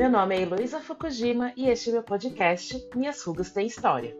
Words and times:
Meu 0.00 0.08
nome 0.08 0.34
é 0.34 0.40
Heloísa 0.40 0.80
Fukujima 0.80 1.52
e 1.54 1.68
este 1.68 1.90
é 1.90 1.92
meu 1.92 2.02
podcast 2.02 2.88
Minhas 2.96 3.22
Rugas 3.22 3.50
Têm 3.50 3.66
História. 3.66 4.16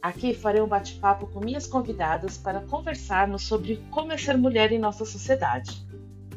Aqui 0.00 0.32
farei 0.32 0.62
um 0.62 0.68
bate-papo 0.68 1.26
com 1.26 1.40
minhas 1.40 1.66
convidadas 1.66 2.38
para 2.38 2.60
conversarmos 2.60 3.42
sobre 3.42 3.84
como 3.90 4.12
é 4.12 4.16
ser 4.16 4.38
mulher 4.38 4.70
em 4.70 4.78
nossa 4.78 5.04
sociedade. 5.04 5.84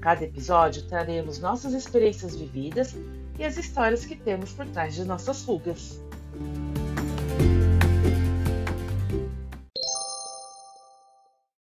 Cada 0.01 0.23
episódio 0.23 0.87
traremos 0.87 1.37
nossas 1.37 1.73
experiências 1.73 2.35
vividas 2.35 2.95
e 3.37 3.43
as 3.43 3.57
histórias 3.57 4.07
que 4.07 4.15
temos 4.15 4.53
por 4.53 4.65
trás 4.65 4.95
de 4.95 5.05
nossas 5.05 5.43
rugas. 5.43 6.01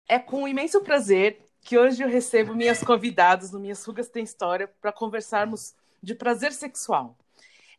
É 0.08 0.20
com 0.20 0.46
imenso 0.46 0.80
prazer 0.82 1.40
que 1.60 1.76
hoje 1.76 2.04
eu 2.04 2.08
recebo 2.08 2.54
minhas 2.54 2.84
convidadas 2.84 3.50
no 3.50 3.58
Minhas 3.58 3.84
Rugas 3.84 4.08
Tem 4.08 4.22
História 4.22 4.70
para 4.80 4.92
conversarmos 4.92 5.74
de 6.02 6.14
prazer 6.14 6.52
sexual. 6.52 7.16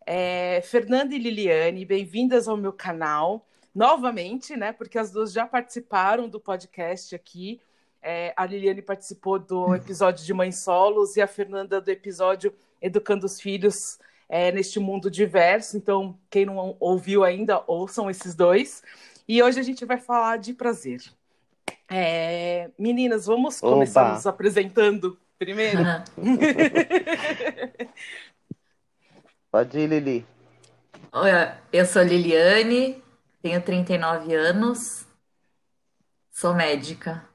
É, 0.05 0.61
Fernanda 0.61 1.13
e 1.13 1.19
Liliane, 1.19 1.85
bem-vindas 1.85 2.47
ao 2.47 2.57
meu 2.57 2.73
canal 2.73 3.45
novamente, 3.73 4.55
né? 4.55 4.71
Porque 4.71 4.97
as 4.97 5.11
duas 5.11 5.31
já 5.31 5.45
participaram 5.45 6.27
do 6.27 6.39
podcast 6.39 7.15
aqui. 7.15 7.59
É, 8.01 8.33
a 8.35 8.45
Liliane 8.45 8.81
participou 8.81 9.39
do 9.39 9.75
episódio 9.75 10.25
de 10.25 10.33
Mães 10.33 10.57
Solos 10.57 11.15
e 11.15 11.21
a 11.21 11.27
Fernanda 11.27 11.79
do 11.79 11.89
episódio 11.89 12.53
Educando 12.81 13.25
os 13.25 13.39
Filhos 13.39 13.99
é, 14.27 14.51
neste 14.51 14.79
mundo 14.79 15.09
diverso. 15.09 15.77
Então, 15.77 16.17
quem 16.29 16.45
não 16.45 16.75
ouviu 16.79 17.23
ainda, 17.23 17.63
ouçam 17.67 18.09
esses 18.09 18.33
dois. 18.33 18.83
E 19.27 19.41
hoje 19.41 19.59
a 19.59 19.63
gente 19.63 19.85
vai 19.85 19.97
falar 19.97 20.37
de 20.37 20.53
prazer. 20.53 21.01
É, 21.89 22.69
meninas, 22.77 23.25
vamos 23.25 23.59
começar 23.59 24.13
nos 24.13 24.25
apresentando 24.25 25.17
primeiro? 25.41 25.79
Pode 29.51 29.79
ir, 29.79 29.87
Lili. 29.87 30.23
Eu 31.73 31.85
sou 31.87 32.03
Liliane, 32.03 33.03
tenho 33.41 33.59
39 33.59 34.35
anos, 34.35 35.03
sou 36.31 36.53
médica. 36.53 37.27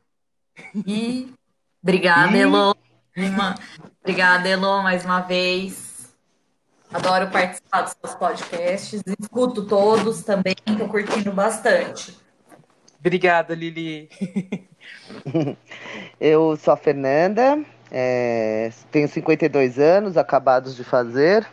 E 0.87 1.35
obrigada. 1.83 2.35
Elô. 2.35 2.75
Obrigada, 4.01 4.49
Elô, 4.49 4.83
mais 4.83 5.05
uma 5.05 5.21
vez. 5.21 6.17
Adoro 6.91 7.31
participar 7.31 7.83
dos 7.83 7.95
seus 8.01 8.15
podcasts, 8.15 9.03
escuto 9.21 9.67
todos 9.67 10.23
também, 10.23 10.55
estou 10.67 10.89
curtindo 10.89 11.31
bastante. 11.33 12.17
Obrigada, 12.99 13.55
Lili. 13.55 14.09
Eu 16.19 16.57
sou 16.57 16.73
a 16.73 16.77
Fernanda, 16.77 17.63
é, 17.91 18.71
tenho 18.91 19.09
52 19.09 19.79
anos, 19.79 20.17
acabados 20.17 20.75
de 20.77 20.85
fazer. 20.85 21.47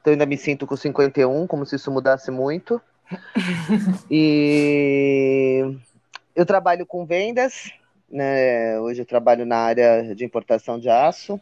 Então 0.00 0.12
ainda 0.12 0.26
me 0.26 0.36
sinto 0.36 0.66
com 0.66 0.76
51, 0.76 1.46
como 1.46 1.66
se 1.66 1.76
isso 1.76 1.90
mudasse 1.90 2.30
muito. 2.30 2.80
e 4.10 5.76
eu 6.34 6.44
trabalho 6.44 6.84
com 6.84 7.04
vendas, 7.04 7.72
né? 8.10 8.78
Hoje 8.80 9.02
eu 9.02 9.06
trabalho 9.06 9.44
na 9.46 9.58
área 9.58 10.14
de 10.14 10.24
importação 10.24 10.78
de 10.78 10.88
aço. 10.88 11.40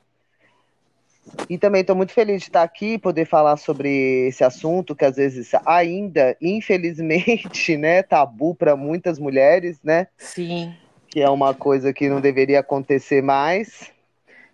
E 1.49 1.57
também 1.57 1.81
estou 1.81 1.97
muito 1.97 2.13
feliz 2.13 2.43
de 2.43 2.49
estar 2.49 2.63
aqui, 2.63 2.99
poder 2.99 3.25
falar 3.25 3.57
sobre 3.57 4.29
esse 4.29 4.45
assunto 4.45 4.95
que 4.95 5.07
às 5.07 5.17
vezes 5.17 5.53
ainda, 5.65 6.37
infelizmente, 6.41 7.77
né, 7.79 8.03
tabu 8.03 8.55
para 8.55 8.77
muitas 8.77 9.19
mulheres, 9.19 9.79
né? 9.83 10.07
Sim. 10.19 10.75
Que 11.09 11.23
é 11.23 11.31
uma 11.31 11.55
coisa 11.55 11.93
que 11.95 12.11
não 12.11 12.21
deveria 12.21 12.61
acontecer 12.61 13.23
mais. 13.23 13.94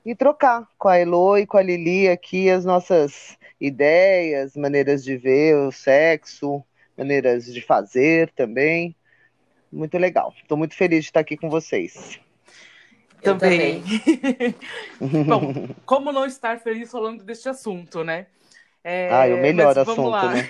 E 0.05 0.15
trocar 0.15 0.67
com 0.79 0.89
a 0.89 0.97
Elo 0.97 1.37
e 1.37 1.47
com 1.47 1.57
a 1.57 1.63
Lili 1.63 2.09
aqui 2.09 2.49
as 2.49 2.65
nossas 2.65 3.39
ideias, 3.61 4.57
maneiras 4.57 5.05
de 5.05 5.17
ver 5.17 5.57
o 5.57 5.71
sexo, 5.71 6.65
maneiras 6.97 7.45
de 7.45 7.61
fazer 7.61 8.31
também. 8.31 8.97
Muito 9.71 9.97
legal. 9.99 10.35
Estou 10.41 10.57
muito 10.57 10.75
feliz 10.75 11.05
de 11.05 11.11
estar 11.11 11.21
aqui 11.21 11.37
com 11.37 11.51
vocês. 11.51 12.19
Também. 13.23 13.83
também. 13.83 14.55
Bom, 15.27 15.69
como 15.85 16.11
não 16.11 16.25
estar 16.25 16.59
feliz 16.61 16.91
falando 16.91 17.23
deste 17.23 17.49
assunto, 17.49 18.03
né? 18.03 18.27
É, 18.83 19.13
ah, 19.13 19.29
é 19.29 19.35
o 19.35 19.43
melhor 19.43 19.79
assunto, 19.79 20.29
né? 20.31 20.49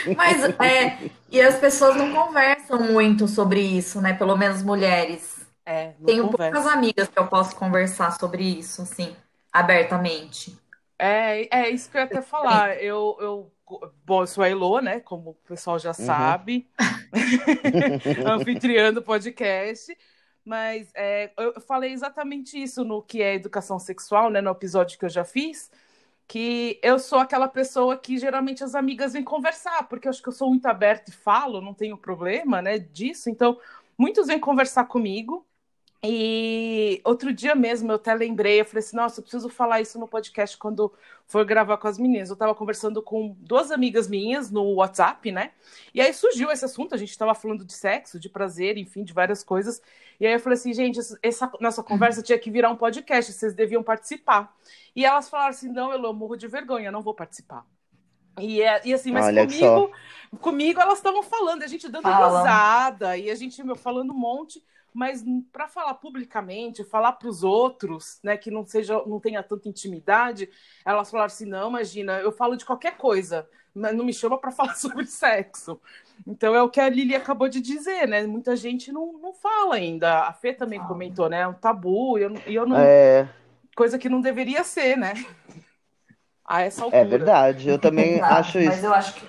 mas 0.16 0.42
é, 0.58 0.98
e 1.30 1.38
as 1.38 1.58
pessoas 1.58 1.96
não 1.96 2.14
conversam 2.14 2.80
muito 2.92 3.28
sobre 3.28 3.60
isso, 3.60 4.00
né? 4.00 4.14
Pelo 4.14 4.34
menos 4.34 4.62
mulheres. 4.62 5.33
É, 5.66 5.92
Tenho 6.04 6.28
conversa. 6.28 6.52
poucas 6.52 6.72
amigas 6.72 7.08
que 7.08 7.18
eu 7.18 7.26
posso 7.26 7.56
conversar 7.56 8.10
sobre 8.18 8.42
isso, 8.42 8.82
assim, 8.82 9.16
abertamente. 9.52 10.58
É, 10.98 11.48
é 11.64 11.70
isso 11.70 11.90
que 11.90 11.96
eu 11.96 12.00
ia 12.00 12.06
até 12.06 12.20
falar. 12.22 12.82
Eu, 12.82 13.16
eu, 13.20 13.52
bom, 14.04 14.22
eu 14.22 14.26
sou 14.26 14.44
a 14.44 14.48
Elo, 14.48 14.80
né? 14.80 15.00
Como 15.00 15.30
o 15.30 15.34
pessoal 15.48 15.78
já 15.78 15.90
uhum. 15.90 15.94
sabe, 15.94 16.68
anfitriã 18.26 18.92
do 18.92 19.02
podcast. 19.02 19.96
Mas 20.44 20.90
é, 20.94 21.32
eu 21.38 21.58
falei 21.62 21.92
exatamente 21.92 22.62
isso 22.62 22.84
no 22.84 23.00
que 23.00 23.22
é 23.22 23.34
educação 23.34 23.78
sexual, 23.78 24.28
né? 24.28 24.40
No 24.42 24.50
episódio 24.50 24.98
que 24.98 25.04
eu 25.06 25.08
já 25.08 25.24
fiz, 25.24 25.70
que 26.28 26.78
eu 26.82 26.98
sou 26.98 27.18
aquela 27.18 27.48
pessoa 27.48 27.96
que 27.96 28.18
geralmente 28.18 28.62
as 28.62 28.74
amigas 28.74 29.14
vêm 29.14 29.24
conversar, 29.24 29.88
porque 29.88 30.06
eu 30.06 30.10
acho 30.10 30.22
que 30.22 30.28
eu 30.28 30.32
sou 30.32 30.50
muito 30.50 30.66
aberta 30.66 31.10
e 31.10 31.14
falo, 31.14 31.62
não 31.62 31.72
tenho 31.72 31.96
problema, 31.96 32.60
né? 32.60 32.78
Disso. 32.78 33.30
Então, 33.30 33.58
muitos 33.96 34.26
vêm 34.26 34.38
conversar 34.38 34.84
comigo. 34.84 35.46
E 36.06 37.00
outro 37.02 37.32
dia 37.32 37.54
mesmo 37.54 37.90
eu 37.90 37.96
até 37.96 38.12
lembrei, 38.12 38.60
eu 38.60 38.64
falei 38.66 38.80
assim, 38.80 38.94
nossa, 38.94 39.20
eu 39.20 39.22
preciso 39.22 39.48
falar 39.48 39.80
isso 39.80 39.98
no 39.98 40.06
podcast 40.06 40.54
quando 40.58 40.92
for 41.26 41.46
gravar 41.46 41.78
com 41.78 41.88
as 41.88 41.98
meninas. 41.98 42.28
Eu 42.28 42.34
estava 42.34 42.54
conversando 42.54 43.00
com 43.00 43.34
duas 43.38 43.70
amigas 43.70 44.06
minhas 44.06 44.50
no 44.50 44.74
WhatsApp, 44.74 45.32
né? 45.32 45.52
E 45.94 46.02
aí 46.02 46.12
surgiu 46.12 46.50
esse 46.50 46.62
assunto, 46.62 46.94
a 46.94 46.98
gente 46.98 47.08
estava 47.08 47.34
falando 47.34 47.64
de 47.64 47.72
sexo, 47.72 48.20
de 48.20 48.28
prazer, 48.28 48.76
enfim, 48.76 49.02
de 49.02 49.14
várias 49.14 49.42
coisas. 49.42 49.80
E 50.20 50.26
aí 50.26 50.34
eu 50.34 50.40
falei 50.40 50.58
assim, 50.58 50.74
gente, 50.74 51.00
essa 51.22 51.50
nossa 51.58 51.82
conversa 51.82 52.22
tinha 52.22 52.38
que 52.38 52.50
virar 52.50 52.68
um 52.68 52.76
podcast, 52.76 53.32
vocês 53.32 53.54
deviam 53.54 53.82
participar. 53.82 54.54
E 54.94 55.06
elas 55.06 55.30
falaram 55.30 55.50
assim, 55.50 55.70
não, 55.72 55.90
eu 55.90 56.12
morro 56.12 56.36
de 56.36 56.46
vergonha, 56.46 56.92
não 56.92 57.00
vou 57.00 57.14
participar. 57.14 57.64
E, 58.38 58.60
é, 58.60 58.82
e 58.84 58.92
assim, 58.92 59.10
mas 59.10 59.24
Olha 59.24 59.46
comigo, 59.46 59.90
comigo 60.38 60.80
elas 60.80 60.98
estavam 60.98 61.22
falando, 61.22 61.62
a 61.62 61.66
gente 61.66 61.88
dando 61.88 62.02
Fala. 62.02 62.40
risada, 62.40 63.16
e 63.16 63.30
a 63.30 63.34
gente 63.34 63.62
meu, 63.62 63.76
falando 63.76 64.12
um 64.12 64.18
monte 64.18 64.62
mas 64.94 65.24
para 65.52 65.66
falar 65.66 65.94
publicamente, 65.94 66.84
falar 66.84 67.12
para 67.12 67.28
os 67.28 67.42
outros, 67.42 68.20
né, 68.22 68.36
que 68.36 68.48
não 68.48 68.64
seja, 68.64 69.02
não 69.04 69.18
tenha 69.18 69.42
tanta 69.42 69.68
intimidade, 69.68 70.48
elas 70.84 71.10
falaram 71.10 71.26
assim, 71.26 71.46
não, 71.46 71.68
imagina, 71.68 72.20
eu 72.20 72.30
falo 72.30 72.56
de 72.56 72.64
qualquer 72.64 72.96
coisa, 72.96 73.48
mas 73.74 73.92
não 73.96 74.04
me 74.04 74.14
chama 74.14 74.38
para 74.38 74.52
falar 74.52 74.76
sobre 74.76 75.04
sexo. 75.04 75.80
Então 76.24 76.54
é 76.54 76.62
o 76.62 76.70
que 76.70 76.80
a 76.80 76.88
Lili 76.88 77.16
acabou 77.16 77.48
de 77.48 77.60
dizer, 77.60 78.06
né? 78.06 78.24
Muita 78.24 78.54
gente 78.54 78.92
não, 78.92 79.14
não 79.14 79.34
fala 79.34 79.74
ainda. 79.74 80.20
A 80.20 80.32
Fê 80.32 80.52
também 80.52 80.78
ah. 80.78 80.84
comentou, 80.84 81.28
né? 81.28 81.40
É 81.40 81.48
um 81.48 81.52
tabu, 81.52 82.16
e 82.16 82.22
eu, 82.22 82.34
eu 82.46 82.66
não. 82.66 82.76
É... 82.78 83.28
Coisa 83.74 83.98
que 83.98 84.08
não 84.08 84.20
deveria 84.20 84.62
ser, 84.62 84.96
né? 84.96 85.12
A 86.46 86.60
essa 86.60 86.82
é 86.82 86.84
altura. 86.84 87.02
É 87.02 87.04
verdade, 87.04 87.68
eu 87.68 87.78
também 87.78 88.16
Exato, 88.16 88.34
acho 88.34 88.58
isso. 88.58 88.68
Mas 88.68 88.84
eu 88.84 88.94
acho 88.94 89.14
que 89.14 89.26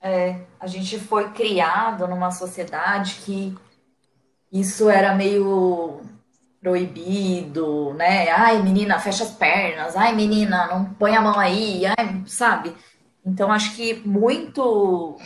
é, 0.00 0.40
a 0.60 0.66
gente 0.66 0.98
foi 0.98 1.30
criado 1.30 2.06
numa 2.06 2.30
sociedade 2.30 3.16
que 3.24 3.56
isso 4.52 4.90
era 4.90 5.14
meio 5.14 6.00
proibido, 6.60 7.94
né? 7.94 8.30
Ai, 8.30 8.62
menina, 8.62 9.00
fecha 9.00 9.24
as 9.24 9.30
pernas. 9.32 9.96
Ai, 9.96 10.14
menina, 10.14 10.66
não 10.66 10.94
põe 10.94 11.16
a 11.16 11.20
mão 11.20 11.38
aí. 11.38 11.82
Ai, 11.86 12.22
sabe? 12.26 12.76
Então, 13.24 13.50
acho 13.50 13.74
que 13.74 13.94
muito 14.06 15.16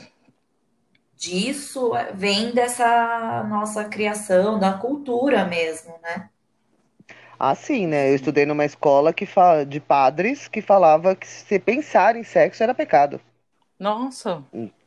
disso 1.16 1.92
vem 2.14 2.52
dessa 2.52 3.44
nossa 3.48 3.84
criação, 3.84 4.58
da 4.58 4.74
cultura 4.74 5.44
mesmo, 5.44 5.94
né? 6.02 6.30
Ah, 7.38 7.54
sim, 7.54 7.86
né? 7.86 8.10
Eu 8.10 8.14
estudei 8.14 8.46
numa 8.46 8.64
escola 8.64 9.12
que 9.12 9.26
fala, 9.26 9.66
de 9.66 9.80
padres 9.80 10.48
que 10.48 10.62
falava 10.62 11.14
que 11.14 11.26
se 11.26 11.58
pensar 11.58 12.16
em 12.16 12.22
sexo 12.22 12.62
era 12.62 12.74
pecado. 12.74 13.20
Nossa. 13.78 14.42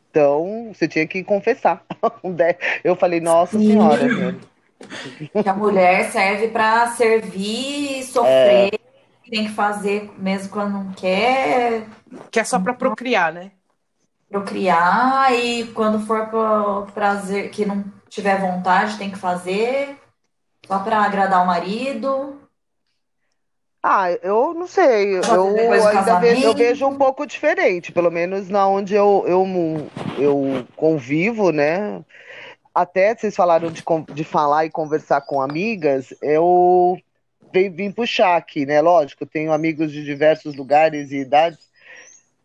Então, 0.10 0.72
você 0.74 0.88
tinha 0.88 1.06
que 1.06 1.24
confessar. 1.24 1.84
Eu 2.84 2.96
falei, 2.96 3.20
nossa 3.20 3.58
Sim. 3.58 3.68
senhora. 3.68 4.36
Que 5.44 5.50
a 5.50 5.54
mulher 5.54 6.12
serve 6.12 6.48
para 6.48 6.88
servir, 6.88 8.04
sofrer, 8.04 8.74
é... 8.74 9.30
tem 9.30 9.46
que 9.46 9.54
fazer 9.54 10.10
mesmo 10.18 10.50
quando 10.50 10.72
não 10.72 10.92
quer. 10.94 11.86
Que 12.32 12.40
é 12.40 12.44
só 12.44 12.60
para 12.60 12.74
procriar, 12.74 13.34
né? 13.34 13.52
Procriar 14.30 15.34
e 15.34 15.66
quando 15.74 16.06
for 16.06 16.28
para 16.28 16.92
prazer, 16.94 17.50
que 17.50 17.66
não 17.66 17.84
tiver 18.08 18.40
vontade, 18.40 18.98
tem 18.98 19.12
que 19.12 19.18
fazer 19.18 19.98
só 20.66 20.80
para 20.80 21.04
agradar 21.04 21.44
o 21.44 21.48
marido. 21.48 22.40
Ah, 23.82 24.12
eu 24.22 24.54
não 24.54 24.68
sei. 24.68 25.16
Eu 25.16 25.88
ainda 25.88 26.20
vejo, 26.20 26.44
eu 26.44 26.54
vejo 26.54 26.86
um 26.86 26.98
pouco 26.98 27.26
diferente, 27.26 27.92
pelo 27.92 28.12
menos 28.12 28.50
na 28.50 28.68
onde 28.68 28.94
eu, 28.94 29.24
eu, 29.26 29.46
eu 30.18 30.68
convivo, 30.76 31.52
né? 31.52 32.04
Até 32.76 33.16
vocês 33.16 33.36
falaram 33.36 33.72
de, 33.72 33.84
de 34.14 34.24
falar 34.24 34.66
e 34.66 34.70
conversar 34.70 35.22
com 35.22 35.42
amigas, 35.42 36.14
eu 36.22 37.00
vim 37.54 37.92
puxar 37.92 38.36
aqui, 38.36 38.66
né? 38.66 38.82
Lógico, 38.82 39.26
tenho 39.26 39.52
amigos 39.52 39.92
de 39.92 40.04
diversos 40.04 40.56
lugares 40.56 41.12
e 41.12 41.18
idades, 41.18 41.69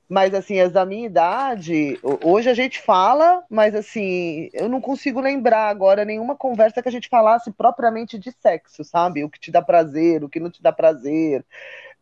mas 0.08 0.34
assim, 0.34 0.60
as 0.60 0.72
da 0.72 0.84
minha 0.84 1.06
idade, 1.06 1.98
hoje 2.22 2.50
a 2.50 2.54
gente 2.54 2.80
fala, 2.80 3.42
mas 3.48 3.74
assim, 3.74 4.50
eu 4.52 4.68
não 4.68 4.80
consigo 4.80 5.20
lembrar 5.20 5.68
agora 5.68 6.04
nenhuma 6.04 6.36
conversa 6.36 6.82
que 6.82 6.88
a 6.88 6.92
gente 6.92 7.08
falasse 7.08 7.50
propriamente 7.50 8.18
de 8.18 8.30
sexo, 8.32 8.84
sabe? 8.84 9.24
O 9.24 9.30
que 9.30 9.40
te 9.40 9.50
dá 9.50 9.62
prazer, 9.62 10.22
o 10.22 10.28
que 10.28 10.40
não 10.40 10.50
te 10.50 10.62
dá 10.62 10.70
prazer. 10.72 11.44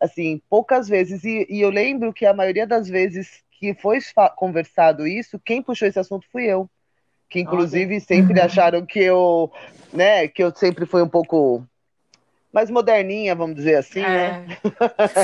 Assim, 0.00 0.43
poucas 0.50 0.88
vezes. 0.88 1.22
E, 1.25 1.46
e 1.49 1.60
eu 1.60 1.70
lembro 1.70 2.12
que 2.12 2.26
a 2.26 2.34
maioria 2.34 2.66
das 2.66 2.88
vezes 2.88 3.43
que 3.52 3.72
foi 3.75 3.99
conversado 4.34 5.06
isso, 5.06 5.38
quem 5.38 5.62
puxou 5.62 5.87
esse 5.87 5.98
assunto 5.98 6.26
fui 6.32 6.44
eu. 6.44 6.69
Que 7.31 7.38
inclusive 7.38 8.00
sempre 8.00 8.40
acharam 8.43 8.84
que 8.84 8.98
eu, 8.98 9.52
né, 9.93 10.26
que 10.26 10.43
eu 10.43 10.52
sempre 10.55 10.87
fui 10.87 11.02
um 11.02 11.08
pouco 11.08 11.64
mais 12.52 12.70
moderninha, 12.70 13.34
vamos 13.34 13.56
dizer 13.56 13.76
assim, 13.76 14.00
né? 14.00 14.26
é. 14.26 14.46
né? 14.46 14.58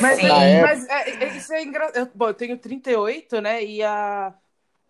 Mas, 0.01 0.19
é, 0.25 0.63
mas 0.63 0.89
é, 0.89 1.25
é, 1.25 1.37
isso 1.37 1.53
é 1.53 1.63
engraçado. 1.63 2.11
Bom, 2.15 2.29
eu 2.29 2.35
tenho 2.35 2.57
38, 2.57 3.41
né? 3.41 3.63
E 3.63 3.83
a. 3.83 4.35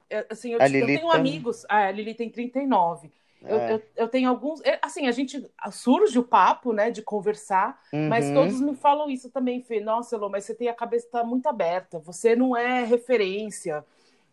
É, 0.08 0.26
assim, 0.31 0.52
eu, 0.52 0.61
eu 0.61 0.87
tenho 0.87 1.11
amigos. 1.11 1.67
Ah, 1.69 1.88
a 1.88 1.90
Lili 1.90 2.14
tem 2.14 2.31
39. 2.31 3.11
Eu, 3.43 3.58
é. 3.58 3.75
eu, 3.75 3.82
eu, 3.96 4.08
tenho 4.08 4.29
alguns. 4.29 4.61
Assim, 4.82 5.06
a 5.06 5.12
gente 5.12 5.49
surge 5.70 6.19
o 6.19 6.25
papo, 6.25 6.73
né, 6.73 6.90
de 6.90 7.02
conversar, 7.02 7.81
uhum. 7.93 8.08
mas 8.08 8.31
todos 8.31 8.61
me 8.61 8.75
falam 8.75 9.08
isso 9.08 9.31
também, 9.31 9.62
Fê. 9.62 9.81
Nossa, 9.81 10.17
Elô, 10.17 10.29
mas 10.29 10.44
você 10.44 10.55
tem 10.55 10.69
a 10.69 10.75
cabeça 10.75 11.08
tá 11.11 11.23
muito 11.23 11.46
aberta, 11.46 12.00
você 12.00 12.34
não 12.34 12.56
é 12.56 12.82
referência, 12.84 13.84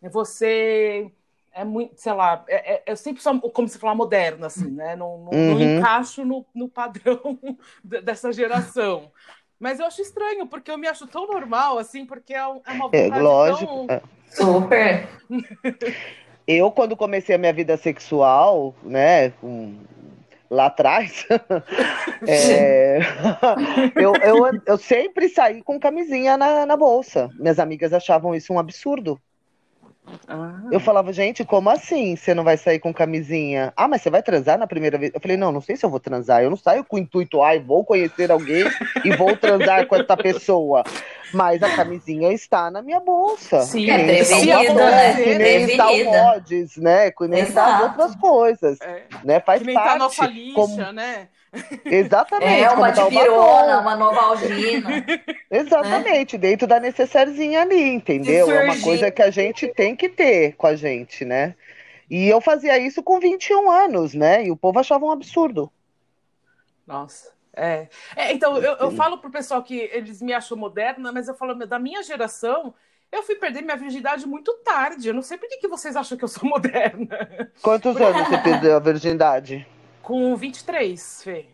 você 0.02 1.12
é 1.56 1.64
muito, 1.64 1.94
sei 1.96 2.12
lá, 2.12 2.44
é, 2.50 2.74
é, 2.74 2.84
eu 2.86 2.98
sempre 2.98 3.24
sou, 3.24 3.40
como 3.40 3.68
se 3.68 3.80
falar, 3.80 3.96
moderna, 3.96 4.48
assim, 4.48 4.70
né? 4.70 4.94
Não, 4.98 5.20
não, 5.20 5.32
uhum. 5.32 5.54
não 5.54 5.62
encaixo 5.62 6.26
no, 6.26 6.46
no 6.54 6.68
padrão 6.68 7.40
dessa 7.82 8.34
geração. 8.34 9.10
Mas 9.58 9.80
eu 9.80 9.86
acho 9.86 10.02
estranho, 10.02 10.46
porque 10.48 10.70
eu 10.70 10.78
me 10.78 10.86
acho 10.86 11.08
tão 11.08 11.26
normal, 11.26 11.78
assim, 11.78 12.06
porque 12.06 12.34
é, 12.34 12.40
é 12.40 12.72
uma 12.74 12.90
é, 12.92 13.08
lógico. 13.08 13.88
Tão... 13.88 13.96
É. 13.96 14.02
Super. 14.30 15.08
eu, 16.46 16.70
quando 16.72 16.98
comecei 16.98 17.34
a 17.34 17.38
minha 17.38 17.54
vida 17.54 17.78
sexual, 17.78 18.76
né, 18.84 19.30
com... 19.30 19.78
lá 20.50 20.66
atrás, 20.66 21.26
é... 22.28 23.00
eu, 23.96 24.14
eu, 24.18 24.62
eu 24.66 24.78
sempre 24.78 25.30
saí 25.30 25.64
com 25.64 25.80
camisinha 25.80 26.36
na, 26.36 26.66
na 26.66 26.76
bolsa. 26.76 27.30
Minhas 27.40 27.60
amigas 27.60 27.94
achavam 27.94 28.36
isso 28.36 28.52
um 28.52 28.60
absurdo. 28.60 29.18
Ah. 30.28 30.60
Eu 30.72 30.80
falava, 30.80 31.12
gente, 31.12 31.44
como 31.44 31.70
assim 31.70 32.16
você 32.16 32.34
não 32.34 32.44
vai 32.44 32.58
sair 32.58 32.80
com 32.80 32.94
camisinha? 32.94 33.74
Ah, 33.76 33.88
mas 33.88 34.02
você 34.02 34.10
vai 34.10 34.22
transar 34.22 34.58
na 34.58 34.68
primeira 34.68 34.98
vez? 34.98 35.12
Eu 35.14 35.20
falei, 35.20 35.38
não, 35.38 35.52
não 35.52 35.62
sei 35.62 35.76
se 35.76 35.86
eu 35.86 35.90
vou 35.90 36.00
transar. 36.00 36.44
Eu 36.44 36.50
não 36.50 36.58
saio 36.58 36.84
com 36.84 36.96
o 36.96 37.00
intuito, 37.00 37.42
ai, 37.42 37.60
vou 37.60 37.84
conhecer 37.84 38.32
alguém 38.32 38.66
e 39.04 39.16
vou 39.16 39.36
transar 39.36 39.86
com 39.88 39.96
essa 39.96 40.16
pessoa. 40.16 40.84
Mas 41.34 41.62
a 41.62 41.76
camisinha 41.76 42.32
está 42.32 42.70
na 42.72 42.82
minha 42.82 43.00
bolsa. 43.00 43.62
Sim, 43.62 43.90
é 43.90 44.04
prevenida, 44.04 44.74
né? 44.74 45.14
Que 45.16 45.36
nem 45.36 45.64
está 45.64 45.92
o 45.92 46.06
mods, 46.06 46.78
né? 46.78 47.12
Que 47.12 47.28
nem 47.28 47.44
está 47.44 47.84
outras 47.84 48.16
coisas. 48.16 48.80
É. 48.82 49.04
Né? 49.24 49.40
Faz 49.40 49.60
que 49.60 49.68
nem 49.68 49.76
parte. 49.76 49.90
Tá 49.90 49.96
a 49.96 49.98
nossa 49.98 50.28
lixa, 50.28 50.54
como... 50.56 50.92
né? 50.94 51.28
Exatamente. 51.86 52.64
É 52.64 52.70
uma 52.72 52.92
dipirona, 52.92 53.80
uma 53.80 53.96
novalgina. 53.96 54.90
Exatamente, 55.50 56.38
né? 56.38 56.42
dentro 56.42 56.68
da 56.68 56.80
necessairezinha 56.80 57.62
ali, 57.62 57.90
entendeu? 57.90 58.52
É 58.52 58.64
uma 58.64 58.82
coisa 58.82 59.12
que 59.12 59.22
a 59.22 59.32
gente 59.32 59.68
tem 59.70 59.96
que 59.96 60.10
ter 60.10 60.56
com 60.56 60.68
a 60.68 60.76
gente, 60.76 61.26
né? 61.26 61.56
E 62.10 62.28
eu 62.28 62.40
fazia 62.40 62.78
isso 62.78 63.02
com 63.02 63.20
21 63.20 63.70
anos, 63.70 64.14
né? 64.14 64.46
E 64.46 64.52
o 64.52 64.58
povo 64.58 64.80
achava 64.80 65.06
um 65.06 65.12
absurdo. 65.12 65.72
Nossa. 66.86 67.34
É. 67.56 67.88
é 68.16 68.34
então, 68.34 68.58
eu, 68.58 68.74
eu 68.74 68.92
falo 68.92 69.18
pro 69.18 69.32
pessoal 69.32 69.64
que 69.64 69.90
eles 69.94 70.22
me 70.22 70.34
acham 70.34 70.58
moderna, 70.58 71.12
mas 71.12 71.28
eu 71.28 71.34
falo, 71.34 71.56
da 71.66 71.80
minha 71.80 72.04
geração, 72.04 72.74
eu 73.12 73.24
fui 73.24 73.36
perder 73.36 73.62
minha 73.62 73.78
virgindade 73.78 74.28
muito 74.28 74.54
tarde. 74.64 75.08
Eu 75.08 75.14
não 75.14 75.22
sei 75.22 75.38
por 75.38 75.48
que, 75.48 75.58
que 75.58 75.68
vocês 75.68 75.96
acham 75.96 76.18
que 76.18 76.24
eu 76.24 76.28
sou 76.28 76.44
moderna. 76.50 77.52
Quantos 77.62 77.96
anos 77.96 78.28
você 78.28 78.38
perdeu 78.40 78.76
a 78.76 78.80
virgindade? 78.80 79.66
Com 80.06 80.36
23, 80.36 81.24
Fê. 81.24 81.48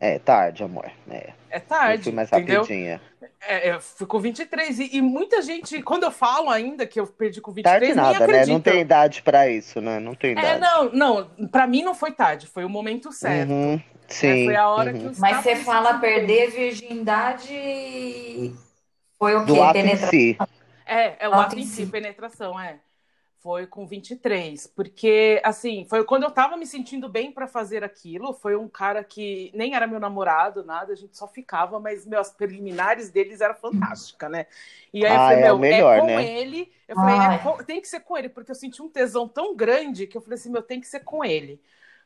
É, 0.00 0.18
tarde, 0.18 0.64
amor. 0.64 0.90
É, 1.10 1.34
é 1.50 1.60
tarde. 1.60 1.98
Eu 1.98 2.04
fui 2.04 2.12
mais 2.12 2.32
entendeu? 2.32 2.62
rapidinha. 2.62 2.98
É, 3.46 3.72
eu 3.72 3.78
fui 3.78 4.06
com 4.06 4.18
23 4.18 4.78
e, 4.78 4.96
e 4.96 5.02
muita 5.02 5.42
gente, 5.42 5.82
quando 5.82 6.04
eu 6.04 6.10
falo 6.10 6.48
ainda 6.48 6.86
que 6.86 6.98
eu 6.98 7.06
perdi 7.06 7.42
com 7.42 7.52
23, 7.52 7.94
tarde 7.94 7.96
nada, 8.12 8.26
né? 8.26 8.46
Não 8.46 8.58
tem 8.58 8.80
idade 8.80 9.20
para 9.20 9.50
isso, 9.50 9.82
né? 9.82 10.00
Não 10.00 10.14
tem 10.14 10.30
é, 10.30 10.32
idade. 10.32 10.48
É, 10.48 10.58
não, 10.58 10.92
não. 10.92 11.48
Para 11.48 11.66
mim 11.66 11.82
não 11.82 11.94
foi 11.94 12.10
tarde, 12.10 12.46
foi 12.46 12.64
o 12.64 12.70
momento 12.70 13.12
certo. 13.12 13.50
Uhum, 13.50 13.78
sim. 14.08 14.46
Foi 14.46 14.56
a 14.56 14.70
hora 14.70 14.94
uhum. 14.94 15.12
que 15.12 15.20
Mas 15.20 15.42
você 15.42 15.56
fala 15.56 15.98
perder 15.98 16.52
virgindade 16.52 18.54
foi 19.18 19.36
o 19.36 19.44
quê? 19.44 19.52
Do 19.52 19.62
ato 19.62 19.76
em 19.76 19.96
si. 19.96 20.38
É, 20.86 21.26
é 21.26 21.28
o 21.28 21.34
ato, 21.34 21.42
ato 21.42 21.58
em 21.58 21.66
si, 21.66 21.84
penetração, 21.84 22.58
é 22.58 22.78
foi 23.42 23.66
com 23.66 23.86
23, 23.86 24.66
porque 24.68 25.40
assim, 25.42 25.86
foi 25.88 26.04
quando 26.04 26.24
eu 26.24 26.30
tava 26.30 26.58
me 26.58 26.66
sentindo 26.66 27.08
bem 27.08 27.32
para 27.32 27.48
fazer 27.48 27.82
aquilo, 27.82 28.34
foi 28.34 28.54
um 28.54 28.68
cara 28.68 29.02
que 29.02 29.50
nem 29.54 29.74
era 29.74 29.86
meu 29.86 29.98
namorado, 29.98 30.62
nada, 30.62 30.92
a 30.92 30.96
gente 30.96 31.16
só 31.16 31.26
ficava, 31.26 31.80
mas 31.80 32.06
meus 32.06 32.28
preliminares 32.30 33.10
deles 33.10 33.40
era 33.40 33.54
fantástica, 33.54 34.28
né? 34.28 34.46
E 34.92 35.06
aí 35.06 35.12
ah, 35.12 35.14
eu 35.14 35.18
falei, 35.18 35.38
é 35.38 35.42
meu, 35.42 35.58
melhor, 35.58 35.96
é 35.96 36.00
com 36.00 36.06
né? 36.06 36.38
ele. 36.38 36.72
Eu 36.86 36.96
falei, 36.96 37.16
é 37.16 37.38
com... 37.38 37.56
tem 37.64 37.80
que 37.80 37.88
ser 37.88 38.00
com 38.00 38.18
ele, 38.18 38.28
porque 38.28 38.50
eu 38.50 38.54
senti 38.54 38.82
um 38.82 38.90
tesão 38.90 39.26
tão 39.26 39.56
grande 39.56 40.06
que 40.06 40.16
eu 40.16 40.20
falei 40.20 40.38
assim, 40.38 40.50
meu, 40.50 40.62
tem 40.62 40.80
que 40.80 40.86
ser 40.86 41.00
com 41.00 41.24
ele, 41.24 41.58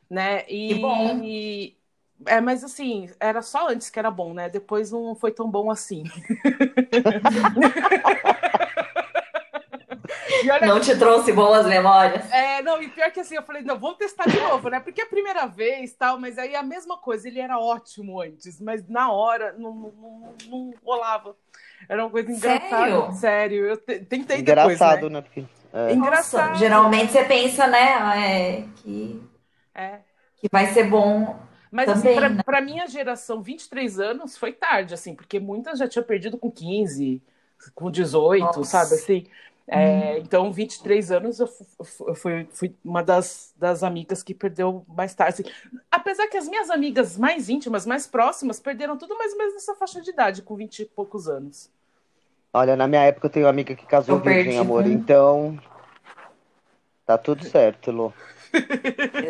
né? 0.09 0.45
E, 0.47 0.75
bom. 0.75 1.19
E... 1.21 1.77
É, 2.25 2.39
mas 2.39 2.63
assim, 2.63 3.09
era 3.19 3.41
só 3.41 3.67
antes 3.67 3.89
que 3.89 3.99
era 3.99 4.09
bom, 4.09 4.33
né? 4.33 4.47
Depois 4.47 4.89
não 4.89 5.13
foi 5.15 5.31
tão 5.31 5.51
bom 5.51 5.69
assim. 5.69 6.05
não 10.65 10.79
te 10.79 10.97
trouxe 10.97 11.31
boas 11.31 11.65
memórias? 11.65 12.31
É, 12.31 12.61
não, 12.61 12.81
e 12.81 12.87
pior 12.87 13.11
que 13.11 13.19
assim, 13.19 13.35
eu 13.35 13.43
falei, 13.43 13.61
não, 13.61 13.77
vamos 13.77 13.97
testar 13.97 14.27
de 14.27 14.39
novo, 14.39 14.69
né? 14.69 14.79
Porque 14.79 15.01
é 15.01 15.03
a 15.03 15.07
primeira 15.09 15.45
vez 15.45 15.93
tal, 15.93 16.19
mas 16.19 16.37
aí 16.37 16.55
a 16.55 16.63
mesma 16.63 16.97
coisa, 16.97 17.27
ele 17.27 17.39
era 17.39 17.59
ótimo 17.59 18.21
antes, 18.21 18.59
mas 18.59 18.87
na 18.87 19.11
hora 19.11 19.53
não, 19.57 19.73
não, 19.73 20.35
não 20.47 20.73
rolava. 20.83 21.35
Era 21.87 22.03
uma 22.03 22.09
coisa 22.09 22.31
engraçada. 22.31 22.69
Sério? 22.69 23.11
Sério, 23.13 23.65
eu 23.65 23.77
tentei 23.77 24.39
Engraçado, 24.39 25.09
depois, 25.09 25.11
né? 25.11 25.19
né? 25.19 25.21
Porque, 25.21 25.45
é. 25.73 25.93
Engraçado. 25.93 26.49
Nossa, 26.49 26.59
geralmente 26.59 27.11
você 27.11 27.23
pensa, 27.23 27.67
né, 27.67 27.87
é, 28.17 28.63
que, 28.77 29.21
é. 29.73 29.99
que 30.37 30.47
vai 30.51 30.67
ser 30.67 30.85
bom 30.85 31.35
mas 31.75 31.89
assim, 31.89 32.13
Também, 32.13 32.25
assim, 32.25 32.43
para 32.43 32.61
né? 32.61 32.65
minha 32.65 32.87
geração, 32.87 33.41
23 33.41 33.99
anos 33.99 34.37
foi 34.37 34.53
tarde, 34.53 34.93
assim, 34.93 35.13
porque 35.13 35.41
muitas 35.41 35.77
já 35.77 35.85
tinha 35.85 36.01
perdido 36.01 36.37
com 36.37 36.49
15, 36.49 37.21
com 37.73 37.91
18, 37.91 38.45
Nossa. 38.45 38.63
sabe? 38.63 38.93
Assim, 38.93 39.27
é, 39.67 40.17
hum. 40.17 40.21
Então, 40.21 40.51
23 40.51 41.11
anos, 41.11 41.39
eu 41.39 41.47
fui, 41.47 42.47
fui, 42.51 42.75
uma 42.83 43.01
das, 43.01 43.53
das 43.57 43.83
amigas 43.83 44.21
que 44.21 44.33
perdeu 44.33 44.85
mais 44.87 45.15
tarde. 45.15 45.43
Apesar 45.89 46.27
que 46.27 46.37
as 46.37 46.47
minhas 46.47 46.69
amigas 46.69 47.17
mais 47.17 47.49
íntimas, 47.49 47.85
mais 47.85 48.05
próximas, 48.05 48.59
perderam 48.59 48.97
tudo 48.97 49.17
mais 49.17 49.31
ou 49.31 49.37
menos 49.37 49.53
nessa 49.55 49.75
faixa 49.75 50.01
de 50.01 50.11
idade, 50.11 50.41
com 50.43 50.55
20 50.55 50.79
e 50.79 50.85
poucos 50.85 51.27
anos. 51.27 51.71
Olha, 52.53 52.75
na 52.75 52.87
minha 52.87 53.01
época 53.01 53.27
eu 53.27 53.31
tenho 53.31 53.45
uma 53.45 53.49
amiga 53.49 53.75
que 53.75 53.85
casou 53.85 54.17
eu 54.17 54.21
virgem, 54.21 54.43
perdi, 54.43 54.57
amor. 54.59 54.83
Né? 54.83 54.93
Então, 54.93 55.59
tá 57.05 57.17
tudo 57.17 57.43
certo, 57.43 57.91
Lu. 57.91 58.13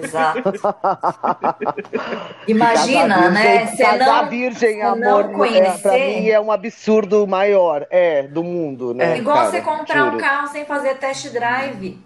Exato. 0.03 0.53
Imagina, 2.47 3.29
né? 3.29 3.67
Você 3.67 3.97
não, 3.97 4.29
virgem, 4.29 4.81
amor, 4.81 5.25
não 5.25 5.33
conhecer... 5.33 5.67
é, 5.67 5.77
pra 5.77 5.91
mim 5.91 6.29
é 6.29 6.39
um 6.39 6.51
absurdo 6.51 7.27
maior, 7.27 7.85
é, 7.89 8.23
do 8.23 8.43
mundo, 8.43 8.93
né? 8.93 9.15
É 9.15 9.17
igual 9.17 9.37
cara, 9.37 9.51
você 9.51 9.61
comprar 9.61 9.97
juro. 9.97 10.15
um 10.15 10.19
carro 10.19 10.47
sem 10.47 10.65
fazer 10.65 10.95
test 10.95 11.31
drive. 11.31 11.99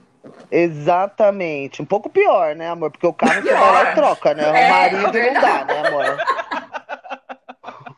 Exatamente. 0.51 1.81
Um 1.81 1.85
pouco 1.85 2.09
pior, 2.09 2.55
né, 2.55 2.69
amor? 2.69 2.91
Porque 2.91 3.07
o 3.07 3.13
carro 3.13 3.41
você 3.41 3.53
vai 3.53 3.73
lá 3.73 3.91
e 3.91 3.95
troca, 3.95 4.33
né? 4.33 4.51
O 4.51 4.55
é, 4.55 4.69
marido 4.69 5.17
é 5.17 5.33
não 5.33 5.41
dá, 5.41 5.65
né, 5.65 5.87
amor? 5.87 6.17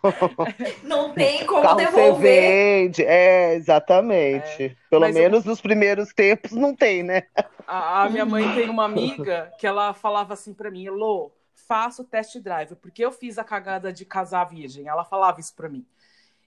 Não 0.83 1.13
tem 1.13 1.45
como 1.47 1.61
carro 1.61 1.77
devolver. 1.77 2.15
Você 2.15 2.21
vende, 2.21 3.03
é, 3.03 3.55
exatamente. 3.55 4.63
É, 4.63 4.75
Pelo 4.89 5.07
menos 5.11 5.45
eu... 5.45 5.51
nos 5.51 5.61
primeiros 5.61 6.13
tempos 6.13 6.51
não 6.51 6.75
tem, 6.75 7.03
né? 7.03 7.23
A, 7.67 8.03
a, 8.03 8.09
minha 8.09 8.25
mãe 8.25 8.53
tem 8.55 8.69
uma 8.69 8.85
amiga 8.85 9.51
que 9.57 9.65
ela 9.67 9.93
falava 9.93 10.33
assim 10.33 10.53
para 10.53 10.71
mim, 10.71 10.89
Lô, 10.89 11.31
faço 11.53 12.03
test 12.03 12.37
drive, 12.39 12.75
porque 12.75 13.03
eu 13.03 13.11
fiz 13.11 13.37
a 13.37 13.43
cagada 13.43 13.93
de 13.93 14.03
casar 14.05 14.45
virgem. 14.45 14.87
Ela 14.87 15.05
falava 15.05 15.39
isso 15.39 15.55
para 15.55 15.69
mim. 15.69 15.85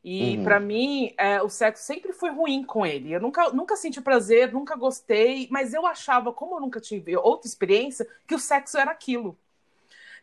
E 0.04 0.36
uhum. 0.36 0.44
para 0.44 0.60
mim, 0.60 1.14
é, 1.16 1.40
o 1.40 1.48
sexo 1.48 1.82
sempre 1.82 2.12
foi 2.12 2.30
ruim 2.30 2.62
com 2.62 2.84
ele. 2.84 3.10
Eu 3.10 3.20
nunca, 3.20 3.48
nunca 3.50 3.74
senti 3.74 4.02
prazer, 4.02 4.52
nunca 4.52 4.76
gostei, 4.76 5.48
mas 5.50 5.72
eu 5.72 5.86
achava, 5.86 6.30
como 6.30 6.56
eu 6.56 6.60
nunca 6.60 6.78
tive 6.78 7.16
outra 7.16 7.48
experiência, 7.48 8.06
que 8.26 8.34
o 8.34 8.38
sexo 8.38 8.76
era 8.76 8.90
aquilo. 8.90 9.38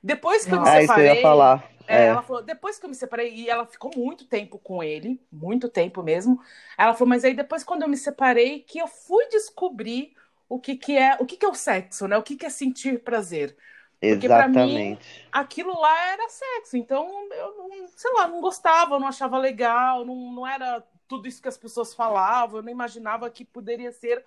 Depois 0.03 0.45
que 0.45 0.53
eu 0.53 0.61
me 0.61 0.67
ah, 0.67 0.81
separei. 0.81 1.05
Isso 1.05 1.11
eu 1.11 1.15
ia 1.15 1.21
falar. 1.21 1.71
É, 1.87 2.03
é. 2.03 2.05
Ela 2.07 2.21
falou, 2.21 2.41
depois 2.41 2.79
que 2.79 2.85
eu 2.85 2.89
me 2.89 2.95
separei, 2.95 3.33
e 3.33 3.49
ela 3.49 3.65
ficou 3.65 3.91
muito 3.95 4.25
tempo 4.25 4.57
com 4.57 4.83
ele, 4.83 5.21
muito 5.31 5.67
tempo 5.67 6.01
mesmo. 6.01 6.39
Ela 6.77 6.93
falou, 6.93 7.09
mas 7.09 7.23
aí 7.23 7.33
depois, 7.33 7.63
quando 7.63 7.83
eu 7.83 7.89
me 7.89 7.97
separei, 7.97 8.59
que 8.59 8.79
eu 8.79 8.87
fui 8.87 9.27
descobrir 9.27 10.13
o 10.47 10.59
que, 10.59 10.75
que 10.75 10.97
é 10.97 11.17
o 11.19 11.25
que, 11.25 11.37
que 11.37 11.45
é 11.45 11.49
o 11.49 11.53
sexo, 11.53 12.07
né? 12.07 12.17
O 12.17 12.23
que, 12.23 12.35
que 12.35 12.45
é 12.45 12.49
sentir 12.49 13.03
prazer. 13.03 13.55
Porque 13.99 14.27
para 14.27 14.47
mim, 14.47 14.97
aquilo 15.31 15.79
lá 15.79 16.11
era 16.11 16.27
sexo. 16.27 16.75
Então, 16.75 17.07
eu 17.31 17.55
não, 17.55 17.87
sei 17.95 18.11
lá, 18.13 18.27
não 18.27 18.41
gostava, 18.41 18.97
não 18.97 19.07
achava 19.07 19.37
legal, 19.37 20.03
não, 20.03 20.33
não 20.33 20.47
era 20.47 20.83
tudo 21.07 21.27
isso 21.27 21.41
que 21.41 21.47
as 21.47 21.57
pessoas 21.57 21.93
falavam, 21.93 22.57
eu 22.57 22.63
não 22.63 22.71
imaginava 22.71 23.29
que 23.29 23.45
poderia 23.45 23.91
ser 23.91 24.25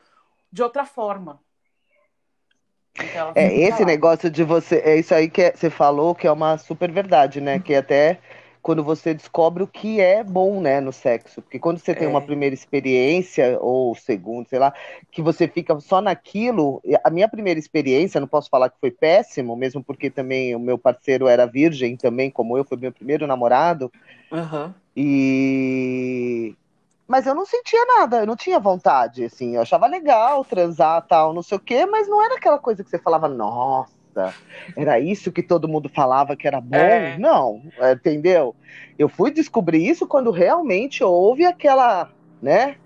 de 0.52 0.62
outra 0.62 0.84
forma. 0.84 1.42
Então, 3.00 3.32
é, 3.34 3.52
esse 3.52 3.80
lá. 3.80 3.86
negócio 3.86 4.30
de 4.30 4.44
você, 4.44 4.76
é 4.84 4.96
isso 4.96 5.14
aí 5.14 5.28
que 5.28 5.42
é, 5.42 5.52
você 5.54 5.68
falou 5.68 6.14
que 6.14 6.26
é 6.26 6.32
uma 6.32 6.56
super 6.58 6.90
verdade, 6.90 7.40
né? 7.40 7.58
Que 7.58 7.74
até 7.74 8.18
quando 8.64 8.82
você 8.82 9.12
descobre 9.12 9.62
o 9.62 9.66
que 9.66 10.00
é 10.00 10.24
bom, 10.24 10.58
né, 10.58 10.80
no 10.80 10.90
sexo. 10.90 11.42
Porque 11.42 11.58
quando 11.58 11.78
você 11.78 11.94
tem 11.94 12.08
uma 12.08 12.20
é. 12.20 12.22
primeira 12.22 12.54
experiência, 12.54 13.58
ou 13.60 13.94
segunda, 13.94 14.48
sei 14.48 14.58
lá, 14.58 14.72
que 15.10 15.20
você 15.20 15.46
fica 15.46 15.78
só 15.80 16.00
naquilo. 16.00 16.80
A 17.04 17.10
minha 17.10 17.28
primeira 17.28 17.60
experiência, 17.60 18.18
não 18.20 18.26
posso 18.26 18.48
falar 18.48 18.70
que 18.70 18.80
foi 18.80 18.90
péssimo, 18.90 19.54
mesmo 19.54 19.84
porque 19.84 20.08
também 20.08 20.56
o 20.56 20.58
meu 20.58 20.78
parceiro 20.78 21.28
era 21.28 21.44
virgem 21.46 21.94
também, 21.94 22.30
como 22.30 22.56
eu, 22.56 22.64
foi 22.64 22.78
meu 22.78 22.90
primeiro 22.90 23.26
namorado. 23.26 23.92
Uhum. 24.32 24.72
E. 24.96 26.54
Mas 27.06 27.26
eu 27.26 27.34
não 27.34 27.44
sentia 27.44 27.84
nada, 27.84 28.20
eu 28.20 28.26
não 28.26 28.36
tinha 28.36 28.58
vontade, 28.58 29.24
assim, 29.24 29.56
eu 29.56 29.62
achava 29.62 29.86
legal 29.86 30.44
transar, 30.44 31.02
tal, 31.06 31.34
não 31.34 31.42
sei 31.42 31.58
o 31.58 31.60
quê, 31.60 31.84
mas 31.84 32.08
não 32.08 32.22
era 32.22 32.36
aquela 32.36 32.58
coisa 32.58 32.82
que 32.82 32.88
você 32.88 32.98
falava, 32.98 33.28
nossa 33.28 33.94
era 34.76 35.00
isso 35.00 35.32
que 35.32 35.42
todo 35.42 35.68
mundo 35.68 35.88
falava 35.88 36.36
que 36.36 36.46
era 36.46 36.60
bom. 36.60 36.76
É. 36.76 37.18
Não, 37.18 37.62
entendeu? 37.92 38.54
Eu 38.98 39.08
fui 39.08 39.30
descobrir 39.30 39.86
isso 39.86 40.06
quando 40.06 40.30
realmente 40.30 41.02
houve 41.02 41.44
aquela, 41.44 42.10
né? 42.40 42.76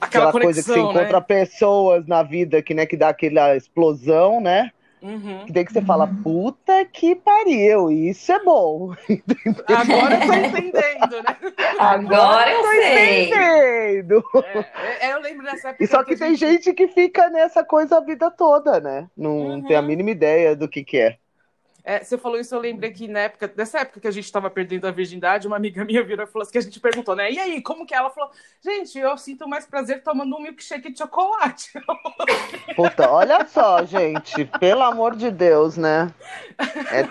Aquela, 0.00 0.30
aquela 0.30 0.32
coisa 0.32 0.60
que 0.60 0.68
você 0.68 0.80
encontra 0.80 1.12
né? 1.12 1.20
pessoas 1.20 2.06
na 2.06 2.22
vida 2.22 2.60
que, 2.60 2.74
né, 2.74 2.84
que 2.86 2.96
dá 2.96 3.10
aquela 3.10 3.56
explosão, 3.56 4.40
né? 4.40 4.72
Uhum. 5.02 5.44
Que 5.46 5.52
daí 5.52 5.64
que 5.64 5.72
você 5.72 5.82
fala, 5.82 6.06
puta 6.22 6.84
que 6.84 7.16
pariu, 7.16 7.90
isso 7.90 8.30
é 8.30 8.42
bom. 8.44 8.94
Agora 9.66 10.14
eu 10.14 10.26
tô 10.26 10.32
entendendo, 10.32 11.22
né? 11.22 11.36
Agora 11.78 12.52
eu 12.52 12.62
sei. 12.64 13.26
Entendendo. 13.26 14.24
É, 14.44 15.08
é, 15.08 15.12
eu 15.12 15.20
lembro 15.20 15.44
dessa 15.44 15.70
época. 15.70 15.82
E 15.82 15.86
só 15.88 16.04
que, 16.04 16.12
que 16.12 16.20
tem 16.20 16.36
gente... 16.36 16.64
gente... 16.64 16.72
que 16.72 16.86
fica 16.86 17.28
nessa 17.30 17.64
coisa 17.64 17.98
a 17.98 18.00
vida 18.00 18.30
toda, 18.30 18.80
né? 18.80 19.08
Não 19.16 19.30
uhum. 19.30 19.62
tem 19.64 19.76
a 19.76 19.82
mínima 19.82 20.10
ideia 20.10 20.54
do 20.54 20.68
que, 20.68 20.84
que 20.84 20.98
é. 20.98 21.18
É, 21.84 22.04
você 22.04 22.16
falou 22.16 22.38
isso, 22.38 22.54
eu 22.54 22.60
lembrei 22.60 22.92
que 22.92 23.08
na 23.08 23.20
época, 23.20 23.52
nessa 23.56 23.80
época 23.80 23.98
que 24.00 24.06
a 24.06 24.10
gente 24.10 24.24
estava 24.24 24.48
perdendo 24.48 24.86
a 24.86 24.92
virgindade, 24.92 25.48
uma 25.48 25.56
amiga 25.56 25.84
minha 25.84 26.02
virou 26.04 26.24
e 26.24 26.28
falou 26.28 26.42
assim, 26.42 26.52
que 26.52 26.58
a 26.58 26.62
gente 26.62 26.78
perguntou, 26.78 27.16
né? 27.16 27.30
E 27.32 27.40
aí, 27.40 27.60
como 27.60 27.84
que 27.84 27.92
é? 27.92 27.96
Ela 27.98 28.10
falou, 28.10 28.30
gente, 28.64 28.96
eu 28.98 29.18
sinto 29.18 29.48
mais 29.48 29.66
prazer 29.66 30.00
tomando 30.02 30.36
um 30.36 30.40
milkshake 30.40 30.92
de 30.92 30.98
chocolate. 30.98 31.72
Puta, 32.76 33.10
olha 33.10 33.44
só, 33.46 33.84
gente, 33.84 34.44
pelo 34.60 34.82
amor 34.82 35.16
de 35.16 35.30
Deus, 35.30 35.76
né? 35.76 36.12
É... 36.92 37.02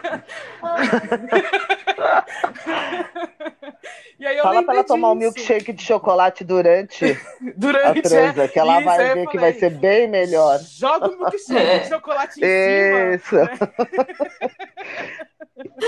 e 4.20 4.26
aí 4.26 4.38
eu 4.38 4.44
Fala 4.44 4.64
pra 4.64 4.74
ela 4.74 4.84
disso. 4.84 4.94
tomar 4.94 5.12
um 5.12 5.16
milkshake 5.16 5.74
de 5.74 5.84
chocolate 5.84 6.46
durante, 6.46 7.20
durante 7.58 8.00
a 8.00 8.04
transa, 8.04 8.44
é. 8.44 8.48
que 8.48 8.58
ela 8.58 8.78
isso, 8.78 8.86
vai 8.86 8.98
ver 8.98 9.10
falei, 9.10 9.28
que 9.28 9.38
vai 9.38 9.54
ser 9.54 9.72
bem 9.72 10.08
melhor. 10.08 10.60
Joga 10.60 11.10
o 11.10 11.18
milkshake 11.18 11.80
de 11.84 11.90
chocolate 11.90 12.40
em 12.40 13.16
isso. 13.16 13.30
cima. 13.30 13.46
Isso. 13.52 13.66
Né? 13.68 14.61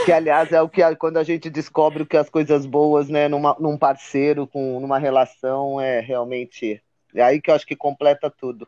Que 0.06 0.12
aliás 0.12 0.52
é 0.52 0.62
o 0.62 0.70
que 0.70 0.82
quando 0.96 1.18
a 1.18 1.24
gente 1.24 1.50
descobre 1.50 2.06
que 2.06 2.18
as 2.18 2.30
coisas 2.30 2.66
boas, 2.66 3.10
né, 3.10 3.28
numa, 3.28 3.56
num 3.60 3.78
parceiro, 3.78 4.48
com 4.48 4.80
numa 4.80 5.00
relação, 5.00 5.80
é 5.80 6.00
realmente 6.00 6.82
é 7.14 7.22
aí 7.22 7.42
que 7.42 7.50
eu 7.50 7.56
acho 7.56 7.66
que 7.66 7.76
completa 7.76 8.30
tudo. 8.30 8.68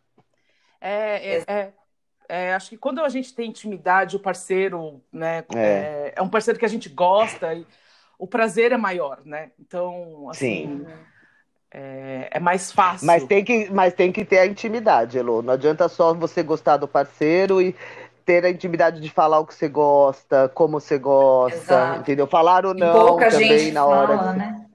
É, 0.79 1.35
é, 1.35 1.43
é, 1.47 1.73
é 2.29 2.53
acho 2.53 2.69
que 2.69 2.77
quando 2.77 3.01
a 3.01 3.09
gente 3.09 3.33
tem 3.33 3.49
intimidade, 3.49 4.15
o 4.15 4.19
parceiro, 4.19 5.01
né, 5.11 5.43
é, 5.55 5.59
é, 5.59 6.13
é 6.15 6.21
um 6.21 6.29
parceiro 6.29 6.59
que 6.59 6.65
a 6.65 6.69
gente 6.69 6.89
gosta, 6.89 7.53
e 7.53 7.65
o 8.17 8.27
prazer 8.27 8.71
é 8.71 8.77
maior, 8.77 9.21
né? 9.25 9.51
Então, 9.59 10.29
assim, 10.29 10.85
Sim. 10.85 10.85
É, 11.77 12.29
é, 12.31 12.39
mais 12.39 12.71
fácil. 12.71 13.05
Mas 13.05 13.25
tem, 13.25 13.43
que, 13.43 13.69
mas 13.69 13.93
tem 13.93 14.09
que 14.09 14.23
ter 14.23 14.39
a 14.39 14.45
intimidade, 14.45 15.17
Elô. 15.17 15.41
Não 15.41 15.55
adianta 15.55 15.89
só 15.89 16.13
você 16.13 16.41
gostar 16.41 16.77
do 16.77 16.87
parceiro 16.87 17.61
e 17.61 17.75
ter 18.25 18.43
a 18.43 18.49
intimidade 18.49 18.99
de 18.99 19.09
falar 19.09 19.39
o 19.39 19.45
que 19.45 19.53
você 19.53 19.69
gosta, 19.69 20.49
como 20.49 20.79
você 20.79 20.97
gosta, 20.97 21.57
Exato. 21.57 21.99
entendeu? 21.99 22.25
Falar 22.25 22.65
ou 22.65 22.73
não 22.73 22.91
pouca 22.91 23.29
também 23.29 23.59
gente 23.59 23.71
na 23.71 23.85
hora. 23.85 24.17
Fala, 24.17 24.33
né? 24.33 24.65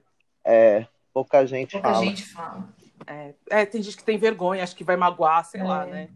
É, 0.43 0.87
pouca 1.13 1.45
gente 1.45 1.73
pouca 1.73 1.89
fala. 1.89 1.99
Pouca 1.99 2.09
gente 2.09 2.27
fala. 2.29 2.69
É, 3.05 3.33
é, 3.49 3.65
tem 3.65 3.83
gente 3.83 3.97
que 3.97 4.03
tem 4.03 4.17
vergonha, 4.17 4.63
acho 4.63 4.75
que 4.75 4.83
vai 4.83 4.95
magoar, 4.95 5.43
sei 5.43 5.59
é. 5.59 5.63
lá, 5.63 5.85
né? 5.85 6.09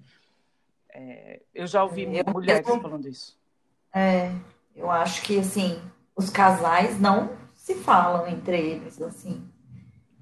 É, 0.93 1.41
eu 1.53 1.67
já 1.67 1.83
ouvi 1.83 2.03
eu, 2.03 2.33
mulheres 2.33 2.67
eu, 2.67 2.79
falando 2.79 3.07
isso. 3.07 3.37
É, 3.93 4.31
eu 4.73 4.89
acho 4.89 5.21
que, 5.23 5.37
assim, 5.37 5.81
os 6.15 6.29
casais 6.29 6.99
não 6.99 7.31
se 7.53 7.75
falam 7.75 8.27
entre 8.27 8.57
eles, 8.57 9.01
assim. 9.01 9.45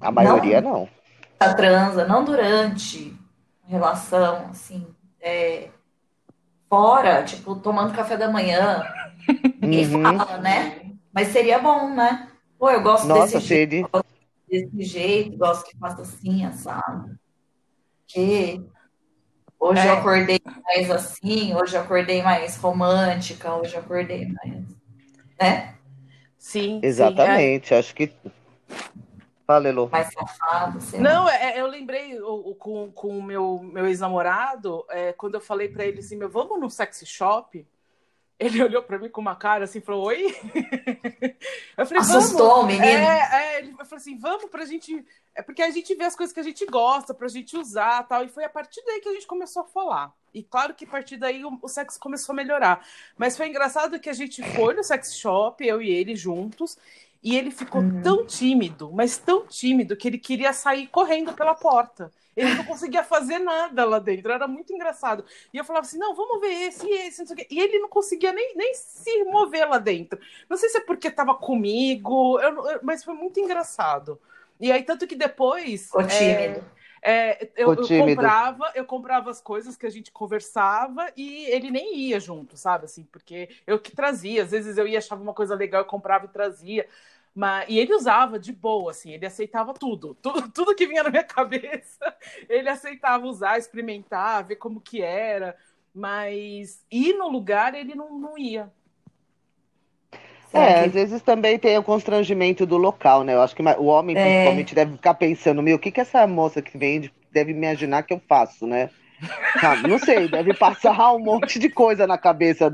A 0.02 0.12
maioria 0.12 0.62
não. 0.62 0.72
não. 0.72 0.90
A 1.40 1.54
transa, 1.54 2.08
não 2.08 2.24
durante 2.24 3.16
a 3.64 3.70
relação, 3.70 4.48
assim. 4.50 4.88
É, 5.22 5.70
fora, 6.74 7.22
tipo, 7.22 7.56
tomando 7.56 7.94
café 7.94 8.18
da 8.18 8.28
manhã. 8.32 8.84
Ninguém 9.62 9.94
uhum. 9.94 10.18
fala, 10.18 10.40
né? 10.40 10.82
Mas 11.14 11.28
seria 11.28 11.60
bom, 11.60 11.94
né? 11.94 12.28
Pô, 12.58 12.68
eu 12.72 12.82
gosto 12.82 13.06
Nossa, 13.06 13.38
desse 13.38 13.48
seria... 13.48 13.70
jeito, 13.70 13.90
gosto 13.92 14.08
desse 14.50 14.82
jeito, 14.82 15.38
gosto 15.38 15.70
que 15.70 15.78
faça 15.78 16.02
assim, 16.02 16.44
assado. 16.44 17.16
Que 18.08 18.60
hoje 19.60 19.82
é. 19.82 19.88
eu 19.88 19.94
acordei 19.94 20.42
mais 20.66 20.90
assim, 20.90 21.54
hoje 21.54 21.76
eu 21.76 21.82
acordei 21.82 22.24
mais 22.24 22.58
romântica, 22.58 23.54
hoje 23.54 23.76
eu 23.76 23.82
acordei 23.82 24.26
mais, 24.26 24.64
né? 25.40 25.76
Sim. 26.40 26.80
Exatamente, 26.82 27.68
sim, 27.68 27.76
é. 27.76 27.78
acho 27.78 27.94
que 27.94 28.12
Fala, 29.54 29.70
Elô. 29.70 29.88
Mais 29.88 30.12
safado, 30.12 30.80
Não, 31.00 31.30
é, 31.30 31.60
eu 31.60 31.68
lembrei 31.68 32.20
o, 32.20 32.50
o, 32.50 32.56
com, 32.56 32.92
com 32.92 33.20
o 33.20 33.22
meu, 33.22 33.60
meu 33.60 33.86
ex-namorado, 33.86 34.84
é, 34.90 35.14
quando 35.14 35.36
eu 35.36 35.42
falei 35.42 35.70
para 35.70 35.86
ele 35.86 36.00
assim, 36.00 36.16
meu, 36.16 36.28
vamos 36.28 36.60
no 36.60 36.72
sexy 36.72 37.06
shop? 37.06 37.64
Ele 38.40 38.64
olhou 38.64 38.82
para 38.82 38.98
mim 38.98 39.10
com 39.10 39.22
uma 39.22 39.36
cara 39.36 39.66
assim, 39.66 39.80
falou, 39.80 40.08
oi? 40.08 40.36
Eu 41.78 41.86
falei, 41.86 42.02
Assustou 42.02 42.62
o 42.62 42.66
menino? 42.66 42.86
É, 42.86 43.30
é, 43.32 43.60
ele 43.60 43.74
falou 43.74 43.96
assim, 43.96 44.18
vamos 44.18 44.50
pra 44.50 44.66
gente... 44.66 45.06
É 45.36 45.42
porque 45.42 45.62
a 45.62 45.70
gente 45.70 45.94
vê 45.96 46.04
as 46.04 46.16
coisas 46.16 46.34
que 46.34 46.40
a 46.40 46.44
gente 46.44 46.66
gosta, 46.66 47.14
pra 47.14 47.28
gente 47.28 47.56
usar 47.58 48.04
tal. 48.04 48.24
E 48.24 48.30
foi 48.30 48.44
a 48.44 48.50
partir 48.50 48.84
daí 48.86 49.02
que 49.02 49.10
a 49.10 49.14
gente 49.14 49.28
começou 49.28 49.64
a 49.64 49.66
falar. 49.66 50.14
E 50.34 50.44
claro 50.44 50.74
que 50.74 50.86
a 50.86 50.88
partir 50.88 51.18
daí 51.18 51.44
o, 51.46 51.60
o 51.62 51.68
sexo 51.68 52.00
começou 52.00 52.34
a 52.34 52.36
melhorar. 52.36 52.86
Mas 53.18 53.38
foi 53.38 53.48
engraçado 53.48 54.00
que 54.00 54.10
a 54.10 54.14
gente 54.14 54.44
foi 54.56 54.74
no 54.74 54.84
sex 54.84 55.16
shop, 55.16 55.66
eu 55.66 55.82
e 55.82 55.90
ele 55.90 56.16
juntos, 56.16 56.78
e 57.24 57.38
ele 57.38 57.52
ficou 57.52 57.82
uhum. 57.82 58.02
tão 58.02 58.26
tímido, 58.26 58.92
mas 58.92 59.18
tão 59.18 59.48
tímido, 59.48 59.96
que 59.96 60.08
ele 60.08 60.18
queria 60.18 60.52
sair 60.52 60.88
correndo 60.88 61.34
pela 61.34 61.56
porta. 61.56 62.12
Ele 62.36 62.56
não 62.56 62.64
conseguia 62.66 63.04
fazer 63.04 63.38
nada 63.40 63.86
lá 63.86 64.00
dentro, 64.00 64.32
era 64.32 64.48
muito 64.48 64.74
engraçado. 64.74 65.24
E 65.54 65.58
eu 65.58 65.64
falava 65.64 65.86
assim: 65.86 66.00
não, 66.00 66.16
vamos 66.16 66.42
ver 66.42 66.52
esse 66.68 66.86
e 66.86 67.08
esse, 67.08 67.20
não 67.20 67.28
sei 67.28 67.36
o 67.36 67.38
quê. 67.38 67.48
E 67.50 67.60
ele 67.60 67.80
não 67.80 67.88
conseguia 67.88 68.34
nem, 68.34 68.56
nem 68.56 68.74
se 68.74 69.24
mover 69.26 69.70
lá 69.70 69.78
dentro. 69.78 70.20
Não 70.50 70.58
sei 70.58 70.70
se 70.70 70.80
é 70.80 70.82
porque 70.82 71.08
estava 71.08 71.36
comigo, 71.36 72.40
eu, 72.40 72.66
eu, 72.72 72.80
mas 72.82 73.04
foi 73.04 73.14
muito 73.14 73.40
engraçado. 73.40 74.20
E 74.60 74.72
aí, 74.72 74.84
tanto 74.84 75.06
que 75.08 75.16
depois. 75.16 75.86
Ficou 75.86 76.08
tímido. 76.08 76.64
É, 77.06 77.50
eu, 77.58 77.74
eu, 77.74 77.76
comprava, 77.76 78.72
eu 78.74 78.86
comprava 78.86 79.30
as 79.30 79.42
coisas 79.42 79.76
que 79.76 79.86
a 79.86 79.90
gente 79.90 80.10
conversava 80.10 81.12
e 81.18 81.46
ele 81.48 81.70
nem 81.70 81.98
ia 81.98 82.18
junto, 82.18 82.56
sabe? 82.56 82.86
Assim, 82.86 83.04
porque 83.12 83.50
eu 83.68 83.78
que 83.78 83.94
trazia. 83.94 84.42
Às 84.42 84.52
vezes 84.52 84.78
eu 84.78 84.88
ia 84.88 85.00
achava 85.00 85.22
uma 85.22 85.34
coisa 85.34 85.54
legal, 85.54 85.82
eu 85.82 85.86
comprava 85.86 86.26
e 86.26 86.30
trazia. 86.30 86.88
Mas, 87.36 87.66
e 87.68 87.80
ele 87.80 87.96
usava 87.96 88.38
de 88.38 88.52
boa, 88.54 88.92
assim, 88.92 89.12
ele 89.12 89.26
aceitava 89.26 89.74
tudo. 89.74 90.16
tudo. 90.22 90.50
Tudo 90.54 90.76
que 90.76 90.86
vinha 90.86 91.04
na 91.04 91.10
minha 91.10 91.24
cabeça, 91.24 92.16
ele 92.48 92.70
aceitava 92.70 93.26
usar, 93.26 93.58
experimentar, 93.58 94.46
ver 94.46 94.58
como 94.58 94.80
que 94.80 95.02
era. 95.02 95.56
Mas 95.94 96.84
ir 96.92 97.14
no 97.14 97.28
lugar 97.30 97.74
ele 97.74 97.96
não, 97.96 98.18
não 98.18 98.38
ia. 98.38 98.72
É, 100.54 100.82
às 100.82 100.94
vezes 100.94 101.22
também 101.24 101.58
tem 101.58 101.76
o 101.80 101.84
constrangimento 101.84 102.64
do 102.64 102.78
local, 102.78 103.24
né? 103.24 103.34
Eu 103.34 103.42
acho 103.42 103.56
que 103.56 103.64
o 103.64 103.86
homem 103.86 104.16
é. 104.16 104.22
principalmente 104.24 104.76
deve 104.76 104.92
ficar 104.94 105.16
pensando, 105.16 105.64
meu, 105.64 105.78
o 105.78 105.80
que 105.80 105.92
que 105.92 106.02
essa 106.02 106.28
moça 106.28 106.62
que 106.62 106.78
vende 106.78 107.12
deve 107.32 107.52
imaginar 107.52 108.04
que 108.04 108.14
eu 108.14 108.22
faço, 108.28 108.68
né? 108.68 108.92
não 109.88 109.98
sei, 109.98 110.28
deve 110.30 110.54
passar 110.54 111.14
um 111.14 111.20
monte 111.20 111.58
de 111.58 111.70
coisa 111.70 112.06
na 112.06 112.18
cabeça. 112.18 112.72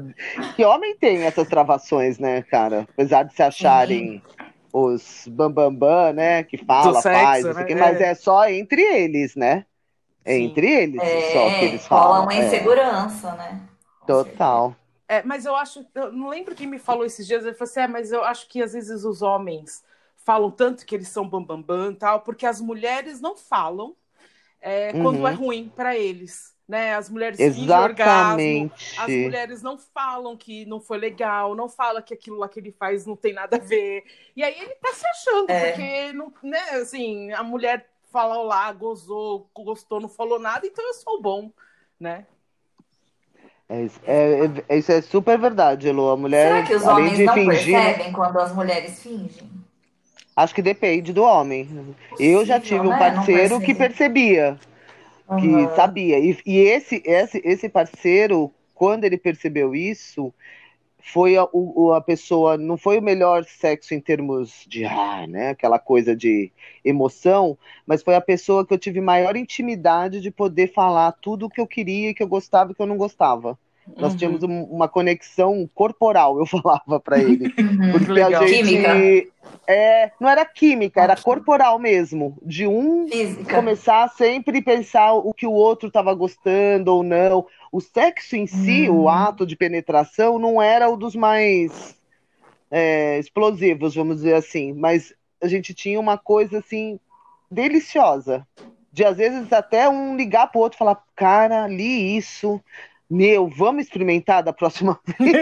Que 0.56 0.66
homem 0.66 0.96
tem 0.98 1.24
essas 1.24 1.48
travações, 1.48 2.20
né, 2.20 2.42
cara? 2.44 2.86
Apesar 2.94 3.24
de 3.24 3.34
se 3.34 3.42
acharem 3.42 4.22
os 4.72 5.28
bambambam, 5.28 5.74
bam, 5.76 6.06
bam, 6.06 6.14
né? 6.14 6.44
Que 6.44 6.58
fala, 6.58 7.02
sexo, 7.02 7.20
faz, 7.22 7.56
né? 7.56 7.64
que, 7.64 7.76
mas 7.76 8.00
é. 8.00 8.12
é 8.12 8.16
só 8.16 8.48
entre 8.48 8.82
eles, 8.82 9.36
né? 9.36 9.66
É 10.24 10.36
Sim. 10.36 10.44
entre 10.44 10.68
eles 10.68 11.02
é, 11.02 11.34
só 11.34 11.50
que 11.50 11.66
eles 11.66 11.88
falam. 11.88 12.08
Rola 12.08 12.24
uma 12.24 12.34
é. 12.34 12.46
insegurança, 12.46 13.32
né? 13.36 13.62
Total. 14.06 14.76
É, 15.08 15.24
mas 15.24 15.46
eu 15.46 15.56
acho, 15.56 15.86
eu 15.96 16.12
não 16.12 16.30
lembro 16.30 16.54
quem 16.54 16.68
me 16.68 16.78
falou 16.78 17.04
esses 17.04 17.26
dias, 17.26 17.44
ele 17.44 17.56
falou 17.56 17.70
assim, 17.70 17.80
é, 17.80 17.88
mas 17.88 18.12
eu 18.12 18.24
acho 18.24 18.48
que 18.48 18.62
às 18.62 18.74
vezes 18.74 19.04
os 19.04 19.24
homens 19.24 19.84
falam 20.18 20.52
tanto 20.52 20.86
que 20.86 20.94
eles 20.94 21.08
são 21.08 21.28
bambambam 21.28 21.64
bam, 21.64 21.88
bam, 21.88 21.96
tal, 21.96 22.20
porque 22.22 22.46
as 22.46 22.62
mulheres 22.62 23.20
não 23.20 23.36
falam 23.36 23.96
é, 24.62 24.92
quando 24.92 25.18
é 25.18 25.22
uhum. 25.22 25.28
é 25.28 25.32
ruim 25.32 25.72
para 25.76 25.98
eles. 25.98 26.54
Né? 26.70 26.94
As 26.94 27.10
mulheres 27.10 27.40
fingem 27.40 27.72
orgasmo, 27.72 28.72
as 29.00 29.08
mulheres 29.10 29.64
não 29.64 29.76
falam 29.76 30.38
que 30.38 30.68
não 30.68 30.80
foi 30.80 31.00
legal, 31.00 31.56
não 31.56 31.68
falam 31.68 32.00
que 32.00 32.14
aquilo 32.14 32.38
lá 32.38 32.48
que 32.48 32.60
ele 32.60 32.72
faz 32.72 33.08
não 33.08 33.16
tem 33.16 33.34
nada 33.34 33.58
a 33.58 33.60
ver. 33.60 34.04
E 34.36 34.44
aí 34.44 34.54
ele 34.54 34.76
tá 34.76 34.94
se 34.94 35.08
achando, 35.08 35.50
é. 35.50 35.72
porque 35.72 36.14
não, 36.14 36.32
né, 36.44 36.62
assim, 36.74 37.32
a 37.32 37.42
mulher 37.42 37.90
falou 38.12 38.44
lá, 38.44 38.72
gozou, 38.72 39.50
gostou, 39.56 40.00
não 40.00 40.08
falou 40.08 40.38
nada, 40.40 40.68
então 40.68 40.86
eu 40.86 40.94
sou 40.94 41.20
bom, 41.20 41.52
né? 42.00 42.28
É, 43.68 43.86
é, 44.06 44.64
é, 44.70 44.78
isso 44.78 44.92
é 44.92 45.02
super 45.02 45.40
verdade, 45.40 45.90
Elo. 45.90 46.10
A 46.10 46.18
mulher, 46.18 46.48
Será 46.48 46.64
que 46.64 46.76
os 46.76 46.86
homens 46.86 47.20
não 47.20 47.34
fingir, 47.34 47.80
percebem 47.80 48.12
quando 48.12 48.40
as 48.40 48.54
mulheres 48.54 49.02
fingem? 49.02 49.50
Acho 50.36 50.56
que 50.56 50.62
depende 50.62 51.12
do 51.14 51.24
homem. 51.24 51.66
Possível, 52.10 52.40
eu 52.40 52.46
já 52.46 52.60
tive 52.60 52.82
um 52.82 52.90
né? 52.90 52.98
parceiro 52.98 53.60
que 53.60 53.74
percebia, 53.76 54.58
uhum. 55.30 55.68
que 55.68 55.76
sabia. 55.76 56.20
E, 56.20 56.38
e, 56.46 56.58
esse, 56.58 57.02
esse, 57.06 57.42
esse 57.44 57.70
parceiro, 57.70 58.54
quando 58.74 59.04
ele 59.04 59.18
percebeu 59.18 59.76
isso, 59.76 60.34
foi 61.02 61.38
a, 61.38 61.48
o, 61.52 61.94
a 61.94 62.02
pessoa, 62.02 62.58
não 62.58 62.78
foi 62.78 63.00
o 63.00 63.02
melhor 63.02 63.44
sexo 63.46 63.94
em 63.94 64.00
termos 64.00 64.66
de, 64.68 64.86
ah, 64.86 65.26
né, 65.28 65.50
aquela 65.50 65.80
coisa 65.80 66.16
de 66.16 66.52
emoção, 66.84 67.58
mas 67.86 68.04
foi 68.04 68.16
a 68.16 68.22
pessoa 68.22 68.66
que 68.66 68.74
eu 68.74 68.78
tive 68.78 69.02
maior 69.02 69.36
intimidade 69.36 70.22
de 70.22 70.30
poder 70.30 70.72
falar 70.74 71.12
tudo 71.14 71.46
o 71.46 71.50
que 71.50 71.62
eu 71.62 71.68
queria, 71.68 72.14
que 72.14 72.22
eu 72.22 72.28
gostava 72.28 72.72
e 72.72 72.76
que 72.76 72.82
eu 72.82 72.86
não 72.88 72.98
gostava. 72.98 73.58
Nós 73.98 74.12
uhum. 74.12 74.18
tínhamos 74.18 74.44
um, 74.44 74.64
uma 74.64 74.88
conexão 74.88 75.70
corporal, 75.74 76.40
eu 76.40 76.46
falava 76.48 77.00
para 77.00 77.20
ele. 77.20 77.54
Uhum, 77.58 77.92
porque 77.92 78.12
legal. 78.12 78.44
a 78.44 78.48
gente. 78.48 78.64
Química. 78.64 79.40
É, 79.68 80.12
não 80.20 80.30
era 80.30 80.46
química, 80.46 81.02
era 81.02 81.16
corporal 81.16 81.80
mesmo. 81.80 82.38
De 82.42 82.68
um 82.68 83.08
Física. 83.08 83.56
começar 83.56 84.08
sempre 84.10 84.62
pensar 84.62 85.14
o 85.14 85.34
que 85.34 85.46
o 85.48 85.52
outro 85.52 85.88
estava 85.88 86.14
gostando 86.14 86.94
ou 86.94 87.04
não. 87.04 87.46
O 87.72 87.80
sexo 87.80 88.36
em 88.36 88.48
si, 88.48 88.90
uhum. 88.90 89.02
o 89.02 89.10
ato 89.10 89.46
de 89.46 89.56
penetração, 89.56 90.40
não 90.40 90.62
era 90.62 90.90
o 90.90 90.98
dos 90.98 91.16
mais 91.16 91.96
é, 92.70 93.20
explosivos, 93.20 93.96
vamos 93.96 94.18
dizer 94.18 94.36
assim. 94.36 94.74
Mas 94.74 95.14
a 95.42 95.48
gente 95.48 95.74
tinha 95.74 96.00
uma 96.00 96.18
coisa 96.18 96.60
assim 96.60 97.00
deliciosa. 97.50 98.46
De 98.92 99.06
às 99.06 99.18
vezes 99.18 99.52
até 99.54 99.88
um 99.88 100.16
ligar 100.16 100.48
pro 100.48 100.62
outro 100.62 100.78
e 100.78 100.80
falar, 100.80 101.02
cara, 101.16 101.68
li 101.68 102.18
isso, 102.18 102.62
meu, 103.10 103.48
vamos 103.48 103.84
experimentar 103.84 104.44
da 104.44 104.54
próxima 104.54 105.00
vez, 105.20 105.42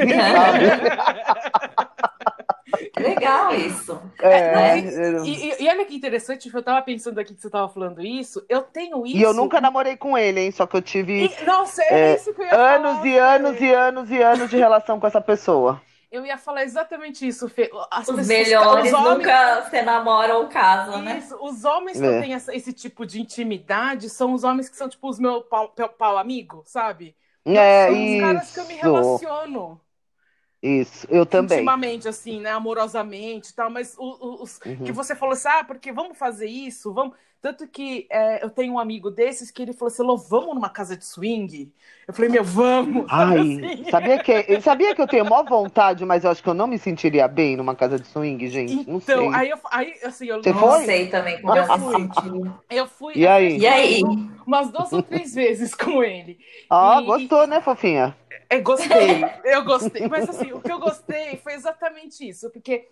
Legal 2.98 3.54
isso. 3.56 4.00
É, 4.20 4.56
né? 4.56 4.80
e, 5.26 5.50
e, 5.50 5.64
e, 5.64 5.70
olha 5.70 5.86
que 5.86 5.96
interessante, 5.96 6.50
eu 6.54 6.64
tava 6.64 6.82
pensando 6.82 7.20
aqui 7.20 7.34
que 7.34 7.42
você 7.42 7.50
tava 7.50 7.70
falando 7.70 8.02
isso. 8.02 8.44
Eu 8.50 8.62
tenho 8.62 9.06
isso. 9.06 9.18
E 9.18 9.22
eu 9.22 9.34
nunca 9.34 9.62
namorei 9.62 9.96
com 9.96 10.18
ele, 10.18 10.42
hein? 10.42 10.52
Só 10.52 10.66
que 10.66 10.76
eu 10.76 10.82
tive. 10.82 11.26
E, 11.26 11.46
nossa, 11.46 11.82
é, 11.84 12.12
é 12.12 12.16
isso 12.16 12.34
que 12.34 12.42
eu 12.42 12.46
ia 12.46 12.56
anos 12.56 12.94
falar, 12.94 13.08
e 13.08 13.18
anos 13.18 13.62
e 13.62 13.74
anos 13.74 14.12
e 14.12 14.22
anos 14.22 14.50
de 14.50 14.58
relação 14.58 15.00
com 15.00 15.08
essa 15.08 15.22
pessoa. 15.22 15.82
Eu 16.10 16.26
ia 16.26 16.38
falar 16.38 16.64
exatamente 16.64 17.28
isso, 17.28 17.50
Fê. 17.50 17.70
As 17.92 18.08
os 18.08 18.16
pessoas, 18.16 18.28
melhores 18.28 18.94
os 18.94 18.94
homens, 18.94 19.18
nunca 19.18 19.70
se 19.70 19.82
namoram 19.82 20.38
ou 20.40 20.48
casam, 20.48 21.02
né? 21.02 21.18
Isso, 21.20 21.38
os 21.42 21.66
homens 21.66 22.00
que 22.00 22.06
é. 22.06 22.22
têm 22.22 22.34
esse 22.34 22.74
tipo 22.74 23.06
de 23.06 23.22
intimidade 23.22 24.10
são 24.10 24.34
os 24.34 24.44
homens 24.44 24.70
que 24.70 24.78
são, 24.78 24.88
tipo, 24.88 25.08
os 25.08 25.20
meus 25.20 25.44
pau, 25.44 25.70
pau, 25.70 25.90
pau 25.90 26.18
amigo, 26.18 26.64
sabe? 26.66 27.16
É, 27.56 27.88
são 27.88 28.16
os 28.16 28.20
caras 28.20 28.54
que 28.54 28.60
eu 28.60 28.66
me 28.66 28.74
relaciono. 28.74 29.82
Isso, 30.62 31.08
eu 31.10 31.26
também. 31.26 31.60
Intimamente, 31.60 32.08
assim, 32.08 32.42
né? 32.42 32.52
Amorosamente 32.52 33.52
e 33.52 33.54
tal, 33.54 33.70
mas 33.70 33.96
os, 33.98 34.60
uhum. 34.66 34.84
que 34.84 34.92
você 34.92 35.16
falou 35.16 35.34
assim, 35.34 35.48
ah, 35.50 35.64
porque 35.64 35.92
vamos 35.92 36.18
fazer 36.18 36.48
isso, 36.48 36.94
vamos. 36.94 37.16
Tanto 37.42 37.68
que 37.68 38.08
é, 38.10 38.44
eu 38.44 38.50
tenho 38.50 38.74
um 38.74 38.80
amigo 38.80 39.12
desses 39.12 39.52
que 39.52 39.62
ele 39.62 39.74
falou 39.74 39.92
assim: 39.92 40.04
Lô, 40.04 40.18
vamos 40.18 40.56
numa 40.56 40.70
casa 40.70 40.98
de 40.98 41.06
swing? 41.06 41.72
Eu 42.08 42.14
falei, 42.14 42.30
meu, 42.30 42.44
vamos. 42.44 43.06
Ai, 43.12 43.40
assim? 43.40 43.84
sabia, 43.92 44.20
que, 44.20 44.62
sabia 44.62 44.96
que 44.96 45.02
eu 45.02 45.08
tenho 45.08 45.26
maior 45.26 45.44
vontade, 45.44 46.06
mas 46.06 46.24
eu 46.24 46.32
acho 46.32 46.42
que 46.42 46.50
eu 46.50 46.54
não 46.54 46.68
me 46.68 46.80
sentiria 46.80 47.28
bem 47.28 47.56
numa 47.56 47.76
casa 47.76 48.00
de 48.00 48.08
swing, 48.08 48.48
gente? 48.48 48.74
Então, 48.74 48.94
não 48.94 49.00
sei. 49.02 49.30
aí, 49.34 49.50
eu, 49.50 49.60
aí 49.72 49.94
assim, 50.04 50.28
eu 50.28 50.42
Você 50.42 50.54
não 50.54 50.60
foi? 50.60 50.86
sei 50.86 51.08
também 51.08 51.42
como 51.42 51.56
eu, 51.56 51.64
eu 51.64 51.80
fui. 51.80 52.10
Eu 52.70 52.88
fui. 52.88 53.14
E 53.16 53.28
aí? 53.28 53.58
E 53.60 53.68
aí? 53.68 54.02
Umas 54.46 54.72
duas 54.72 54.92
ou 54.94 55.04
três 55.04 55.34
vezes 55.34 55.76
com 55.76 56.04
ele. 56.04 56.40
Ah, 56.70 57.02
gostou, 57.02 57.46
né, 57.46 57.62
fofinha? 57.62 58.16
É, 58.50 58.60
gostei, 58.60 59.24
eu 59.44 59.64
gostei. 59.66 60.08
Mas 60.08 60.30
assim, 60.30 60.54
o 60.54 60.62
que 60.62 60.72
eu 60.72 60.80
gostei 60.80 61.36
foi 61.38 61.54
exatamente 61.54 62.28
isso, 62.28 62.50
porque 62.50 62.88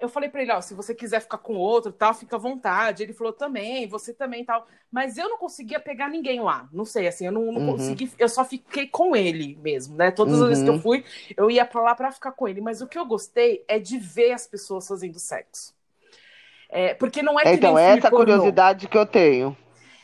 eu 0.00 0.08
falei 0.08 0.28
para 0.28 0.42
ele, 0.42 0.52
ó, 0.52 0.60
se 0.60 0.74
você 0.74 0.94
quiser 0.94 1.20
ficar 1.20 1.38
com 1.38 1.54
outro, 1.54 1.92
tal, 1.92 2.14
fica 2.14 2.36
à 2.36 2.38
vontade. 2.38 3.02
Ele 3.02 3.12
falou 3.12 3.32
também, 3.32 3.86
você 3.86 4.12
também, 4.12 4.44
tal. 4.44 4.66
Mas 4.90 5.18
eu 5.18 5.28
não 5.28 5.38
conseguia 5.38 5.78
pegar 5.78 6.08
ninguém 6.08 6.40
lá. 6.40 6.68
Não 6.72 6.84
sei, 6.84 7.06
assim, 7.06 7.26
eu 7.26 7.32
não, 7.32 7.52
não 7.52 7.60
uhum. 7.60 7.72
consegui, 7.72 8.10
eu 8.18 8.28
só 8.28 8.44
fiquei 8.44 8.86
com 8.86 9.14
ele 9.14 9.58
mesmo, 9.62 9.96
né? 9.96 10.10
Todas 10.10 10.36
uhum. 10.36 10.42
as 10.42 10.48
vezes 10.48 10.64
que 10.64 10.70
eu 10.70 10.74
uhum. 10.74 10.80
fui, 10.80 11.04
eu 11.36 11.50
ia 11.50 11.64
para 11.64 11.82
lá 11.82 11.94
para 11.94 12.10
ficar 12.10 12.32
com 12.32 12.48
ele. 12.48 12.60
Mas 12.60 12.80
o 12.80 12.86
que 12.86 12.98
eu 12.98 13.04
gostei 13.04 13.64
é 13.68 13.78
de 13.78 13.98
ver 13.98 14.32
as 14.32 14.46
pessoas 14.46 14.88
fazendo 14.88 15.18
sexo. 15.18 15.74
É, 16.68 16.94
porque 16.94 17.22
não 17.22 17.38
é 17.38 17.42
que 17.42 17.50
Então, 17.50 17.76
essa 17.76 18.10
pornô. 18.10 18.24
curiosidade 18.24 18.88
que 18.88 18.96
eu 18.96 19.04
tenho. 19.04 19.56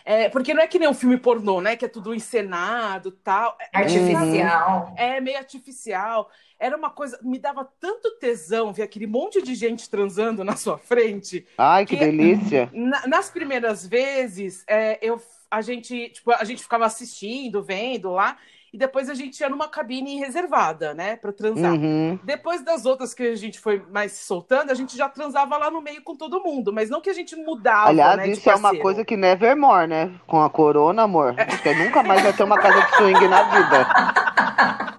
É, 0.09 0.29
porque 0.29 0.55
não 0.55 0.63
é 0.63 0.69
que 0.69 0.79
nem 0.79 0.89
um 0.89 0.95
filme 0.95 1.19
pornô, 1.19 1.61
né? 1.61 1.75
Que 1.75 1.85
é 1.85 1.89
tudo 1.89 2.15
encenado 2.15 3.11
tal. 3.11 3.59
É, 3.61 3.79
artificial. 3.79 4.95
É, 4.97 5.21
meio 5.21 5.37
artificial. 5.37 6.31
Era 6.61 6.77
uma 6.77 6.91
coisa. 6.91 7.19
Me 7.23 7.41
dava 7.41 7.69
tanto 7.81 8.13
tesão 8.21 8.73
ver 8.73 8.85
aquele 8.85 9.09
monte 9.09 9.43
de 9.43 9.53
gente 9.57 9.91
transando 9.91 10.45
na 10.45 10.55
sua 10.55 10.79
frente. 10.79 11.45
Ai, 11.59 11.85
que, 11.85 11.97
que 11.97 12.05
delícia! 12.05 12.71
Na, 12.73 13.05
nas 13.09 13.31
primeiras 13.31 13.85
vezes, 13.85 14.63
é, 14.69 14.97
eu, 15.03 15.21
a 15.51 15.61
gente, 15.61 16.11
tipo, 16.11 16.31
a 16.31 16.45
gente 16.45 16.63
ficava 16.63 16.87
assistindo, 16.87 17.61
vendo 17.61 18.13
lá 18.13 18.39
e 18.77 18.79
depois 18.79 19.09
a 19.09 19.15
gente 19.15 19.41
ia 19.41 19.49
numa 19.49 19.69
cabine 19.69 20.17
reservada, 20.17 20.93
né, 20.93 21.17
para 21.17 21.33
transar. 21.33 21.73
Uhum. 21.73 22.19
Depois 22.23 22.63
das 22.63 22.85
outras 22.85 23.15
que 23.15 23.23
a 23.23 23.35
gente 23.35 23.59
foi 23.59 23.83
mais 23.91 24.13
soltando, 24.13 24.71
a 24.71 24.75
gente 24.75 24.95
já 24.95 25.09
transava 25.09 25.57
lá 25.57 25.71
no 25.71 25.81
meio 25.81 26.03
com 26.03 26.15
todo 26.15 26.43
mundo, 26.43 26.75
mas 26.75 26.91
não 26.91 27.01
que 27.01 27.09
a 27.09 27.15
gente 27.15 27.35
mudava, 27.35 27.89
Aliás, 27.89 28.19
né, 28.19 28.29
isso 28.29 28.51
é 28.51 28.55
uma 28.55 28.77
coisa 28.77 29.03
que 29.03 29.17
nevermore, 29.17 29.87
né? 29.87 30.13
Com 30.27 30.43
a 30.43 30.51
corona, 30.51 31.05
amor. 31.05 31.35
É. 31.39 31.45
Acho 31.45 31.63
que 31.63 31.73
nunca 31.73 32.03
mais 32.03 32.23
vai 32.23 32.35
ter 32.35 32.43
uma 32.43 32.59
casa 32.59 32.83
de 32.83 32.97
swing 32.97 33.29
na 33.29 33.43
vida. 33.45 33.89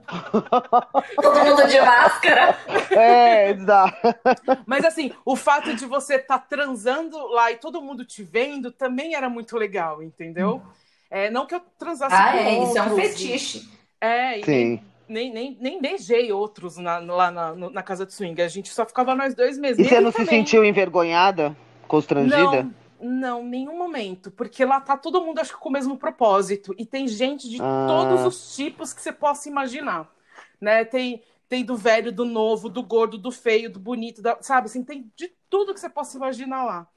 Todo 1.21 1.45
mundo 1.45 1.67
de 1.67 1.79
máscara. 1.79 2.57
É, 2.89 3.51
exato. 3.51 3.95
Mas 4.65 4.83
assim, 4.83 5.11
o 5.23 5.35
fato 5.35 5.75
de 5.75 5.85
você 5.85 6.15
estar 6.15 6.39
tá 6.39 6.45
transando 6.49 7.15
lá 7.27 7.51
e 7.51 7.57
todo 7.57 7.79
mundo 7.79 8.03
te 8.03 8.23
vendo 8.23 8.71
também 8.71 9.13
era 9.13 9.29
muito 9.29 9.55
legal, 9.55 10.01
entendeu? 10.01 10.63
Hum. 10.65 10.86
É, 11.09 11.29
não 11.29 11.45
que 11.45 11.55
eu 11.55 11.61
transasse 11.77 12.15
ah, 12.15 12.31
com 12.31 12.37
é, 12.37 12.51
outros. 12.51 12.69
isso 12.69 12.77
é 12.77 12.81
um 12.81 12.95
fetiche. 12.95 13.69
É, 13.99 14.43
Sim. 14.43 14.79
Nem, 15.07 15.31
nem, 15.31 15.57
nem 15.59 15.81
beijei 15.81 16.31
outros 16.33 16.75
na, 16.77 16.99
lá 16.99 17.31
na, 17.31 17.55
na 17.55 17.83
casa 17.83 18.05
de 18.05 18.13
swing. 18.13 18.41
A 18.41 18.47
gente 18.47 18.69
só 18.73 18.85
ficava 18.85 19.15
nós 19.15 19.33
dois 19.33 19.57
mesmo. 19.57 19.81
E, 19.81 19.85
e 19.85 19.89
você 19.89 20.01
não 20.01 20.11
também. 20.11 20.27
se 20.27 20.31
sentiu 20.31 20.65
envergonhada? 20.65 21.55
Constrangida? 21.87 22.63
Não, 22.63 22.73
não, 22.99 23.43
nenhum 23.43 23.77
momento. 23.77 24.29
Porque 24.29 24.65
lá 24.65 24.81
tá 24.81 24.97
todo 24.97 25.21
mundo, 25.21 25.39
acho 25.39 25.53
que 25.53 25.59
com 25.59 25.69
o 25.69 25.71
mesmo 25.71 25.97
propósito. 25.97 26.75
E 26.77 26.85
tem 26.85 27.07
gente 27.07 27.49
de 27.49 27.57
ah. 27.61 27.85
todos 27.87 28.25
os 28.25 28.55
tipos 28.55 28.93
que 28.93 29.01
você 29.01 29.13
possa 29.13 29.47
imaginar. 29.47 30.11
Né? 30.59 30.83
Tem, 30.83 31.23
tem 31.47 31.63
do 31.63 31.77
velho, 31.77 32.11
do 32.11 32.25
novo, 32.25 32.67
do 32.67 32.83
gordo, 32.83 33.17
do 33.17 33.31
feio, 33.31 33.71
do 33.71 33.79
bonito, 33.79 34.21
da, 34.21 34.37
sabe? 34.41 34.65
Assim, 34.65 34.83
tem 34.83 35.09
de 35.15 35.31
tudo 35.49 35.73
que 35.73 35.79
você 35.79 35.89
possa 35.89 36.17
imaginar 36.17 36.65
lá. 36.65 36.87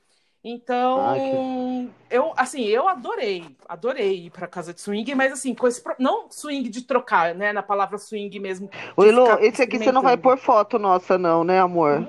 Então, 0.42 1.07
Ai, 1.07 1.18
que... 1.18 1.90
eu 2.16 2.33
assim, 2.35 2.64
eu 2.64 2.88
adorei, 2.88 3.44
adorei 3.68 4.24
ir 4.24 4.31
para 4.31 4.46
casa 4.46 4.72
de 4.72 4.81
swing, 4.81 5.14
mas 5.14 5.35
assim, 5.35 5.55
com 5.55 5.68
esse 5.68 5.83
não 5.98 6.31
swing 6.31 6.66
de 6.70 6.81
trocar, 6.81 7.35
né, 7.35 7.53
na 7.53 7.62
palavra 7.62 7.98
swing 7.98 8.40
mesmo. 8.40 8.70
Oi, 8.96 9.11
Elo, 9.11 9.38
esse 9.40 9.61
aqui 9.62 9.79
você 9.79 9.92
não 9.92 10.00
vai 10.00 10.16
pôr 10.16 10.38
foto 10.38 10.79
nossa 10.79 11.18
não, 11.18 11.44
né, 11.44 11.61
amor? 11.61 12.07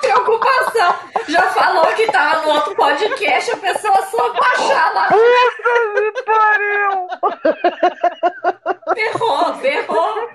Preocupação. 0.00 0.94
Já 1.26 1.50
falou 1.50 1.86
que 1.94 2.06
tava 2.06 2.46
no 2.46 2.52
outro 2.54 2.76
podcast, 2.76 3.50
a 3.50 3.56
pessoa 3.56 4.06
só 4.06 4.32
baixar 4.34 4.94
lá. 4.94 5.08
Puta 5.08 6.12
que 6.12 6.22
pariu! 6.22 7.08
Ferrou, 8.94 9.54
ferrou. 9.56 10.28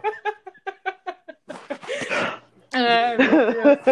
É, 2.77 3.17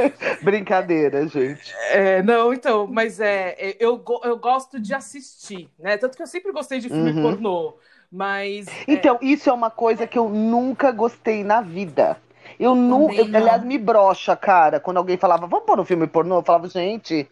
Brincadeira, 0.42 1.28
gente. 1.28 1.74
É, 1.90 2.22
não, 2.22 2.54
então, 2.54 2.88
mas 2.88 3.20
é, 3.20 3.56
é, 3.58 3.78
eu, 3.80 4.04
eu 4.24 4.38
gosto 4.38 4.80
de 4.80 4.94
assistir, 4.94 5.70
né? 5.80 5.98
Tanto 5.98 6.16
que 6.16 6.24
eu 6.24 6.28
sempre 6.28 6.52
gostei 6.52 6.80
de 6.80 6.90
filme 6.90 7.12
uhum. 7.12 7.22
pornô, 7.22 7.76
mas. 8.12 8.68
É 8.68 8.72
então, 8.88 9.20
é... 9.22 9.26
isso 9.26 9.50
é 9.50 9.54
uma 9.54 9.70
coisa 9.70 10.06
que 10.06 10.18
eu 10.18 10.30
nunca 10.30 10.92
gostei 10.92 11.44
na 11.44 11.62
vida. 11.62 12.18
Eu 12.60 12.76
nunca. 12.76 13.22
Aliás, 13.22 13.64
me 13.64 13.78
brocha, 13.78 14.36
cara, 14.36 14.80
quando 14.80 14.98
alguém 14.98 15.18
falava, 15.18 15.48
vamos 15.48 15.66
pôr 15.66 15.80
um 15.80 15.86
filme 15.86 16.08
pornô, 16.08 16.38
eu 16.38 16.44
falava, 16.44 16.68
gente. 16.70 17.28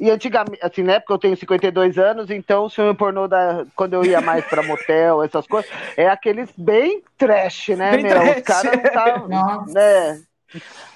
E 0.00 0.10
antigamente, 0.10 0.58
assim, 0.62 0.82
né? 0.82 0.98
Porque 0.98 1.12
eu 1.12 1.18
tenho 1.18 1.36
52 1.36 1.96
anos, 1.96 2.30
então 2.30 2.64
o 2.64 2.70
filme 2.70 2.94
pornô, 2.94 3.28
da, 3.28 3.64
quando 3.74 3.94
eu 3.94 4.04
ia 4.04 4.20
mais 4.20 4.44
pra 4.44 4.62
motel, 4.62 5.22
essas 5.22 5.46
coisas, 5.46 5.70
é 5.96 6.08
aqueles 6.08 6.50
bem 6.56 7.02
trash, 7.16 7.68
né, 7.68 7.92
bem 7.92 8.02
meu? 8.02 8.12
Trash. 8.12 8.36
Os 8.36 8.42
caras 8.42 8.72
não 8.72 8.90
tá. 8.90 9.64
Né? 9.72 10.22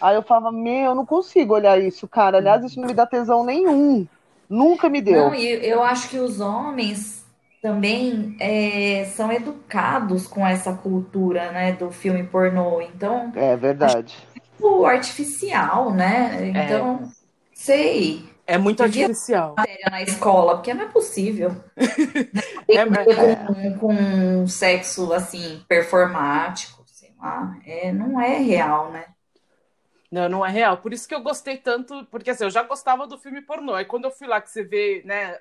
Aí 0.00 0.14
eu 0.16 0.22
falava, 0.22 0.50
meu, 0.52 0.90
eu 0.90 0.94
não 0.94 1.04
consigo 1.06 1.54
olhar 1.54 1.80
isso, 1.80 2.08
cara. 2.08 2.38
Aliás, 2.38 2.64
isso 2.64 2.80
não 2.80 2.88
me 2.88 2.94
dá 2.94 3.06
tesão 3.06 3.44
nenhum. 3.44 4.06
Nunca 4.48 4.88
me 4.88 5.00
deu. 5.00 5.26
Não, 5.26 5.34
e 5.34 5.46
eu 5.66 5.82
acho 5.82 6.08
que 6.08 6.18
os 6.18 6.40
homens 6.40 7.24
também 7.62 8.36
é, 8.40 9.04
são 9.04 9.30
educados 9.30 10.26
com 10.26 10.46
essa 10.46 10.72
cultura, 10.72 11.52
né, 11.52 11.72
do 11.72 11.90
filme 11.90 12.24
pornô. 12.24 12.80
Então, 12.80 13.30
É 13.36 13.56
verdade. 13.56 14.16
o 14.60 14.84
artificial, 14.86 15.92
né? 15.92 16.48
Então, 16.48 17.10
sei. 17.54 18.28
É 18.46 18.58
muito 18.58 18.82
Devia- 18.82 19.04
artificial. 19.06 19.54
Matéria 19.56 19.90
na 19.90 20.02
escola, 20.02 20.56
porque 20.56 20.74
não 20.74 20.84
é 20.84 20.88
possível. 20.88 21.54
É, 22.68 22.86
com, 22.86 23.78
com 23.78 23.92
um 23.94 24.46
sexo 24.46 25.12
assim, 25.12 25.60
performático, 25.68 26.82
sei 26.86 27.12
lá. 27.20 27.56
É, 27.66 27.92
não 27.92 28.20
é 28.20 28.38
real, 28.38 28.90
né? 28.92 29.04
Não, 30.10 30.28
não 30.28 30.44
é 30.44 30.50
real. 30.50 30.76
Por 30.78 30.92
isso 30.92 31.06
que 31.06 31.14
eu 31.14 31.22
gostei 31.22 31.56
tanto, 31.56 32.04
porque 32.06 32.30
assim, 32.30 32.44
eu 32.44 32.50
já 32.50 32.62
gostava 32.62 33.06
do 33.06 33.16
filme 33.18 33.40
pornô. 33.42 33.74
Aí 33.74 33.84
quando 33.84 34.04
eu 34.06 34.10
fui 34.10 34.26
lá 34.26 34.40
que 34.40 34.50
você 34.50 34.64
vê, 34.64 35.02
né, 35.04 35.38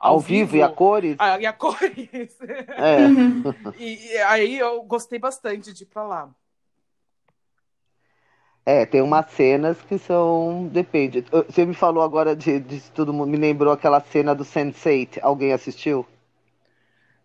Ao, 0.00 0.18
vivo, 0.18 0.56
e 0.56 0.62
a 0.62 0.68
cores. 0.68 1.16
Ah, 1.18 1.38
e 1.38 1.46
a 1.46 1.52
cores. 1.52 2.38
É. 2.78 2.98
e, 3.78 4.12
e 4.12 4.18
aí 4.18 4.58
eu 4.58 4.82
gostei 4.82 5.18
bastante 5.18 5.72
de 5.72 5.82
ir 5.82 5.86
pra 5.86 6.02
lá. 6.04 6.30
É, 8.64 8.84
tem 8.84 9.00
umas 9.00 9.30
cenas 9.30 9.80
que 9.82 9.98
são. 9.98 10.68
Depende. 10.70 11.24
Você 11.48 11.64
me 11.64 11.72
falou 11.74 12.02
agora 12.02 12.36
de, 12.36 12.60
de 12.60 12.80
todo 12.92 13.14
mundo. 13.14 13.30
Me 13.30 13.38
lembrou 13.38 13.72
aquela 13.72 13.98
cena 14.00 14.34
do 14.34 14.44
Sense8. 14.44 15.18
Alguém 15.22 15.52
assistiu? 15.54 16.06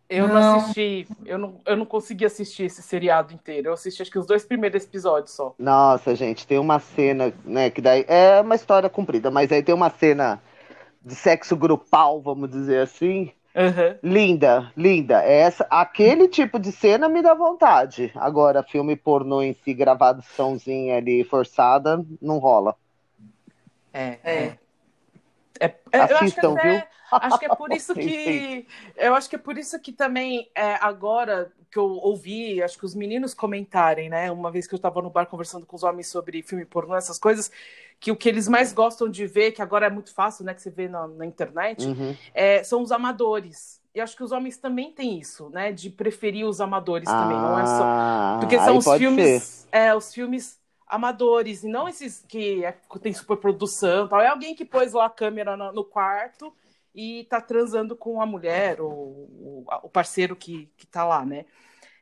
Eu 0.10 0.28
não, 0.28 0.36
Não. 0.36 0.58
assisti, 0.58 1.08
eu 1.26 1.38
não, 1.38 1.62
eu 1.66 1.78
não 1.78 1.86
consegui 1.86 2.26
assistir 2.26 2.64
esse 2.64 2.82
seriado 2.82 3.34
inteiro. 3.34 3.70
Eu 3.70 3.74
assisti 3.74 4.02
acho 4.02 4.12
que 4.12 4.20
os 4.20 4.28
dois 4.28 4.46
primeiros 4.46 4.84
episódios 4.84 5.32
só. 5.32 5.56
Nossa, 5.58 6.16
gente, 6.16 6.46
tem 6.46 6.60
uma 6.60 6.80
cena, 6.80 7.34
né? 7.46 7.70
Que 7.70 7.82
daí. 7.82 8.06
É 8.08 8.42
uma 8.42 8.56
história 8.56 8.90
comprida, 8.90 9.32
mas 9.32 9.52
aí 9.52 9.64
tem 9.64 9.74
uma 9.74 9.90
cena 9.90 10.42
de 11.04 11.16
sexo 11.16 11.56
grupal, 11.56 12.22
vamos 12.22 12.50
dizer 12.50 12.80
assim. 12.80 13.32
Aham. 13.56 13.98
Linda, 14.04 14.72
linda. 14.76 15.22
Essa, 15.24 15.66
aquele 15.70 16.28
tipo 16.28 16.60
de 16.60 16.72
cena 16.72 17.08
me 17.08 17.22
dá 17.22 17.34
vontade. 17.34 18.12
Agora, 18.16 18.62
filme 18.64 18.96
pornô 18.96 19.42
em 19.42 19.54
si, 19.54 19.74
gravaçãozinha 19.74 20.98
ali 20.98 21.24
forçada, 21.24 22.04
não 22.22 22.38
rola. 22.38 22.76
É. 23.94 24.18
É. 24.24 24.58
É, 25.64 25.76
é, 25.92 26.12
eu 26.12 26.18
acho 26.18 26.34
que 26.34 26.42
Assistam, 26.42 26.54
até- 26.54 26.62
viu? 26.62 26.88
Acho 27.20 27.40
que 27.40 27.46
é 27.46 27.50
por 27.50 27.72
isso 27.74 27.96
que. 27.96 28.68
Eu 28.96 29.16
acho 29.16 29.30
que 29.30 29.36
é 29.36 29.40
por 29.40 29.58
isso 29.58 29.80
que 29.80 29.92
também, 29.94 30.50
é, 30.56 30.76
agora 30.76 31.52
que 31.72 31.78
eu 31.80 31.86
ouvi, 31.86 32.62
acho 32.62 32.78
que 32.78 32.86
os 32.86 32.94
meninos 32.96 33.34
comentarem, 33.34 34.10
né? 34.10 34.32
Uma 34.32 34.52
vez 34.52 34.68
que 34.68 34.74
eu 34.74 34.78
estava 34.78 35.02
no 35.02 35.10
bar 35.10 35.26
conversando 35.28 35.66
com 35.66 35.76
os 35.76 35.84
homens 35.84 36.08
sobre 36.08 36.44
filme 36.44 36.66
pornô, 36.66 36.96
essas 36.96 37.18
coisas, 37.18 37.52
que 38.00 38.12
o 38.12 38.16
que 38.16 38.30
eles 38.30 38.48
mais 38.48 38.74
gostam 38.74 39.10
de 39.10 39.26
ver, 39.26 39.52
que 39.54 39.62
agora 39.62 39.88
é 39.88 39.90
muito 39.90 40.14
fácil, 40.14 40.46
né? 40.46 40.54
Que 40.54 40.62
você 40.62 40.70
vê 40.70 40.88
na, 40.88 41.08
na 41.08 41.26
internet, 41.26 41.88
Uhum. 41.88 42.18
é, 42.34 42.64
são 42.64 42.82
os 42.82 42.92
amadores. 42.92 43.82
E 43.96 44.02
acho 44.02 44.16
que 44.16 44.24
os 44.24 44.32
homens 44.32 44.58
também 44.58 44.92
têm 44.92 45.20
isso, 45.20 45.50
né? 45.50 45.72
De 45.72 45.90
preferir 45.90 46.46
os 46.48 46.60
amadores 46.62 47.14
também. 47.16 47.40
Não 47.42 47.58
é 47.58 47.66
só. 47.66 47.84
Ah, 47.84 48.38
Porque 48.40 48.60
são 48.60 48.78
os 48.78 48.86
filmes, 48.94 49.68
é, 49.72 49.96
os 49.96 50.14
filmes 50.14 50.60
amadores, 50.96 51.64
e 51.64 51.68
não 51.68 51.88
esses 51.88 52.24
que 52.28 52.64
é- 52.66 52.74
tem 53.02 53.14
superprodução, 53.14 54.08
tal. 54.08 54.22
É 54.22 54.28
alguém 54.28 54.56
que 54.56 54.66
pôs 54.66 54.94
lá 54.94 55.06
a 55.06 55.10
câmera 55.10 55.58
no, 55.58 55.72
no 55.74 55.84
quarto 55.86 56.54
e 56.96 57.26
tá 57.26 57.42
transando 57.42 57.96
com 57.96 58.22
a 58.22 58.26
mulher 58.26 58.80
ou, 58.82 58.92
o- 58.92 59.66
o 59.84 59.90
parceiro 59.90 60.36
que, 60.36 60.68
que 60.78 60.86
tá 60.88 61.04
lá, 61.06 61.26
né? 61.26 61.46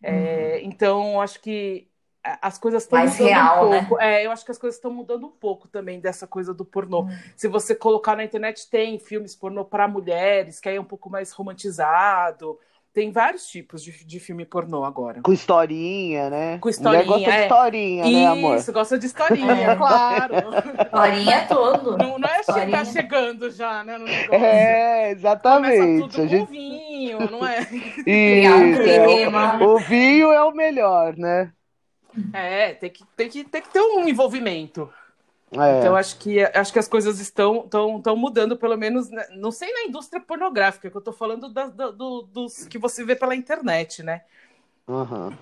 É, 0.04 0.62
Então, 0.64 1.22
acho 1.22 1.40
que 1.42 1.88
as 2.24 2.60
coisas 2.60 2.84
estão 2.84 3.00
mudando 3.00 3.40
real, 3.40 3.42
um 3.42 3.48
né? 3.70 3.82
pouco. 3.82 4.00
É, 4.00 4.24
eu 4.26 4.32
acho 4.32 4.46
que 4.46 4.52
as 4.52 4.58
coisas 4.58 4.78
estão 4.78 4.94
mudando 4.94 5.26
um 5.26 5.32
pouco 5.32 5.68
também 5.68 6.00
dessa 6.00 6.28
coisa 6.28 6.54
do 6.54 6.64
pornô. 6.64 7.08
Se 7.36 7.48
você 7.48 7.74
colocar 7.76 8.16
na 8.16 8.24
internet, 8.24 8.70
tem 8.70 9.00
filmes 9.00 9.36
pornô 9.36 9.66
para 9.66 9.88
mulheres, 9.88 10.60
que 10.60 10.70
aí 10.70 10.76
é 10.76 10.82
um 10.82 10.86
pouco 10.86 11.10
mais 11.10 11.32
romantizado. 11.32 12.60
Tem 12.94 13.12
vários 13.12 13.48
tipos 13.48 13.82
de, 13.84 13.92
de 14.06 14.20
filme 14.20 14.46
pornô 14.46 14.84
agora. 14.84 15.22
Com 15.22 15.32
historinha, 15.32 16.30
né? 16.30 16.60
Com 16.60 16.70
Mulher 16.78 17.06
gosta 17.06 17.30
historinha, 17.30 17.32
de 17.32 17.38
é. 17.38 17.42
historinha, 17.44 18.10
né, 18.10 18.26
amor? 18.28 18.58
Isso, 18.58 18.74
gosta 18.74 19.00
de 19.00 19.06
historinha, 19.06 19.72
claro. 19.78 20.36
Horinha 20.92 21.36
é 21.38 21.42
todo. 21.46 21.98
Não, 21.98 22.20
não 22.20 22.30
é 22.30 22.44
chegar 22.44 22.84
Historinha. 22.84 22.86
chegando 22.86 23.50
já, 23.52 23.84
né. 23.84 23.98
É, 24.30 25.16
Começa 25.50 25.86
exatamente. 25.86 25.96
tudo 25.96 26.18
A 26.20 26.28
com 26.28 26.28
gente... 26.28 26.50
vinho, 26.50 27.30
não 27.30 27.46
é? 27.46 27.66
Criar 28.30 28.58
um 28.58 28.72
Isso, 28.72 28.90
é, 28.90 29.30
o, 29.30 29.76
o 29.76 29.80
vinho 29.80 30.32
é 30.32 30.44
o 30.44 30.52
melhor, 30.54 31.16
né? 31.18 31.54
É, 32.34 32.74
tem 32.74 32.90
que, 32.90 33.06
tem 33.16 33.30
que, 33.30 33.44
tem 33.46 33.62
que 33.62 33.70
ter 33.70 33.82
um 33.82 34.08
envolvimento. 34.08 34.92
É. 35.54 35.80
Então, 35.80 35.96
acho 35.96 36.18
que, 36.18 36.40
acho 36.42 36.72
que 36.72 36.80
as 36.80 36.88
coisas 36.88 37.20
estão, 37.20 37.66
estão, 37.66 37.98
estão 37.98 38.16
mudando, 38.16 38.56
pelo 38.58 38.78
menos, 38.78 39.10
né, 39.10 39.28
não 39.36 39.52
sei 39.52 39.72
na 39.74 39.84
indústria 39.84 40.22
pornográfica, 40.22 40.90
que 40.90 40.96
eu 40.96 41.02
tô 41.02 41.12
falando 41.12 41.50
da- 41.52 41.68
da- 41.68 41.92
do- 41.92 42.22
dos 42.24 42.66
que 42.66 42.78
você 42.78 43.04
vê 43.04 43.16
pela 43.16 43.36
internet, 43.36 44.02
né? 44.02 44.22
Aham. 44.88 45.34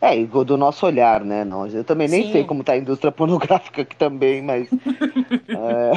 É, 0.00 0.16
e 0.16 0.26
do 0.26 0.56
nosso 0.56 0.86
olhar, 0.86 1.24
né? 1.24 1.44
Não, 1.44 1.66
eu 1.66 1.84
também 1.84 2.08
nem 2.08 2.24
Sim. 2.24 2.32
sei 2.32 2.44
como 2.44 2.62
tá 2.62 2.72
a 2.72 2.76
indústria 2.76 3.10
pornográfica 3.12 3.82
aqui 3.82 3.96
também, 3.96 4.42
mas. 4.42 4.68
é, 5.50 5.92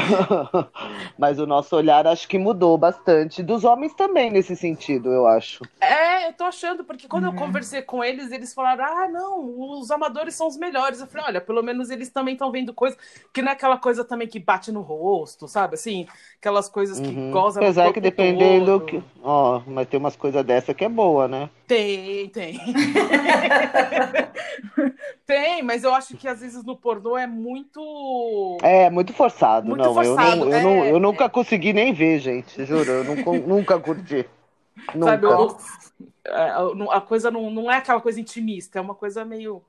mas 1.17 1.39
o 1.39 1.45
nosso 1.45 1.75
olhar 1.75 2.07
acho 2.07 2.27
que 2.27 2.37
mudou 2.37 2.77
bastante. 2.77 3.43
Dos 3.43 3.63
homens 3.63 3.93
também, 3.93 4.31
nesse 4.31 4.55
sentido, 4.55 5.09
eu 5.09 5.27
acho. 5.27 5.63
É, 5.79 6.27
eu 6.29 6.33
tô 6.33 6.43
achando, 6.45 6.83
porque 6.83 7.07
quando 7.07 7.25
Uhum. 7.25 7.29
eu 7.29 7.35
conversei 7.35 7.81
com 7.81 8.03
eles, 8.03 8.31
eles 8.31 8.53
falaram: 8.53 8.83
ah, 8.85 9.07
não, 9.07 9.79
os 9.79 9.91
amadores 9.91 10.35
são 10.35 10.47
os 10.47 10.57
melhores. 10.57 10.99
Eu 10.99 11.07
falei: 11.07 11.27
olha, 11.27 11.41
pelo 11.41 11.61
menos 11.61 11.89
eles 11.89 12.09
também 12.09 12.33
estão 12.33 12.51
vendo 12.51 12.73
coisa 12.73 12.97
que 13.33 13.41
não 13.41 13.49
é 13.49 13.53
aquela 13.53 13.77
coisa 13.77 14.03
também 14.03 14.27
que 14.27 14.39
bate 14.39 14.71
no 14.71 14.81
rosto, 14.81 15.47
sabe? 15.47 15.75
Assim, 15.75 16.07
aquelas 16.39 16.69
coisas 16.69 16.99
que 16.99 17.11
Uhum. 17.11 17.31
gozam 17.31 17.63
Apesar 17.63 17.93
que 17.93 17.99
dependendo. 17.99 18.81
Que... 18.81 19.01
Ó, 19.23 19.61
mas 19.67 19.87
tem 19.87 19.99
umas 19.99 20.15
coisas 20.15 20.43
dessa 20.45 20.73
que 20.73 20.83
é 20.85 20.89
boa, 20.89 21.27
né? 21.27 21.49
Tem, 21.71 22.27
tem. 22.27 22.59
tem, 25.25 25.63
mas 25.63 25.85
eu 25.85 25.93
acho 25.93 26.17
que 26.17 26.27
às 26.27 26.41
vezes 26.41 26.61
no 26.65 26.75
pornô 26.75 27.17
é 27.17 27.25
muito. 27.25 28.57
É, 28.61 28.89
muito 28.89 29.13
forçado. 29.13 29.69
Muito 29.69 29.79
não, 29.81 29.87
eu, 29.87 29.93
forçado, 29.93 30.35
não, 30.45 30.51
eu, 30.51 30.63
não, 30.63 30.83
é. 30.83 30.91
eu 30.91 30.99
nunca 30.99 31.29
consegui 31.29 31.71
nem 31.71 31.93
ver, 31.93 32.19
gente. 32.19 32.65
Juro, 32.65 32.91
eu 32.91 33.03
não, 33.05 33.23
con- 33.23 33.37
nunca 33.47 33.79
curti. 33.79 34.27
Sabe, 34.99 35.25
Nunca. 35.25 35.39
o- 35.39 35.57
a, 36.91 36.97
a 36.97 37.01
coisa 37.01 37.31
não, 37.31 37.49
não 37.49 37.71
é 37.71 37.77
aquela 37.77 38.01
coisa 38.01 38.19
intimista, 38.19 38.77
é 38.77 38.81
uma 38.81 38.95
coisa 38.95 39.23
meio 39.23 39.61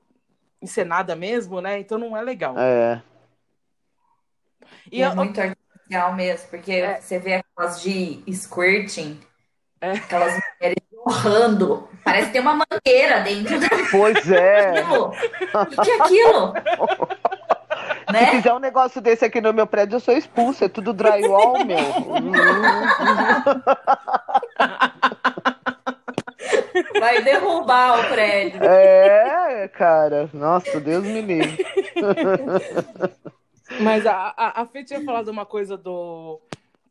encenada 0.61 1.15
mesmo, 1.15 1.61
né? 1.61 1.79
Então 1.79 1.97
não 1.97 2.17
é 2.17 2.21
legal. 2.21 2.53
É. 2.57 3.01
E 4.91 5.01
é 5.01 5.07
eu- 5.07 5.15
muito 5.15 5.39
artificial 5.39 6.13
mesmo, 6.15 6.49
porque 6.49 6.73
É. 6.73 6.99
você 6.99 7.17
vê 7.17 7.35
aquelas 7.35 7.81
de 7.81 8.21
squirting, 8.33 9.21
É. 9.79 9.91
aquelas 9.91 10.33
mulheres 10.59 10.83
jorrando. 11.05 11.87
Parece 12.03 12.31
ter 12.31 12.39
uma 12.39 12.53
mangueira 12.53 13.21
dentro 13.21 13.55
Pois 13.91 14.29
é. 14.31 14.71
daquilo. 14.73 15.13
O 15.53 15.65
que 15.65 15.81
que 15.81 15.91
é 15.91 16.01
aquilo? 16.01 16.53
Se 18.07 18.13
Né? 18.13 18.25
fizer 18.31 18.53
um 18.53 18.59
negócio 18.59 19.01
desse 19.01 19.25
aqui 19.25 19.41
no 19.41 19.53
meu 19.53 19.65
prédio, 19.65 19.95
eu 19.95 19.99
sou 19.99 20.15
expulso. 20.15 20.63
É 20.65 20.69
tudo 20.69 20.93
drywall, 20.93 21.63
meu. 21.65 21.77
Vai 26.99 27.21
derrubar 27.23 27.99
o 27.99 28.09
prédio. 28.09 28.63
É, 28.63 29.67
cara. 29.69 30.29
Nossa, 30.33 30.79
Deus 30.79 31.03
me 31.03 31.21
livre. 31.21 31.65
Mas 33.79 34.05
a, 34.05 34.33
a, 34.35 34.61
a 34.61 34.65
Fê 34.65 34.83
tinha 34.83 35.03
falado 35.03 35.29
uma 35.29 35.45
coisa 35.45 35.77
do. 35.77 36.39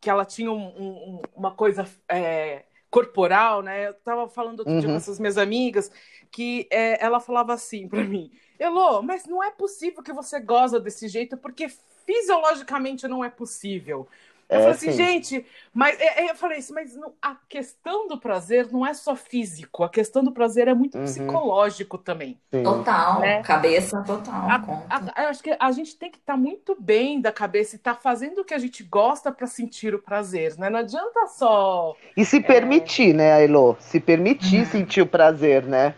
que 0.00 0.10
ela 0.10 0.24
tinha 0.24 0.50
um- 0.50 0.56
um- 0.76 1.22
uma 1.34 1.52
coisa 1.52 1.86
é, 2.08 2.62
corporal, 2.92 3.62
né? 3.62 3.88
Eu 3.88 3.94
tava 3.94 4.28
falando 4.28 4.60
outro 4.60 4.74
dia 4.78 4.86
Uhum. 4.86 4.94
com 4.94 4.96
essas 4.98 5.18
minhas 5.18 5.38
amigas 5.38 5.90
que 6.30 6.68
é, 6.70 7.02
ela 7.04 7.18
falava 7.18 7.52
assim 7.54 7.88
pra 7.88 8.04
mim: 8.04 8.30
Elô, 8.58 9.02
mas 9.02 9.24
não 9.26 9.42
é 9.42 9.50
possível 9.50 10.02
que 10.02 10.12
você 10.12 10.38
goza 10.38 10.78
desse 10.78 11.08
jeito, 11.08 11.36
porque 11.36 11.68
fisiologicamente 12.06 13.08
não 13.08 13.24
é 13.24 13.30
possível. 13.30 14.06
Eu 14.52 14.60
É, 14.60 14.62
falei 14.62 14.76
assim, 14.76 14.90
sim. 14.90 14.92
gente, 14.92 15.46
mas 15.72 15.98
é, 16.00 16.26
é, 16.26 16.30
eu 16.30 16.36
falei 16.36 16.58
assim, 16.58 16.72
mas 16.74 16.94
não- 16.96 17.14
a 17.22 17.34
questão 17.48 18.06
do 18.08 18.18
prazer 18.20 18.70
não 18.72 18.86
é 18.86 18.94
só 18.94 19.16
físico, 19.16 19.82
a 19.84 19.88
questão 19.90 20.22
do 20.22 20.32
prazer 20.32 20.68
é 20.68 20.74
muito 20.74 20.98
Uhum. 20.98 21.00
psicológico 21.00 21.98
também. 21.98 22.40
Sim. 22.52 22.62
Total, 22.62 23.20
Né? 23.20 23.42
cabeça 23.42 24.02
total, 24.04 24.48
A- 24.48 24.60
conta. 24.60 25.12
a- 25.14 25.22
eu 25.24 25.28
acho 25.28 25.42
que 25.42 25.56
a 25.58 25.72
gente 25.72 25.96
tem 25.96 26.10
que 26.10 26.18
estar 26.18 26.36
muito 26.36 26.76
bem 26.80 27.20
da 27.20 27.32
cabeça 27.32 27.76
e 27.76 27.78
estar 27.78 27.94
fazendo 27.96 28.40
o 28.42 28.44
que 28.44 28.54
a 28.54 28.58
gente 28.58 28.82
gosta 28.84 29.32
para 29.32 29.46
sentir 29.46 29.94
o 29.94 30.02
prazer, 30.02 30.56
né? 30.58 30.70
Não 30.70 30.80
adianta 30.80 31.26
só. 31.28 31.98
E 32.16 32.24
se 32.24 32.40
permitir, 32.40 33.12
né, 33.14 33.44
Elo? 33.44 33.76
Se 33.78 34.00
permitir 34.00 34.64
Uhum. 34.64 34.66
sentir 34.66 35.02
o 35.02 35.06
prazer, 35.06 35.62
né? 35.64 35.94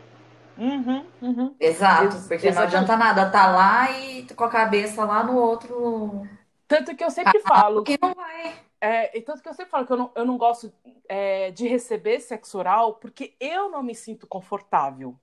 Uhum, 0.57 1.12
uhum. 1.21 1.57
Exato, 1.59 2.17
Ex- 2.17 2.29
porque 2.29 2.53
não 2.53 2.62
exatamente. 2.62 2.62
adianta 2.62 2.97
nada 2.97 3.29
tá 3.31 3.51
lá 3.51 3.90
e 3.90 4.27
com 4.35 4.45
a 4.45 4.51
cabeça 4.51 5.05
lá 5.05 5.25
no 5.25 5.35
outro. 5.37 6.34
Tanto 6.66 6.96
que 6.96 7.05
eu 7.05 7.11
sempre 7.11 7.40
falo, 7.40 7.85
Porque 7.85 7.98
não 8.00 8.14
vai. 8.14 8.55
é, 8.81 9.16
e 9.16 9.20
tanto 9.20 9.42
que 9.42 9.48
eu 9.48 9.55
sempre 9.55 9.70
falo 9.70 9.87
que 9.87 9.92
eu 9.92 9.96
não, 9.96 10.11
eu 10.14 10.24
não 10.24 10.38
gosto 10.38 10.72
é, 11.09 11.50
de 11.50 11.68
receber 11.68 12.20
sexo 12.20 12.59
oral 12.59 12.94
porque 12.94 13.35
eu 13.38 13.70
não 13.70 13.83
me 13.83 13.94
sinto 13.94 14.27
confortável. 14.27 15.14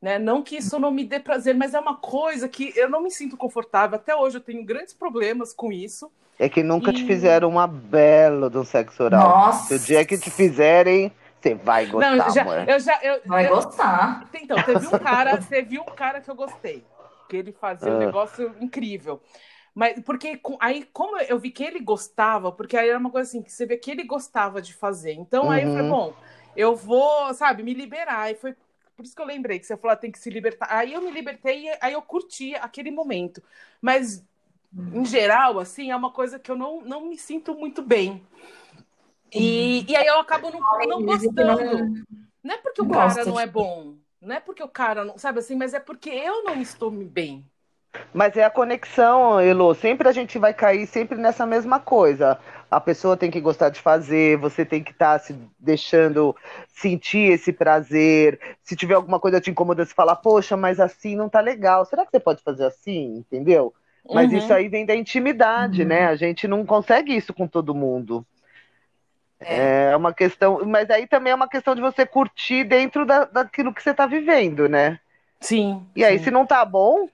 Né? 0.00 0.18
Não 0.18 0.42
que 0.42 0.56
isso 0.56 0.78
não 0.78 0.90
me 0.90 1.04
dê 1.04 1.18
prazer, 1.18 1.54
mas 1.54 1.74
é 1.74 1.80
uma 1.80 1.96
coisa 1.96 2.48
que 2.48 2.72
eu 2.76 2.88
não 2.88 3.02
me 3.02 3.10
sinto 3.10 3.36
confortável. 3.36 3.96
Até 3.96 4.14
hoje 4.14 4.38
eu 4.38 4.40
tenho 4.40 4.64
grandes 4.64 4.94
problemas 4.94 5.52
com 5.52 5.72
isso. 5.72 6.10
É 6.38 6.48
que 6.48 6.62
nunca 6.62 6.90
e... 6.90 6.94
te 6.94 7.04
fizeram 7.04 7.48
uma 7.48 7.66
bela 7.66 8.48
do 8.48 8.64
sexo 8.64 9.02
oral. 9.02 9.28
Nossa. 9.28 9.66
Se 9.66 9.74
o 9.74 9.78
dia 9.86 10.04
que 10.04 10.16
te 10.16 10.30
fizerem, 10.30 11.12
você 11.40 11.54
vai 11.54 11.86
gostar, 11.86 12.16
não, 12.16 12.30
já, 12.30 12.42
amor. 12.42 12.68
Eu 12.68 12.80
já, 12.80 13.00
eu, 13.02 13.20
vai 13.26 13.46
eu, 13.46 13.54
gostar. 13.56 14.28
Então, 14.34 14.62
teve 14.62 14.86
um 14.86 14.98
cara, 14.98 15.36
teve 15.38 15.78
um 15.80 15.84
cara 15.84 16.20
que 16.20 16.30
eu 16.30 16.34
gostei. 16.36 16.84
Que 17.28 17.36
ele 17.36 17.52
fazia 17.52 17.90
um 17.90 17.96
ah. 17.96 17.98
negócio 17.98 18.54
incrível. 18.60 19.20
Mas 19.78 20.02
porque 20.02 20.40
aí, 20.58 20.88
como 20.92 21.16
eu 21.18 21.38
vi 21.38 21.52
que 21.52 21.62
ele 21.62 21.78
gostava, 21.78 22.50
porque 22.50 22.76
aí 22.76 22.88
era 22.88 22.98
uma 22.98 23.12
coisa 23.12 23.28
assim, 23.28 23.40
que 23.40 23.52
você 23.52 23.64
vê 23.64 23.76
que 23.76 23.92
ele 23.92 24.02
gostava 24.02 24.60
de 24.60 24.74
fazer. 24.74 25.12
Então 25.12 25.44
uhum. 25.44 25.50
aí 25.52 25.62
eu 25.62 25.68
falei, 25.68 25.84
uhum. 25.84 25.90
bom, 25.90 26.14
eu 26.56 26.74
vou, 26.74 27.32
sabe, 27.32 27.62
me 27.62 27.72
liberar. 27.72 28.28
E 28.28 28.34
foi 28.34 28.56
por 28.96 29.04
isso 29.04 29.14
que 29.14 29.22
eu 29.22 29.26
lembrei 29.26 29.60
que 29.60 29.66
você 29.66 29.76
falou, 29.76 29.92
ah, 29.92 29.96
tem 29.96 30.10
que 30.10 30.18
se 30.18 30.30
libertar. 30.30 30.66
Aí 30.68 30.94
eu 30.94 31.00
me 31.00 31.12
libertei, 31.12 31.68
aí 31.80 31.92
eu 31.92 32.02
curti 32.02 32.56
aquele 32.56 32.90
momento. 32.90 33.40
Mas, 33.80 34.24
em 34.76 35.04
geral, 35.04 35.60
assim, 35.60 35.92
é 35.92 35.96
uma 35.96 36.10
coisa 36.10 36.40
que 36.40 36.50
eu 36.50 36.56
não, 36.56 36.80
não 36.80 37.02
me 37.02 37.16
sinto 37.16 37.54
muito 37.54 37.80
bem. 37.80 38.20
E, 39.32 39.88
e 39.88 39.94
aí 39.94 40.08
eu 40.08 40.18
acabo 40.18 40.50
não, 40.50 40.60
não 40.88 41.02
gostando. 41.04 42.04
Não 42.42 42.52
é 42.52 42.58
porque 42.58 42.82
o 42.82 42.88
cara 42.88 43.24
não 43.24 43.38
é 43.38 43.46
bom. 43.46 43.94
Não 44.20 44.34
é 44.34 44.40
porque 44.40 44.62
o 44.64 44.68
cara 44.68 45.04
não. 45.04 45.16
Sabe 45.16 45.38
assim, 45.38 45.54
mas 45.54 45.72
é 45.72 45.78
porque 45.78 46.10
eu 46.10 46.42
não 46.42 46.60
estou 46.60 46.90
bem. 46.90 47.46
Mas 48.12 48.36
é 48.36 48.44
a 48.44 48.50
conexão, 48.50 49.40
Elo. 49.40 49.74
Sempre 49.74 50.08
a 50.08 50.12
gente 50.12 50.38
vai 50.38 50.52
cair 50.52 50.86
sempre 50.86 51.18
nessa 51.18 51.46
mesma 51.46 51.80
coisa. 51.80 52.38
A 52.70 52.80
pessoa 52.80 53.16
tem 53.16 53.30
que 53.30 53.40
gostar 53.40 53.70
de 53.70 53.80
fazer, 53.80 54.36
você 54.36 54.64
tem 54.64 54.82
que 54.82 54.90
estar 54.90 55.18
tá 55.18 55.24
se 55.24 55.34
deixando 55.58 56.36
sentir 56.68 57.32
esse 57.32 57.52
prazer. 57.52 58.38
Se 58.62 58.76
tiver 58.76 58.94
alguma 58.94 59.18
coisa 59.18 59.40
te 59.40 59.50
incomodando, 59.50 59.86
você 59.86 59.94
fala, 59.94 60.14
poxa, 60.14 60.56
mas 60.56 60.78
assim 60.78 61.16
não 61.16 61.28
tá 61.28 61.40
legal. 61.40 61.84
Será 61.84 62.04
que 62.04 62.10
você 62.10 62.20
pode 62.20 62.42
fazer 62.42 62.66
assim? 62.66 63.16
Entendeu? 63.16 63.72
Mas 64.10 64.30
uhum. 64.30 64.38
isso 64.38 64.52
aí 64.52 64.68
vem 64.68 64.86
da 64.86 64.94
intimidade, 64.94 65.82
uhum. 65.82 65.88
né? 65.88 66.06
A 66.06 66.16
gente 66.16 66.46
não 66.46 66.64
consegue 66.64 67.14
isso 67.14 67.32
com 67.32 67.46
todo 67.46 67.74
mundo. 67.74 68.24
É. 69.40 69.90
é 69.92 69.96
uma 69.96 70.12
questão, 70.12 70.64
mas 70.66 70.90
aí 70.90 71.06
também 71.06 71.30
é 71.32 71.36
uma 71.36 71.48
questão 71.48 71.74
de 71.74 71.80
você 71.80 72.04
curtir 72.04 72.64
dentro 72.64 73.06
da, 73.06 73.24
daquilo 73.24 73.72
que 73.72 73.82
você 73.82 73.90
está 73.90 74.04
vivendo, 74.04 74.68
né? 74.68 74.98
Sim. 75.40 75.86
E 75.94 76.04
aí, 76.04 76.18
se 76.18 76.30
não 76.30 76.44
tá 76.44 76.64
bom, 76.64 77.08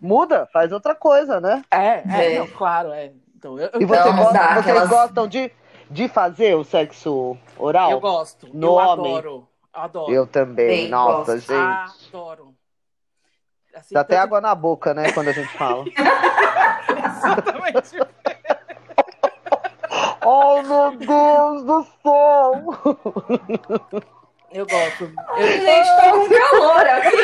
muda, 0.00 0.48
faz 0.52 0.72
outra 0.72 0.94
coisa, 0.94 1.40
né? 1.40 1.62
É, 1.70 2.02
é, 2.08 2.34
é. 2.34 2.38
Não, 2.38 2.46
claro, 2.48 2.92
é. 2.92 3.12
Então, 3.36 3.58
eu, 3.58 3.70
e 3.80 3.84
você 3.84 4.12
gosta, 4.12 4.14
vocês 4.14 4.58
aquelas... 4.58 4.88
gostam 4.88 5.26
de, 5.26 5.50
de 5.90 6.08
fazer 6.08 6.54
o 6.54 6.64
sexo 6.64 7.36
oral? 7.58 7.90
Eu 7.90 8.00
gosto. 8.00 8.48
No 8.52 8.68
eu 8.68 8.72
homem? 8.74 9.16
adoro. 9.16 9.48
Adoro. 9.72 10.12
Eu 10.12 10.26
também. 10.26 10.66
Bem, 10.66 10.88
Nossa, 10.88 11.34
gosto. 11.34 11.48
gente. 11.48 12.08
Adoro. 12.08 12.54
Assim, 13.74 13.94
Dá 13.94 14.02
até 14.02 14.18
água 14.18 14.40
na 14.40 14.54
boca, 14.54 14.92
né, 14.92 15.10
quando 15.12 15.28
a 15.28 15.32
gente 15.32 15.56
fala. 15.56 15.84
Exatamente. 17.16 17.96
oh, 20.24 20.62
meu 20.62 20.96
Deus 20.98 21.64
do 21.64 21.86
céu! 22.02 22.64
Eu 24.54 24.66
gosto. 24.66 25.04
Eu... 25.36 25.46
Gente, 25.46 25.88
tô 26.00 26.10
com 26.12 26.28
calor 26.28 26.86
aqui. 26.86 27.16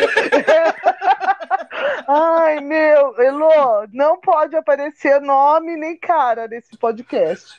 Ai, 2.09 2.61
meu, 2.61 3.21
Elô, 3.21 3.87
não 3.93 4.19
pode 4.19 4.57
aparecer 4.57 5.21
nome 5.21 5.77
nem 5.77 5.95
cara 5.97 6.49
nesse 6.49 6.77
podcast. 6.79 7.55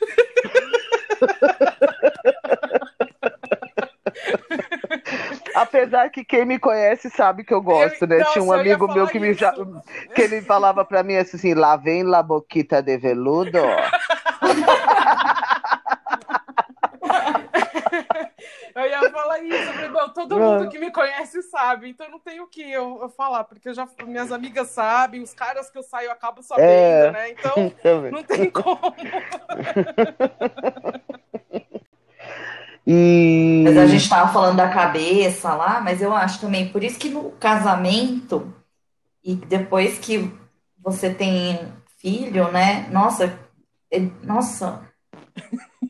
Apesar 5.54 6.10
que 6.10 6.24
quem 6.24 6.44
me 6.44 6.58
conhece 6.58 7.08
sabe 7.10 7.44
que 7.44 7.54
eu 7.54 7.62
gosto, 7.62 8.06
né? 8.06 8.24
Tinha 8.32 8.42
um 8.42 8.52
amigo 8.52 8.92
meu 8.92 9.06
que 9.06 9.20
me 9.20 9.34
já, 9.34 9.52
que 10.14 10.22
ele 10.22 10.42
falava 10.42 10.84
pra 10.84 11.02
mim 11.02 11.16
assim, 11.16 11.54
lá 11.54 11.76
vem 11.76 12.02
la 12.02 12.22
boquita 12.22 12.82
de 12.82 12.96
veludo. 12.96 13.58
Eu 18.74 18.86
ia 18.88 19.10
falar 19.10 19.42
isso, 19.42 19.56
eu 19.56 19.72
falei, 19.74 19.88
todo 20.28 20.38
mundo 20.38 20.68
que 20.68 20.78
me 20.78 20.90
conhece 20.90 21.42
sabe, 21.42 21.88
então 21.88 22.10
não 22.10 22.18
tenho 22.18 22.44
o 22.44 22.46
que 22.46 22.62
eu, 22.62 23.00
eu, 23.02 23.08
falar, 23.08 23.44
porque 23.44 23.72
já, 23.72 23.88
minhas 24.04 24.32
amigas 24.32 24.68
sabem, 24.68 25.22
os 25.22 25.32
caras 25.32 25.70
que 25.70 25.78
eu 25.78 25.82
saio 25.82 26.10
acabo 26.10 26.42
sabendo, 26.42 26.68
é, 26.68 27.12
né? 27.12 27.30
Então 27.30 27.54
não 28.10 28.22
tem 28.22 28.50
como. 28.50 28.80
E... 32.86 33.62
Mas 33.64 33.76
a 33.76 33.86
gente 33.86 34.08
tava 34.08 34.32
falando 34.32 34.56
da 34.56 34.68
cabeça 34.68 35.54
lá, 35.54 35.80
mas 35.80 36.02
eu 36.02 36.12
acho 36.12 36.40
também, 36.40 36.70
por 36.70 36.82
isso 36.82 36.98
que 36.98 37.08
no 37.08 37.30
casamento, 37.32 38.52
e 39.22 39.34
depois 39.34 39.98
que 39.98 40.32
você 40.76 41.12
tem 41.12 41.72
filho, 41.98 42.50
né? 42.50 42.88
Nossa, 42.90 43.38
é, 43.92 44.00
nossa, 44.24 44.82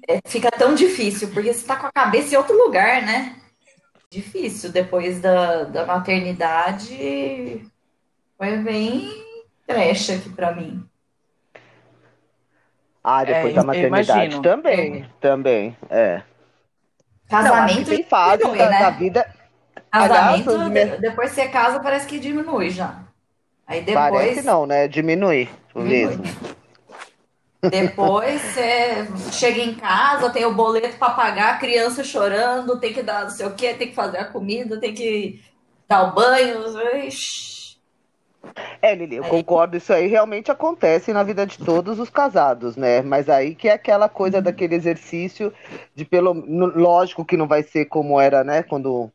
é, 0.07 0.21
fica 0.27 0.51
tão 0.51 0.75
difícil, 0.75 1.29
porque 1.29 1.55
você 1.55 1.67
tá 1.67 1.77
com 1.77 1.87
a 1.87 1.93
cabeça 1.93 2.35
em 2.35 2.39
outro 2.39 2.57
lugar, 2.57 3.03
né? 3.03 3.37
Difícil. 4.11 4.73
Depois 4.73 5.21
da, 5.21 5.65
da 5.65 5.87
maternidade, 5.87 7.65
foi 8.37 8.57
bem 8.59 9.09
trecha 9.67 10.15
aqui 10.15 10.29
para 10.31 10.53
mim. 10.53 10.85
Ah, 13.03 13.25
depois 13.25 13.53
é, 13.53 13.57
da 13.57 13.65
maternidade 13.65 14.43
também, 14.43 15.03
é. 15.03 15.09
também, 15.21 15.77
é. 15.89 16.23
Casamento 17.29 17.79
Não, 17.79 17.85
tem 17.85 18.03
fase 18.03 18.39
diminui, 18.39 18.59
da, 18.59 18.71
né? 18.71 18.79
da 18.81 18.91
vida. 18.91 19.35
Casamento, 19.91 20.51
Aliás, 20.51 21.01
depois 21.01 21.31
você 21.31 21.49
casa, 21.49 21.81
parece 21.81 22.07
que 22.07 22.19
diminui 22.19 22.71
já. 22.71 23.03
Aí 23.67 23.81
depois. 23.83 24.11
Parece 24.11 24.43
não, 24.43 24.67
né? 24.67 24.89
Diminui, 24.89 25.49
diminui. 25.75 26.07
mesmo. 26.07 26.25
Depois 27.63 28.41
você 28.41 29.07
chega 29.33 29.61
em 29.61 29.75
casa, 29.75 30.31
tem 30.31 30.45
o 30.47 30.55
boleto 30.55 30.97
para 30.97 31.11
pagar, 31.11 31.55
a 31.55 31.59
criança 31.59 32.03
chorando, 32.03 32.81
tem 32.81 32.93
que 32.93 33.03
dar 33.03 33.25
não 33.25 33.31
sei 33.31 33.47
o 33.47 33.55
quê, 33.55 33.75
tem 33.75 33.89
que 33.89 33.95
fazer 33.95 34.19
a 34.19 34.25
comida, 34.25 34.81
tem 34.81 34.95
que 34.95 35.43
dar 35.87 36.05
o 36.05 36.15
banho. 36.15 36.65
Ixi. 37.07 37.61
É, 38.81 38.95
Lili, 38.95 39.17
eu 39.17 39.25
aí... 39.25 39.31
concordo, 39.31 39.77
isso 39.77 39.93
aí 39.93 40.07
realmente 40.07 40.51
acontece 40.51 41.13
na 41.13 41.23
vida 41.23 41.47
de 41.47 41.59
todos 41.59 41.99
os 41.99 42.09
casados, 42.09 42.77
né? 42.77 43.03
Mas 43.03 43.29
aí 43.29 43.55
que 43.55 43.69
é 43.69 43.73
aquela 43.73 44.09
coisa 44.09 44.39
uhum. 44.39 44.43
daquele 44.43 44.75
exercício 44.75 45.53
de 45.95 46.05
pelo. 46.05 46.33
Lógico 46.33 47.25
que 47.25 47.37
não 47.37 47.47
vai 47.47 47.63
ser 47.63 47.87
como 47.87 48.19
era, 48.19 48.43
né? 48.43 48.63
Quando 48.63 49.13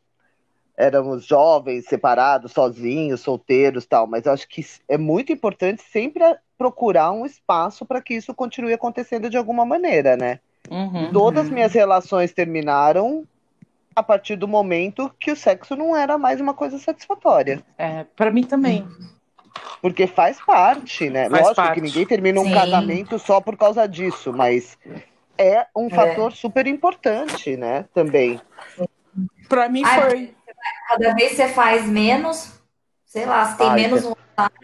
éramos 0.76 1.24
jovens, 1.24 1.86
separados, 1.86 2.52
sozinhos, 2.52 3.22
solteiros 3.22 3.86
tal, 3.86 4.06
mas 4.06 4.26
acho 4.26 4.46
que 4.46 4.64
é 4.88 4.98
muito 4.98 5.32
importante 5.32 5.82
sempre 5.82 6.22
procurar 6.56 7.12
um 7.12 7.26
espaço 7.26 7.84
para 7.84 8.00
que 8.00 8.14
isso 8.14 8.34
continue 8.34 8.72
acontecendo 8.72 9.28
de 9.28 9.36
alguma 9.36 9.64
maneira, 9.64 10.16
né? 10.16 10.40
Uhum, 10.70 11.12
Todas 11.12 11.46
as 11.46 11.50
minhas 11.50 11.72
relações 11.72 12.32
terminaram 12.32 13.24
a 13.94 14.02
partir 14.02 14.36
do 14.36 14.48
momento 14.48 15.10
que 15.18 15.30
o 15.30 15.36
sexo 15.36 15.76
não 15.76 15.96
era 15.96 16.18
mais 16.18 16.40
uma 16.40 16.52
coisa 16.52 16.78
satisfatória. 16.78 17.62
É, 17.78 18.04
para 18.16 18.30
mim 18.30 18.42
também. 18.42 18.86
Porque 19.80 20.06
faz 20.06 20.38
parte, 20.44 21.08
né? 21.08 21.30
Faz 21.30 21.42
Lógico 21.42 21.54
parte. 21.56 21.74
que 21.74 21.80
ninguém 21.80 22.06
termina 22.06 22.40
Sim. 22.40 22.50
um 22.50 22.54
casamento 22.54 23.18
só 23.18 23.40
por 23.40 23.56
causa 23.56 23.86
disso, 23.86 24.32
mas 24.32 24.76
é 25.38 25.66
um 25.74 25.86
é. 25.86 25.90
fator 25.90 26.32
super 26.32 26.66
importante, 26.66 27.56
né? 27.56 27.86
Também. 27.94 28.40
Para 29.48 29.68
mim 29.68 29.84
foi 29.84 30.34
cada 30.88 31.14
vez 31.14 31.32
você 31.32 31.48
faz 31.48 31.86
menos, 31.86 32.60
sei 33.04 33.26
lá, 33.26 33.44
você 33.46 33.58
tem 33.58 33.68
Ai, 33.68 33.74
menos 33.76 34.02
vontade, 34.02 34.54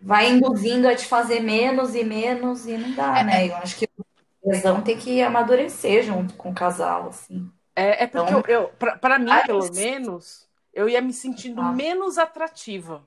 vai 0.00 0.30
induzindo 0.30 0.88
a 0.88 0.94
te 0.94 1.06
fazer 1.06 1.40
menos 1.40 1.94
e 1.94 2.04
menos 2.04 2.66
e 2.66 2.76
não 2.76 2.92
dá, 2.94 3.22
né? 3.22 3.48
Eu 3.48 3.56
acho 3.56 3.76
que 3.76 3.88
o 3.98 4.50
tesão 4.50 4.80
tem 4.82 4.98
que 4.98 5.20
amadurecer 5.22 6.02
junto 6.02 6.34
com 6.34 6.50
o 6.50 6.54
casal, 6.54 7.08
assim. 7.08 7.50
É, 7.76 8.04
é 8.04 8.06
porque 8.06 8.32
então, 8.32 8.42
eu, 8.48 8.62
eu 8.62 8.98
para 8.98 9.18
mim, 9.18 9.30
pelo 9.46 9.70
menos, 9.74 10.48
eu 10.72 10.88
ia 10.88 11.00
me 11.00 11.12
sentindo 11.12 11.60
ah. 11.60 11.72
menos 11.72 12.18
atrativa. 12.18 13.06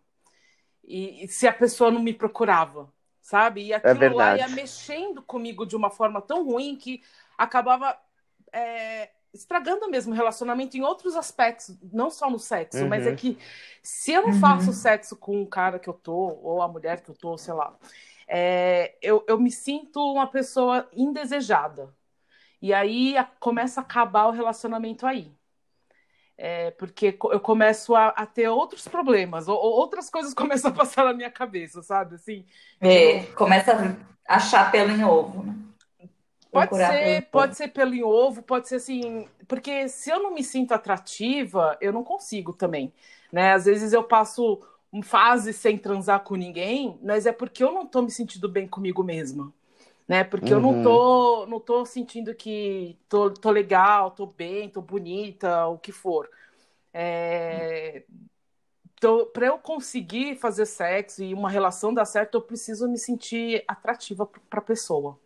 E, 0.84 1.24
e, 1.24 1.28
se 1.28 1.48
a 1.48 1.54
pessoa 1.54 1.90
não 1.90 2.02
me 2.02 2.14
procurava, 2.14 2.92
sabe? 3.22 3.64
E 3.64 3.74
é 3.74 3.78
aquilo 3.78 4.04
é 4.04 4.10
lá 4.10 4.38
ia 4.38 4.50
mexendo 4.50 5.22
comigo 5.22 5.66
de 5.66 5.76
uma 5.76 5.90
forma 5.90 6.22
tão 6.22 6.46
ruim 6.46 6.76
que 6.76 7.02
acabava 7.38 7.98
é, 8.52 9.10
estragando 9.34 9.90
mesmo 9.90 10.14
o 10.14 10.16
relacionamento 10.16 10.78
em 10.78 10.82
outros 10.82 11.16
aspectos, 11.16 11.76
não 11.92 12.10
só 12.10 12.30
no 12.30 12.38
sexo, 12.38 12.84
uhum. 12.84 12.90
mas 12.90 13.08
é 13.08 13.16
que 13.16 13.38
se 13.82 14.12
eu 14.12 14.22
não 14.22 14.30
uhum. 14.30 14.40
faço 14.40 14.72
sexo 14.72 15.16
com 15.16 15.42
o 15.42 15.48
cara 15.48 15.80
que 15.80 15.90
eu 15.90 15.94
tô, 15.94 16.14
ou 16.42 16.62
a 16.62 16.68
mulher 16.68 17.02
que 17.02 17.10
eu 17.10 17.16
tô, 17.16 17.38
sei 17.38 17.54
lá, 17.54 17.76
é, 18.28 18.96
eu, 19.02 19.24
eu 19.28 19.40
me 19.40 19.52
sinto 19.52 20.00
uma 20.00 20.28
pessoa 20.28 20.88
indesejada. 20.94 21.94
E 22.62 22.74
aí 22.74 23.18
a, 23.18 23.24
começa 23.24 23.82
a 23.82 23.84
acabar 23.84 24.28
o 24.28 24.32
relacionamento 24.32 25.06
aí. 25.06 25.32
É, 26.38 26.72
porque 26.72 27.18
eu 27.32 27.40
começo 27.40 27.96
a, 27.96 28.08
a, 28.08 28.26
ter 28.26 28.48
outros 28.48 28.88
problemas, 28.88 29.48
ou, 29.48 29.56
ou, 29.56 29.74
outras 29.74 30.10
coisas 30.10 30.34
começam 30.36 30.72
a 30.72 30.74
passar 30.74 31.06
na 31.06 31.14
minha 31.14 31.30
cabeça, 31.30 31.82
sabe? 31.82 32.16
Assim, 32.16 32.46
é, 32.82 33.24
começa 33.34 33.98
a 34.28 34.36
achar 34.36 34.72
pelo 34.72 34.92
em 34.92 35.04
ovo, 35.04 35.44
né? 35.44 35.56
Pode 36.54 36.76
ser, 36.76 37.22
pode 37.32 37.58
ser 37.58 37.68
pelo 37.70 37.96
em 37.96 38.04
ovo, 38.04 38.44
pode 38.44 38.68
ser 38.68 38.76
assim, 38.76 39.28
porque 39.48 39.90
se 39.90 40.12
eu 40.12 40.22
não 40.22 40.32
me 40.32 40.44
sinto 40.44 40.72
atrativa, 40.72 41.76
eu 41.82 41.92
não 41.92 42.04
consigo 42.04 42.54
também. 42.54 42.94
né? 43.32 43.54
Às 43.54 43.66
vezes 43.66 43.92
eu 43.92 44.04
passo 44.04 44.62
fase 45.02 45.52
sem 45.52 45.78
transar 45.78 46.20
com 46.24 46.36
ninguém, 46.36 47.00
mas 47.02 47.26
é 47.26 47.32
porque 47.32 47.64
eu 47.64 47.72
não 47.72 47.88
tô 47.88 48.04
me 48.04 48.12
sentindo 48.12 48.48
bem 48.48 48.68
comigo 48.68 49.04
mesma. 49.04 49.52
Né? 50.08 50.24
Porque 50.24 50.54
uhum. 50.54 50.60
eu 50.60 50.62
não 50.62 50.70
uhum. 50.76 50.84
tô, 50.84 51.46
não 51.48 51.60
tô 51.60 51.86
sentindo 51.86 52.36
que 52.36 52.98
tô, 53.10 53.32
tô 53.32 53.50
legal, 53.50 54.12
tô 54.12 54.28
bem, 54.28 54.70
tô 54.70 54.82
bonita, 54.82 55.66
o 55.68 55.80
que 55.80 55.92
for. 55.92 56.30
É... 56.94 58.04
Então, 58.96 59.26
para 59.34 59.48
eu 59.48 59.58
conseguir 59.58 60.36
fazer 60.36 60.66
sexo 60.66 61.24
e 61.24 61.34
uma 61.34 61.50
relação 61.50 61.94
dar 61.94 62.06
certo, 62.06 62.36
eu 62.36 62.42
preciso 62.42 62.88
me 62.88 62.98
sentir 62.98 63.64
atrativa 63.68 64.26
para 64.26 64.60
a 64.60 64.64
pessoa. 64.64 65.20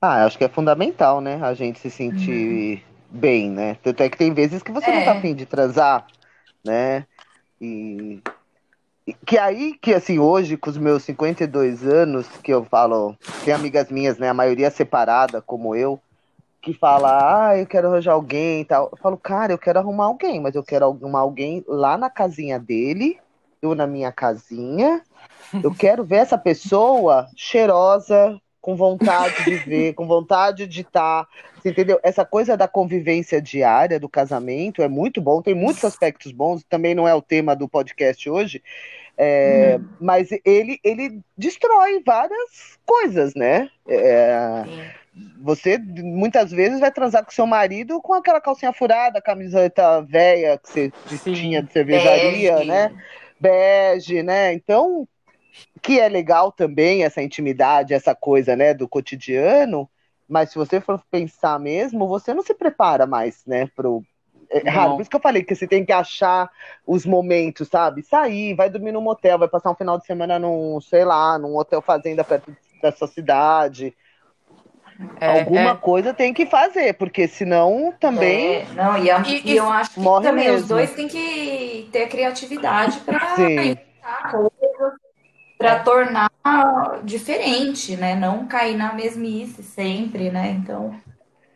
Ah, 0.00 0.24
acho 0.24 0.38
que 0.38 0.44
é 0.44 0.48
fundamental, 0.48 1.20
né? 1.20 1.38
A 1.42 1.52
gente 1.52 1.78
se 1.78 1.90
sentir 1.90 2.76
uhum. 2.76 3.18
bem, 3.18 3.50
né? 3.50 3.76
Tanto 3.82 4.02
é 4.02 4.08
que 4.08 4.16
tem 4.16 4.32
vezes 4.32 4.62
que 4.62 4.72
você 4.72 4.90
é. 4.90 4.96
não 4.96 5.04
tá 5.04 5.14
é. 5.14 5.18
afim 5.18 5.34
de 5.34 5.44
transar, 5.44 6.06
né? 6.64 7.06
E 7.60 8.22
que 9.26 9.38
aí 9.38 9.74
que 9.74 9.92
assim 9.92 10.18
hoje 10.18 10.56
com 10.56 10.70
os 10.70 10.78
meus 10.78 11.02
52 11.04 11.86
anos 11.86 12.26
que 12.42 12.52
eu 12.52 12.64
falo 12.64 13.16
tem 13.44 13.52
amigas 13.52 13.90
minhas 13.90 14.18
né 14.18 14.28
a 14.28 14.34
maioria 14.34 14.70
separada 14.70 15.42
como 15.42 15.74
eu 15.74 16.00
que 16.60 16.72
fala 16.72 17.48
ah 17.48 17.58
eu 17.58 17.66
quero 17.66 17.88
arranjar 17.88 18.12
alguém 18.12 18.60
e 18.60 18.64
tal 18.64 18.88
eu 18.92 18.98
falo 18.98 19.16
cara 19.16 19.52
eu 19.52 19.58
quero 19.58 19.78
arrumar 19.78 20.04
alguém 20.04 20.40
mas 20.40 20.54
eu 20.54 20.62
quero 20.62 20.84
arrumar 20.84 21.20
alguém 21.20 21.64
lá 21.66 21.96
na 21.96 22.10
casinha 22.10 22.58
dele 22.58 23.18
eu 23.60 23.74
na 23.74 23.86
minha 23.86 24.12
casinha 24.12 25.02
eu 25.62 25.74
quero 25.74 26.04
ver 26.04 26.16
essa 26.16 26.38
pessoa 26.38 27.26
cheirosa 27.34 28.40
com 28.60 28.76
vontade 28.76 29.44
de 29.44 29.54
ver, 29.56 29.94
com 29.94 30.06
vontade 30.06 30.66
de 30.66 30.82
estar. 30.82 31.24
Tá, 31.24 31.28
entendeu? 31.64 31.98
Essa 32.02 32.24
coisa 32.24 32.56
da 32.56 32.68
convivência 32.68 33.40
diária 33.40 33.98
do 33.98 34.08
casamento 34.08 34.82
é 34.82 34.88
muito 34.88 35.20
bom, 35.20 35.42
tem 35.42 35.54
muitos 35.54 35.84
aspectos 35.84 36.32
bons, 36.32 36.62
também 36.64 36.94
não 36.94 37.06
é 37.08 37.14
o 37.14 37.22
tema 37.22 37.54
do 37.56 37.68
podcast 37.68 38.28
hoje, 38.28 38.62
é, 39.16 39.76
uhum. 39.78 39.88
mas 40.00 40.28
ele, 40.44 40.78
ele 40.82 41.20
destrói 41.36 42.02
várias 42.04 42.78
coisas, 42.86 43.34
né? 43.34 43.68
É, 43.86 44.64
você 45.42 45.78
muitas 45.78 46.50
vezes 46.50 46.80
vai 46.80 46.90
transar 46.90 47.24
com 47.24 47.30
seu 47.30 47.46
marido 47.46 48.00
com 48.00 48.14
aquela 48.14 48.40
calcinha 48.40 48.72
furada, 48.72 49.20
camiseta 49.20 50.00
velha 50.02 50.58
que 50.58 50.68
você 50.70 50.92
Sim. 51.18 51.34
tinha 51.34 51.62
de 51.62 51.72
cervejaria, 51.72 52.54
Bege. 52.54 52.68
né? 52.68 52.92
Bege, 53.38 54.22
né? 54.22 54.52
Então, 54.52 55.06
que 55.82 55.98
é 55.98 56.08
legal 56.08 56.52
também 56.52 57.04
essa 57.04 57.22
intimidade, 57.22 57.94
essa 57.94 58.14
coisa, 58.14 58.54
né, 58.56 58.74
do 58.74 58.88
cotidiano, 58.88 59.88
mas 60.28 60.50
se 60.50 60.58
você 60.58 60.80
for 60.80 61.02
pensar 61.10 61.58
mesmo, 61.58 62.06
você 62.06 62.32
não 62.32 62.42
se 62.42 62.54
prepara 62.54 63.06
mais, 63.06 63.44
né, 63.46 63.68
pro 63.74 64.02
é 64.50 64.68
raro, 64.68 64.94
por 64.94 65.02
isso 65.02 65.10
que 65.10 65.16
eu 65.16 65.20
falei 65.20 65.44
que 65.44 65.54
você 65.54 65.64
tem 65.64 65.84
que 65.84 65.92
achar 65.92 66.50
os 66.84 67.06
momentos, 67.06 67.68
sabe? 67.68 68.02
Sair, 68.02 68.54
vai 68.54 68.68
dormir 68.68 68.90
num 68.90 69.00
motel, 69.00 69.38
vai 69.38 69.46
passar 69.46 69.70
um 69.70 69.76
final 69.76 69.96
de 69.96 70.04
semana 70.04 70.40
num, 70.40 70.80
sei 70.80 71.04
lá, 71.04 71.38
num 71.38 71.56
hotel 71.56 71.80
fazenda 71.80 72.24
perto 72.24 72.52
da 72.82 72.90
sua 72.90 73.06
cidade. 73.06 73.94
É, 75.20 75.40
Alguma 75.40 75.70
é. 75.70 75.76
coisa 75.76 76.12
tem 76.12 76.34
que 76.34 76.46
fazer, 76.46 76.94
porque 76.94 77.28
senão 77.28 77.94
também. 77.98 78.56
É, 78.56 78.66
não, 78.74 78.98
e, 78.98 79.08
eu, 79.08 79.22
e, 79.22 79.52
e 79.52 79.56
eu 79.56 79.70
acho 79.70 79.94
que 79.94 80.02
também 80.02 80.48
mesmo. 80.48 80.56
os 80.56 80.68
dois 80.68 80.92
têm 80.94 81.06
que 81.06 81.88
ter 81.92 82.08
criatividade 82.08 82.98
para 83.00 83.40
inventar 83.40 84.32
coisas 84.32 84.52
para 85.60 85.80
tornar 85.80 86.30
diferente, 87.04 87.94
né? 87.94 88.14
Não 88.14 88.46
cair 88.46 88.78
na 88.78 88.94
mesmice 88.94 89.62
sempre, 89.62 90.30
né? 90.30 90.58
Então. 90.58 90.98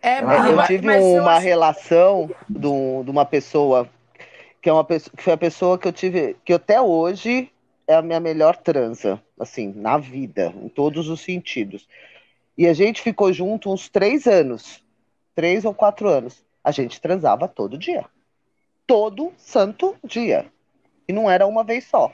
É, 0.03 0.21
mas 0.21 0.51
eu 0.51 0.63
tive 0.67 0.87
mas 0.87 1.03
uma 1.03 1.33
acho... 1.37 1.47
relação 1.47 2.31
de, 2.47 2.61
de, 2.61 3.11
uma 3.11 3.25
pessoa 3.25 3.89
que 4.61 4.69
é 4.69 4.73
uma 4.73 4.85
pessoa, 4.85 5.17
que 5.17 5.23
foi 5.23 5.33
a 5.33 5.39
pessoa 5.39 5.79
que 5.79 5.89
eu 5.89 5.93
tive, 5.93 6.37
que 6.45 6.53
até 6.53 6.79
hoje 6.83 7.51
é 7.89 7.95
a 7.95 8.03
minha 8.03 8.21
melhor 8.21 8.59
transa, 8.59 9.19
assim, 9.41 9.73
na 9.75 9.97
vida, 9.97 10.53
em 10.63 10.69
todos 10.69 11.09
os 11.09 11.23
sentidos. 11.23 11.89
E 12.59 12.67
a 12.67 12.75
gente 12.75 13.01
ficou 13.01 13.33
junto 13.33 13.73
uns 13.73 13.89
três 13.89 14.27
anos, 14.27 14.85
três 15.35 15.65
ou 15.65 15.73
quatro 15.73 16.09
anos. 16.09 16.45
A 16.63 16.71
gente 16.71 17.01
transava 17.01 17.49
todo 17.49 17.79
dia, 17.79 18.05
todo 18.87 19.33
santo 19.39 19.97
dia, 20.05 20.45
e 21.09 21.13
não 21.13 21.31
era 21.31 21.47
uma 21.47 21.65
vez 21.65 21.85
só. 21.85 22.13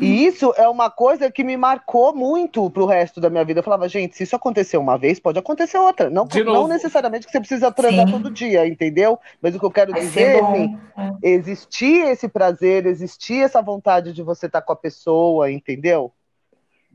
E 0.00 0.26
isso 0.26 0.54
é 0.56 0.68
uma 0.68 0.88
coisa 0.88 1.30
que 1.30 1.42
me 1.42 1.56
marcou 1.56 2.14
muito 2.14 2.70
pro 2.70 2.86
resto 2.86 3.20
da 3.20 3.28
minha 3.28 3.44
vida. 3.44 3.60
Eu 3.60 3.64
falava, 3.64 3.88
gente, 3.88 4.16
se 4.16 4.22
isso 4.22 4.36
acontecer 4.36 4.76
uma 4.76 4.96
vez, 4.96 5.18
pode 5.18 5.38
acontecer 5.38 5.76
outra. 5.78 6.08
Não, 6.08 6.26
não 6.44 6.68
necessariamente 6.68 7.26
que 7.26 7.32
você 7.32 7.40
precisa 7.40 7.72
transar 7.72 8.06
Sim. 8.06 8.12
todo 8.12 8.30
dia, 8.30 8.66
entendeu? 8.66 9.18
Mas 9.42 9.54
o 9.54 9.58
que 9.58 9.64
eu 9.64 9.70
quero 9.70 9.92
Vai 9.92 10.02
dizer 10.02 10.36
é 10.36 10.40
assim, 10.40 10.78
é. 10.96 11.30
existir 11.30 12.06
esse 12.06 12.28
prazer, 12.28 12.86
existir 12.86 13.42
essa 13.42 13.60
vontade 13.60 14.12
de 14.12 14.22
você 14.22 14.46
estar 14.46 14.60
tá 14.60 14.66
com 14.66 14.72
a 14.72 14.76
pessoa, 14.76 15.50
entendeu? 15.50 16.12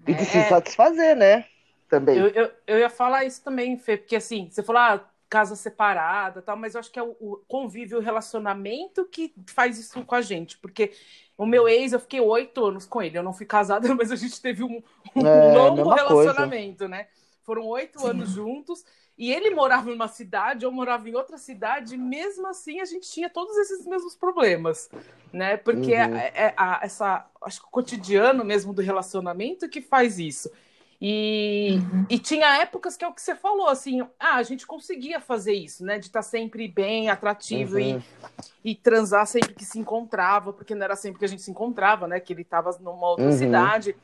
E 0.08 0.13
de 0.13 0.22
é. 0.22 0.26
se 0.26 0.44
satisfazer, 0.44 1.15
né? 1.15 1.46
Também. 1.89 2.18
Eu, 2.18 2.28
eu, 2.30 2.52
eu, 2.65 2.80
ia 2.80 2.89
falar 2.89 3.26
isso 3.26 3.44
também, 3.44 3.78
Fê, 3.78 3.98
porque 3.98 4.15
assim, 4.15 4.48
você 4.50 4.63
falou, 4.63 4.82
ah, 4.82 5.04
casa 5.36 5.54
separada 5.54 6.41
tal, 6.41 6.56
mas 6.56 6.76
eu 6.76 6.80
acho 6.80 6.89
que 6.89 6.98
é 6.98 7.04
o, 7.04 7.13
o 7.19 7.43
convívio, 7.45 7.98
o 7.98 8.02
relacionamento 8.02 9.04
que 9.04 9.34
faz 9.48 9.78
isso 9.78 10.02
com 10.06 10.15
a 10.15 10.21
gente, 10.21 10.58
porque 10.58 10.93
o 11.38 11.45
meu 11.45 11.67
ex, 11.67 11.91
eu 11.91 12.00
fiquei 12.00 12.21
oito 12.21 12.63
anos 12.63 12.86
com 12.86 13.02
ele. 13.02 13.17
Eu 13.17 13.24
não 13.24 13.34
fui 13.34 13.45
casada, 13.45 13.86
mas 13.93 14.13
a 14.13 14.15
gente 14.15 14.41
teve 14.41 14.63
um, 14.63 14.82
um 15.13 15.28
é, 15.28 15.58
longo 15.58 15.89
relacionamento, 15.89 16.78
coisa. 16.78 16.88
né? 16.88 17.08
Foram 17.43 17.65
oito 17.67 18.08
anos 18.08 18.30
juntos. 18.30 18.86
E 19.17 19.34
ele 19.34 19.50
morava 19.50 19.89
numa 19.89 20.08
cidade, 20.08 20.63
eu 20.63 20.71
morava 20.71 21.10
em 21.10 21.15
outra 21.15 21.38
cidade, 21.38 21.95
e 21.95 21.98
mesmo 21.98 22.48
assim 22.48 22.80
a 22.80 22.86
gente 22.86 23.10
tinha 23.10 23.30
todos 23.30 23.58
esses 23.58 23.86
mesmos 23.86 24.15
problemas, 24.15 24.89
né? 25.34 25.58
Porque 25.58 25.93
uhum. 25.93 26.15
é, 26.15 26.32
é, 26.34 26.45
é, 26.48 26.80
essa, 26.82 27.26
acho 27.41 27.62
que 27.62 27.67
o 27.67 27.71
cotidiano 27.71 28.43
mesmo 28.45 28.74
do 28.74 28.82
relacionamento 28.82 29.67
que 29.67 29.82
faz 29.82 30.17
isso. 30.17 30.50
E, 31.08 31.78
uhum. 31.78 32.06
e 32.10 32.18
tinha 32.18 32.62
épocas 32.63 32.98
que 32.98 33.06
é 33.06 33.08
o 33.08 33.13
que 33.13 33.22
você 33.22 33.36
falou, 33.36 33.68
assim, 33.68 34.02
ah, 34.20 34.38
a 34.38 34.41
gente 34.41 34.65
conseguia 34.65 35.20
fazer 35.20 35.54
isso, 35.54 35.86
né? 35.86 36.00
De 36.00 36.08
estar 36.08 36.24
tá 36.24 36.24
sempre 36.24 36.68
bem, 36.68 37.12
atrativo 37.12 37.76
uhum. 37.76 38.02
e, 38.63 38.72
e 38.72 38.76
transar 38.76 39.28
sempre 39.28 39.54
que 39.54 39.63
se 39.63 39.78
encontrava, 39.78 40.52
porque 40.52 40.74
não 40.74 40.84
era 40.84 40.96
sempre 40.96 41.20
que 41.20 41.26
a 41.26 41.28
gente 41.28 41.44
se 41.44 41.52
encontrava, 41.52 42.08
né? 42.08 42.20
Que 42.20 42.34
ele 42.34 42.41
estava 42.41 42.76
numa 42.80 43.08
outra 43.08 43.26
uhum. 43.26 43.32
cidade. 43.32 43.96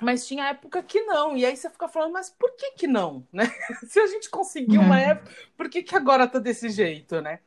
Mas 0.00 0.26
tinha 0.26 0.48
época 0.48 0.82
que 0.82 1.02
não. 1.02 1.36
E 1.36 1.44
aí 1.44 1.54
você 1.54 1.68
fica 1.68 1.86
falando, 1.86 2.14
mas 2.14 2.30
por 2.30 2.56
que 2.56 2.70
que 2.78 2.86
não, 2.86 3.26
né? 3.30 3.52
se 3.86 4.00
a 4.00 4.06
gente 4.06 4.30
conseguiu 4.30 4.80
uma 4.80 4.94
uhum. 4.94 5.02
época, 5.02 5.30
por 5.54 5.68
que 5.68 5.82
que 5.82 5.94
agora 5.94 6.26
tá 6.26 6.38
desse 6.38 6.70
jeito, 6.70 7.20
né? 7.20 7.40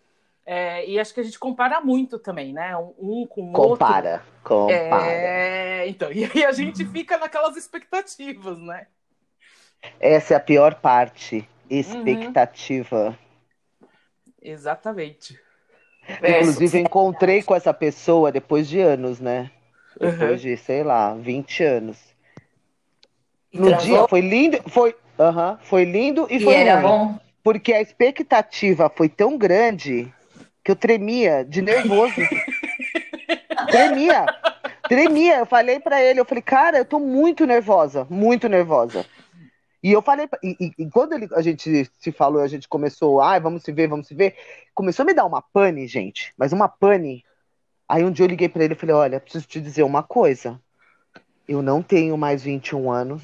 É, 0.45 0.88
e 0.88 0.99
acho 0.99 1.12
que 1.12 1.19
a 1.19 1.23
gente 1.23 1.39
compara 1.39 1.81
muito 1.81 2.19
também, 2.19 2.53
né? 2.53 2.77
Um, 2.77 3.25
com 3.25 3.49
o 3.49 3.53
compara, 3.53 4.23
outro. 4.43 4.67
Compara, 4.67 5.08
é, 5.08 5.88
então, 5.88 6.12
e 6.12 6.23
aí 6.23 6.45
a 6.45 6.51
gente 6.51 6.86
fica 6.86 7.17
naquelas 7.17 7.58
expectativas, 7.58 8.60
né? 8.60 8.86
Essa 9.99 10.36
é 10.36 10.38
a 10.38 10.39
pior 10.39 10.75
parte, 10.75 11.49
expectativa. 11.67 13.08
Uhum. 13.08 13.88
Exatamente. 14.41 15.39
Inclusive, 16.08 16.79
encontrei 16.79 17.41
com 17.41 17.55
essa 17.55 17.73
pessoa 17.73 18.31
depois 18.31 18.67
de 18.67 18.79
anos, 18.79 19.19
né? 19.19 19.49
Depois 19.99 20.31
uhum. 20.31 20.38
de, 20.38 20.58
sei 20.58 20.84
lá, 20.84 21.15
20 21.15 21.63
anos. 21.63 21.97
no 23.51 23.75
dia 23.77 24.08
foi 24.08 24.21
lindo, 24.21 24.62
foi, 24.69 24.91
uh 24.91 25.58
foi 25.62 25.86
lindo 25.86 26.27
e, 26.29 26.36
e 26.36 26.43
foi 26.43 26.53
era 26.53 26.81
ruim. 26.81 26.84
bom. 26.84 27.19
Porque 27.43 27.73
a 27.73 27.81
expectativa 27.81 28.91
foi 28.95 29.10
tão 29.10 29.38
grande 29.38 30.13
que 30.65 30.71
eu 30.71 30.75
tremia 30.75 31.45
de 31.45 31.62
nervoso. 31.62 32.15
tremia. 33.69 34.25
Tremia. 34.89 35.38
Eu 35.38 35.45
falei 35.45 35.80
para 35.80 36.01
ele, 36.01 36.19
eu 36.19 36.25
falei, 36.25 36.41
cara, 36.41 36.80
eu 36.80 36.86
tô 36.86 36.99
muito 36.99 37.45
nervosa, 37.45 38.08
muito 38.10 38.49
nervosa. 38.49 39.06
E 39.84 39.91
eu 39.91 40.01
falei, 40.01 40.28
e, 40.43 40.71
e, 40.80 40.89
quando 40.89 41.13
ele, 41.13 41.30
a 41.34 41.41
gente 41.43 41.88
se 41.99 42.12
falou, 42.12 42.41
a 42.41 42.47
gente 42.47 42.67
começou, 42.67 43.21
ai, 43.21 43.38
ah, 43.38 43.39
vamos 43.39 43.62
se 43.62 43.71
ver, 43.71 43.88
vamos 43.88 44.08
se 44.08 44.15
ver, 44.15 44.36
começou 44.73 45.04
a 45.04 45.06
me 45.06 45.13
dar 45.13 45.25
uma 45.25 45.43
pane, 45.43 45.86
gente, 45.86 46.34
mas 46.36 46.51
uma 46.51 46.67
pane. 46.67 47.23
Aí 47.88 48.04
um 48.04 48.10
dia 48.12 48.25
eu 48.25 48.30
liguei 48.30 48.49
para 48.49 48.63
ele 48.63 48.73
e 48.73 48.78
falei, 48.78 48.95
olha, 48.95 49.19
preciso 49.19 49.47
te 49.47 49.62
dizer 49.62 49.84
uma 49.84 50.01
coisa. 50.01 50.60
Eu 51.47 51.62
não 51.62 51.84
tenho 51.84 52.17
mais 52.17 52.41
21 52.41 52.91
anos. 52.91 53.21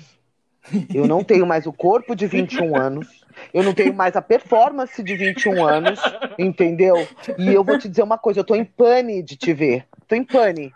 Eu 0.93 1.08
não 1.08 1.24
tenho 1.24 1.45
mais 1.45 1.65
o 1.65 1.74
corpo 1.74 2.15
de 2.15 2.28
21 2.28 2.76
anos. 2.78 3.08
Eu 3.54 3.63
não 3.63 3.74
tenho 3.74 3.93
mais 3.93 4.15
a 4.15 4.21
performance 4.21 5.02
de 5.02 5.15
21 5.15 5.65
anos, 5.65 6.00
entendeu? 6.38 7.08
E 7.38 7.54
eu 7.54 7.63
vou 7.63 7.77
te 7.77 7.90
dizer 7.90 8.04
uma 8.04 8.17
coisa, 8.17 8.42
eu 8.42 8.44
tô 8.44 8.56
em 8.56 8.65
pane 8.65 9.23
de 9.23 9.35
te 9.35 9.54
ver. 9.54 9.85
Tô 10.08 10.15
em 10.15 10.23
pane. 10.23 10.73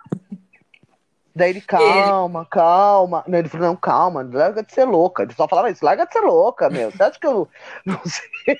Daí 1.35 1.49
ele, 1.49 1.61
calma, 1.61 2.39
ele... 2.39 2.49
calma. 2.49 3.23
Não, 3.27 3.37
ele 3.37 3.49
falou, 3.49 3.67
não, 3.67 3.75
calma, 3.75 4.27
larga 4.31 4.63
de 4.63 4.73
ser 4.73 4.85
louca. 4.85 5.23
Ele 5.23 5.33
só 5.33 5.47
falava 5.47 5.69
isso, 5.69 5.83
larga 5.83 6.05
de 6.05 6.13
ser 6.13 6.21
louca, 6.21 6.69
meu. 6.69 6.89
Você 6.89 7.03
acha 7.03 7.19
que 7.19 7.27
eu 7.27 7.47
não 7.85 7.99
sei? 8.05 8.57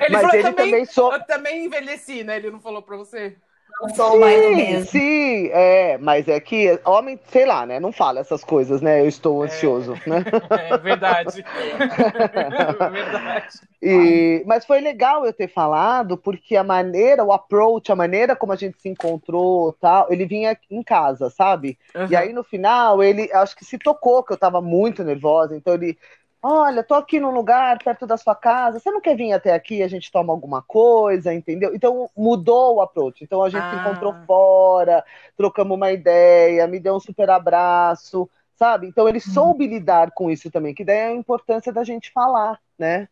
Ele 0.00 0.08
Mas 0.10 0.22
falou, 0.22 0.34
ele 0.34 0.42
também, 0.42 0.70
também 0.70 0.84
sou... 0.86 1.12
eu 1.12 1.22
também 1.26 1.66
envelheci, 1.66 2.24
né? 2.24 2.36
Ele 2.36 2.50
não 2.50 2.60
falou 2.60 2.80
pra 2.80 2.96
você? 2.96 3.36
Não 3.80 3.94
sou 3.94 4.18
mais 4.18 4.46
o 4.46 4.56
mesmo. 4.56 4.86
Sim, 4.86 5.48
é, 5.52 5.98
mas 5.98 6.26
é 6.28 6.40
que 6.40 6.80
homem, 6.84 7.20
sei 7.28 7.44
lá, 7.44 7.66
né? 7.66 7.78
Não 7.78 7.92
fala 7.92 8.20
essas 8.20 8.42
coisas, 8.42 8.80
né? 8.80 9.00
Eu 9.00 9.08
estou 9.08 9.42
ansioso, 9.42 9.94
é, 10.06 10.10
né? 10.10 10.24
É 10.70 10.78
verdade. 10.78 11.44
é 11.78 12.88
verdade. 12.90 13.60
E, 13.82 14.42
mas 14.46 14.64
foi 14.64 14.80
legal 14.80 15.26
eu 15.26 15.32
ter 15.32 15.48
falado, 15.48 16.16
porque 16.16 16.56
a 16.56 16.64
maneira, 16.64 17.22
o 17.22 17.32
approach, 17.32 17.92
a 17.92 17.96
maneira 17.96 18.34
como 18.34 18.52
a 18.52 18.56
gente 18.56 18.80
se 18.80 18.88
encontrou, 18.88 19.72
tal, 19.74 20.06
ele 20.10 20.26
vinha 20.26 20.56
em 20.70 20.82
casa, 20.82 21.28
sabe? 21.30 21.78
Uhum. 21.94 22.06
E 22.10 22.16
aí 22.16 22.32
no 22.32 22.42
final, 22.42 23.02
ele 23.02 23.30
acho 23.32 23.54
que 23.54 23.64
se 23.64 23.78
tocou 23.78 24.22
que 24.22 24.32
eu 24.32 24.38
tava 24.38 24.60
muito 24.60 25.04
nervosa, 25.04 25.54
então 25.54 25.74
ele 25.74 25.98
Olha, 26.48 26.84
tô 26.84 26.94
aqui 26.94 27.18
num 27.18 27.30
lugar 27.32 27.82
perto 27.82 28.06
da 28.06 28.16
sua 28.16 28.34
casa. 28.34 28.78
Você 28.78 28.90
não 28.90 29.00
quer 29.00 29.16
vir 29.16 29.32
até 29.32 29.52
aqui? 29.52 29.82
A 29.82 29.88
gente 29.88 30.12
toma 30.12 30.32
alguma 30.32 30.62
coisa, 30.62 31.34
entendeu? 31.34 31.74
Então 31.74 32.08
mudou 32.16 32.76
o 32.76 32.80
approach. 32.80 33.24
Então 33.24 33.42
a 33.42 33.50
gente 33.50 33.64
Ah. 33.64 33.68
se 33.68 33.74
encontrou 33.76 34.16
fora, 34.26 35.04
trocamos 35.36 35.76
uma 35.76 35.90
ideia, 35.90 36.66
me 36.68 36.78
deu 36.78 36.94
um 36.94 37.00
super 37.00 37.28
abraço, 37.30 38.30
sabe? 38.54 38.86
Então 38.86 39.08
ele 39.08 39.18
soube 39.18 39.66
lidar 39.66 40.12
com 40.12 40.30
isso 40.30 40.48
também, 40.50 40.72
que 40.74 40.84
daí 40.84 40.96
é 40.98 41.06
a 41.08 41.12
importância 41.14 41.72
da 41.72 41.82
gente 41.82 42.12
falar, 42.12 42.60
né? 42.78 43.08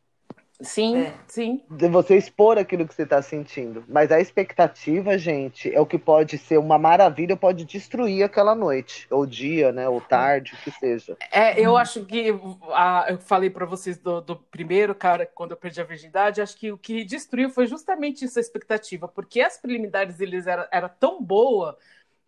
Sim, 0.61 0.97
É. 0.99 1.13
sim. 1.29 1.63
De 1.69 1.89
você 1.89 2.17
expor 2.17 2.59
aquilo 2.59 2.87
que 2.87 2.95
você 2.95 3.03
está 3.03 3.21
sentindo. 3.21 3.85
Mas 3.89 4.13
a 4.13 4.21
expectativa, 4.21 5.19
gente, 5.19 5.73
é 5.75 5.81
o 5.81 5.87
que 5.87 5.99
pode 5.99 6.39
ser 6.39 6.59
uma 6.59 6.79
maravilha, 6.79 7.37
pode 7.37 7.65
destruir 7.65 8.23
aquela 8.23 8.55
noite, 8.55 9.07
ou 9.11 9.27
dia, 9.27 9.73
né? 9.73 9.89
Ou 9.89 10.01
tarde, 10.01 10.55
o 10.55 10.59
que 10.63 10.71
seja. 10.79 11.17
É, 11.33 11.61
eu 11.61 11.77
acho 11.77 12.05
que 12.05 12.33
a- 12.73 13.07
eu 13.11 13.19
falei 13.19 13.51
pra 13.51 13.67
vocês 13.67 13.99
do, 13.99 14.21
do 14.21 14.37
primeiro 14.37 14.95
cara, 14.95 15.27
quando 15.27 15.51
eu 15.53 15.57
perdi 15.57 15.81
a 15.81 15.85
virgindade, 15.85 16.41
acho 16.41 16.57
que 16.57 16.71
o 16.71 16.79
que 16.79 17.05
destruiu 17.05 17.51
foi 17.51 17.67
justamente 17.67 18.25
essa 18.25 18.41
expectativa, 18.41 19.09
porque 19.09 19.41
as 19.41 19.57
preliminares 19.59 20.21
eles 20.21 20.47
era, 20.47 20.69
era 20.71 20.89
tão 20.89 21.23
boa 21.23 21.77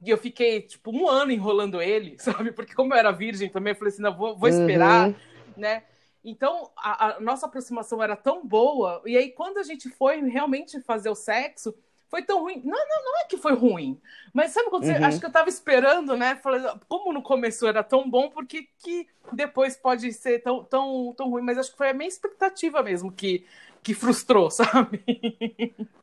e 0.03 0.11
eu 0.11 0.19
fiquei 0.19 0.63
tipo 0.63 0.91
um 0.91 1.09
ano 1.09 1.33
enrolando 1.33 1.81
ele, 1.81 2.17
sabe? 2.21 2.53
Porque 2.53 2.75
como 2.75 2.93
eu 2.95 2.99
era 2.99 3.13
virgem 3.13 3.49
também, 3.49 3.73
eu 3.73 3.77
falei 3.79 3.93
assim, 3.93 4.03
não, 4.03 4.17
vou, 4.17 4.37
vou 4.37 4.49
esperar, 4.49 5.09
Uhum. 5.09 5.15
né? 5.57 5.83
Então 6.27 6.71
a, 6.77 7.17
a 7.17 7.21
nossa 7.21 7.47
aproximação 7.47 8.03
era 8.03 8.17
tão 8.17 8.47
boa 8.47 9.03
e 9.07 9.17
aí 9.17 9.31
quando 9.31 9.59
a 9.59 9.63
gente 9.63 9.89
foi 9.89 10.21
realmente 10.29 10.81
fazer 10.83 11.09
o 11.09 11.15
sexo 11.15 11.75
foi 12.09 12.23
tão 12.23 12.41
ruim. 12.41 12.63
Não, 12.65 12.79
não, 12.79 13.05
não 13.05 13.21
é 13.21 13.25
que 13.25 13.37
foi 13.37 13.55
ruim. 13.55 14.01
Mas 14.33 14.53
sabe 14.53 14.71
quando 14.71 14.85
você. 14.85 14.93
Uhum. 14.93 15.05
Acho 15.05 15.19
que 15.21 15.27
eu 15.27 15.33
tava 15.33 15.49
esperando, 15.49 16.17
né? 16.17 16.37
Falei, 16.37 16.63
como 16.89 17.13
no 17.13 17.23
começo 17.23 17.67
era 17.67 17.83
tão 17.83 18.09
bom, 18.09 18.31
por 18.31 18.47
que, 18.47 18.69
que 18.79 19.09
depois 19.33 19.77
pode 19.77 20.13
ser 20.13 20.41
tão, 20.41 20.63
tão, 20.65 21.13
tão 21.17 21.31
ruim? 21.31 21.43
Mas 21.43 21.59
acho 21.59 21.73
que 21.73 21.77
foi 21.77 21.91
a 21.91 21.95
minha 21.95 22.09
expectativa 22.09 22.83
mesmo 22.83 23.11
que, 23.13 23.45
que 23.83 23.93
frustrou, 23.95 24.51
sabe? 24.53 25.03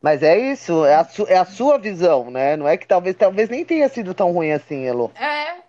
Mas 0.01 0.21
é 0.21 0.37
isso, 0.37 0.85
é 0.85 0.95
a, 0.95 1.03
su- 1.03 1.25
é 1.27 1.37
a 1.37 1.45
sua 1.45 1.77
visão, 1.79 2.29
né? 2.29 2.55
Não 2.55 2.67
é 2.67 2.77
que 2.77 2.87
talvez, 2.87 3.15
talvez 3.15 3.49
nem 3.49 3.65
tenha 3.65 3.87
sido 3.89 4.13
tão 4.13 4.31
ruim 4.31 4.51
assim, 4.51 4.85
Elo. 4.85 5.11
É. 5.15 5.63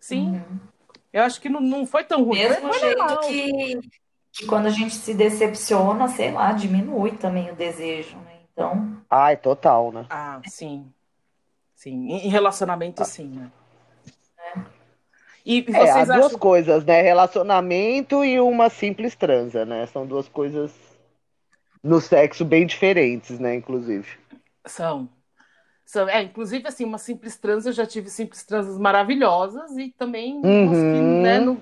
Sim. 0.00 0.34
Uhum. 0.34 0.60
Eu 1.12 1.22
acho 1.22 1.40
que 1.40 1.48
não, 1.48 1.60
não 1.60 1.86
foi 1.86 2.04
tão 2.04 2.22
ruim. 2.22 2.38
Mesmo 2.38 2.72
foi 2.72 2.80
jeito 2.80 3.20
que, 3.20 3.90
que 4.32 4.46
quando 4.46 4.66
a 4.66 4.70
gente 4.70 4.94
se 4.94 5.14
decepciona, 5.14 6.08
sei 6.08 6.30
lá, 6.30 6.52
diminui 6.52 7.12
também 7.12 7.50
o 7.50 7.54
desejo, 7.56 8.16
né? 8.18 8.38
Então, 8.52 8.96
Ai, 9.08 9.36
total, 9.36 9.92
né? 9.92 10.06
Ah, 10.10 10.40
sim. 10.46 10.92
Sim. 11.74 12.08
Em 12.10 12.28
relacionamento, 12.28 13.04
sim, 13.04 13.28
né? 13.28 13.50
E 15.46 15.64
É, 15.72 15.90
as 15.90 15.90
vocês 15.90 16.08
duas 16.08 16.26
acham. 16.26 16.38
coisas, 16.38 16.84
né? 16.84 17.00
Relacionamento 17.00 18.22
e 18.22 18.38
uma 18.38 18.68
simples 18.68 19.14
transa, 19.14 19.64
né? 19.64 19.86
São 19.86 20.06
duas 20.06 20.28
coisas 20.28 20.70
no 21.82 22.00
sexo 22.00 22.44
bem 22.44 22.66
diferentes, 22.66 23.38
né? 23.38 23.54
Inclusive. 23.54 24.06
São. 24.66 25.08
É, 26.08 26.22
inclusive, 26.22 26.68
assim, 26.68 26.84
uma 26.84 26.98
simples 26.98 27.38
trans, 27.38 27.64
eu 27.64 27.72
já 27.72 27.86
tive 27.86 28.10
simples 28.10 28.44
transas 28.44 28.78
maravilhosas 28.78 29.74
e 29.78 29.94
também 29.96 30.38
Uhum. 30.44 31.22
né, 31.22 31.40
não, 31.40 31.56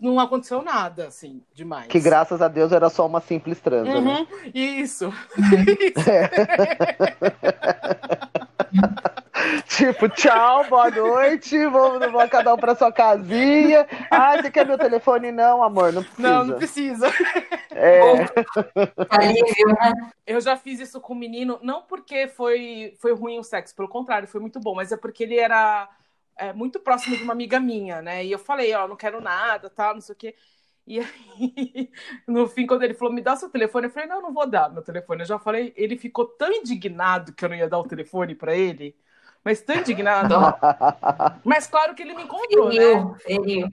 não 0.00 0.20
aconteceu 0.20 0.62
nada, 0.62 1.08
assim, 1.08 1.42
demais. 1.52 1.88
Que 1.88 1.98
graças 1.98 2.40
a 2.40 2.46
Deus 2.46 2.70
era 2.70 2.88
só 2.88 3.04
uma 3.06 3.20
simples 3.20 3.58
transa, 3.60 4.00
né? 4.00 4.20
Uhum, 4.20 4.26
isso. 4.54 5.12
Tipo, 9.68 10.08
tchau, 10.08 10.68
boa 10.68 10.90
noite, 10.90 11.56
vamos, 11.66 11.98
vamos 11.98 12.30
cada 12.30 12.54
um 12.54 12.56
pra 12.56 12.74
sua 12.74 12.92
casinha. 12.92 13.86
Ah, 14.10 14.36
você 14.36 14.50
quer 14.50 14.66
meu 14.66 14.78
telefone? 14.78 15.30
Não, 15.32 15.62
amor, 15.62 15.92
não 15.92 16.02
precisa. 16.02 16.22
Não, 16.28 16.44
não 16.44 16.56
precisa. 16.56 17.06
É, 17.70 18.14
né? 18.14 20.12
Eu 20.26 20.40
já 20.40 20.56
fiz 20.56 20.80
isso 20.80 21.00
com 21.00 21.12
um 21.12 21.18
menino, 21.18 21.58
não 21.62 21.82
porque 21.82 22.26
foi, 22.28 22.96
foi 23.00 23.12
ruim 23.12 23.38
o 23.38 23.42
sexo, 23.42 23.74
pelo 23.74 23.88
contrário, 23.88 24.28
foi 24.28 24.40
muito 24.40 24.58
bom, 24.58 24.74
mas 24.74 24.92
é 24.92 24.96
porque 24.96 25.24
ele 25.24 25.38
era 25.38 25.88
é, 26.36 26.52
muito 26.52 26.80
próximo 26.80 27.16
de 27.16 27.22
uma 27.22 27.32
amiga 27.32 27.60
minha, 27.60 28.00
né? 28.02 28.24
E 28.24 28.32
eu 28.32 28.38
falei, 28.38 28.72
ó, 28.74 28.86
não 28.88 28.96
quero 28.96 29.20
nada, 29.20 29.70
tal, 29.70 29.94
não 29.94 30.00
sei 30.00 30.12
o 30.14 30.16
quê. 30.16 30.34
E 30.86 31.00
aí, 31.00 31.90
no 32.26 32.46
fim, 32.46 32.66
quando 32.66 32.82
ele 32.82 32.94
falou, 32.94 33.12
me 33.12 33.20
dá 33.22 33.34
seu 33.36 33.50
telefone, 33.50 33.86
eu 33.86 33.90
falei, 33.90 34.08
não, 34.08 34.22
não 34.22 34.32
vou 34.32 34.48
dar 34.48 34.72
meu 34.72 34.82
telefone. 34.82 35.22
Eu 35.22 35.26
já 35.26 35.38
falei, 35.38 35.72
ele 35.76 35.96
ficou 35.98 36.26
tão 36.26 36.52
indignado 36.52 37.32
que 37.32 37.44
eu 37.44 37.48
não 37.48 37.56
ia 37.56 37.68
dar 37.68 37.78
o 37.78 37.88
telefone 37.88 38.34
pra 38.34 38.54
ele, 38.56 38.96
mas 39.46 39.60
tão 39.60 39.76
indignado. 39.76 40.34
Mas 41.44 41.68
claro 41.68 41.94
que 41.94 42.02
ele 42.02 42.14
me 42.14 42.24
encontrou, 42.24 42.68
né? 42.68 43.70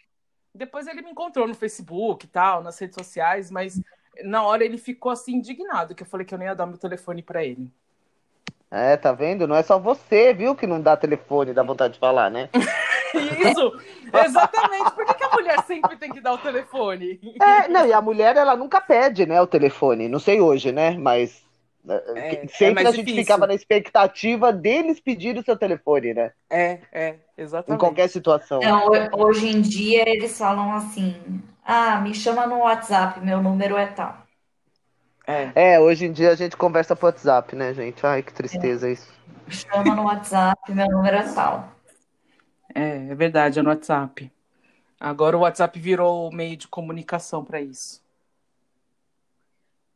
Depois 0.53 0.85
ele 0.85 1.01
me 1.01 1.09
encontrou 1.09 1.47
no 1.47 1.55
Facebook 1.55 2.27
e 2.27 2.29
tal, 2.29 2.61
nas 2.61 2.77
redes 2.77 2.93
sociais, 2.93 3.49
mas 3.49 3.81
na 4.23 4.43
hora 4.43 4.63
ele 4.63 4.77
ficou 4.77 5.11
assim 5.11 5.37
indignado, 5.37 5.95
que 5.95 6.03
eu 6.03 6.07
falei 6.07 6.27
que 6.27 6.31
eu 6.31 6.37
não 6.37 6.45
ia 6.45 6.53
dar 6.53 6.67
meu 6.67 6.77
telefone 6.77 7.23
pra 7.23 7.43
ele. 7.43 7.71
é, 8.69 8.95
tá 8.95 9.11
vendo? 9.13 9.47
Não 9.47 9.55
é 9.55 9.63
só 9.63 9.79
você, 9.79 10.31
viu, 10.31 10.55
que 10.55 10.67
não 10.67 10.79
dá 10.79 10.95
telefone, 10.95 11.53
dá 11.53 11.63
vontade 11.63 11.95
de 11.95 11.99
falar, 11.99 12.29
né? 12.29 12.49
Isso, 13.15 13.75
exatamente. 14.13 14.91
Por 14.91 15.05
que, 15.07 15.13
que 15.15 15.23
a 15.23 15.31
mulher 15.31 15.63
sempre 15.63 15.97
tem 15.97 16.11
que 16.11 16.21
dar 16.21 16.33
o 16.33 16.37
telefone? 16.37 17.19
É, 17.41 17.67
não, 17.67 17.87
e 17.87 17.93
a 17.93 18.01
mulher, 18.01 18.37
ela 18.37 18.55
nunca 18.55 18.79
pede, 18.79 19.25
né, 19.25 19.41
o 19.41 19.47
telefone. 19.47 20.07
Não 20.07 20.19
sei 20.19 20.39
hoje, 20.39 20.71
né? 20.71 20.91
Mas 20.91 21.43
É, 22.15 22.35
que- 22.37 22.47
sempre 22.53 22.83
é 22.83 22.87
a 22.87 22.91
gente 22.91 22.99
difícil. 23.05 23.21
ficava 23.23 23.47
na 23.47 23.53
expectativa 23.53 24.53
deles 24.53 24.99
pedirem 24.99 25.41
o 25.41 25.45
seu 25.45 25.57
telefone, 25.57 26.13
né? 26.13 26.31
É, 26.49 26.79
é, 26.91 27.09
Em 27.37 27.41
exatamente. 27.43 27.79
qualquer 27.79 28.09
situação. 28.09 28.59
Não, 28.61 28.87
ho- 28.87 29.25
hoje 29.27 29.47
em 29.47 29.61
dia 29.61 30.07
eles 30.07 30.37
falam 30.37 30.73
assim: 30.73 31.15
ah, 31.63 31.99
me 31.99 32.13
chama 32.13 32.47
no 32.47 32.59
WhatsApp, 32.59 33.19
meu 33.19 33.41
número 33.41 33.75
é 33.77 33.87
tal. 33.87 34.23
É. 35.27 35.73
É, 35.73 35.79
hoje 35.79 36.05
em 36.05 36.11
dia 36.11 36.31
a 36.31 36.35
gente 36.35 36.55
conversa 36.57 36.95
por 36.95 37.07
WhatsApp, 37.07 37.55
né, 37.55 37.73
gente? 37.73 38.05
Ai, 38.05 38.21
que 38.23 38.33
tristeza 38.33 38.89
isso. 38.89 39.11
Me 39.47 39.53
chama 39.53 39.95
no 39.95 40.03
WhatsApp, 40.03 40.71
meu 40.73 40.87
número 40.89 41.15
é 41.17 41.33
tal. 41.33 41.71
É, 42.75 43.09
é 43.11 43.15
verdade, 43.15 43.59
é 43.59 43.61
no 43.61 43.69
WhatsApp. 43.69 44.31
Agora 44.99 45.37
o 45.37 45.41
WhatsApp 45.41 45.79
virou 45.79 46.29
o 46.29 46.35
meio 46.35 46.57
de 46.57 46.67
comunicação 46.69 47.45
para 47.45 47.61
isso. 47.61 48.02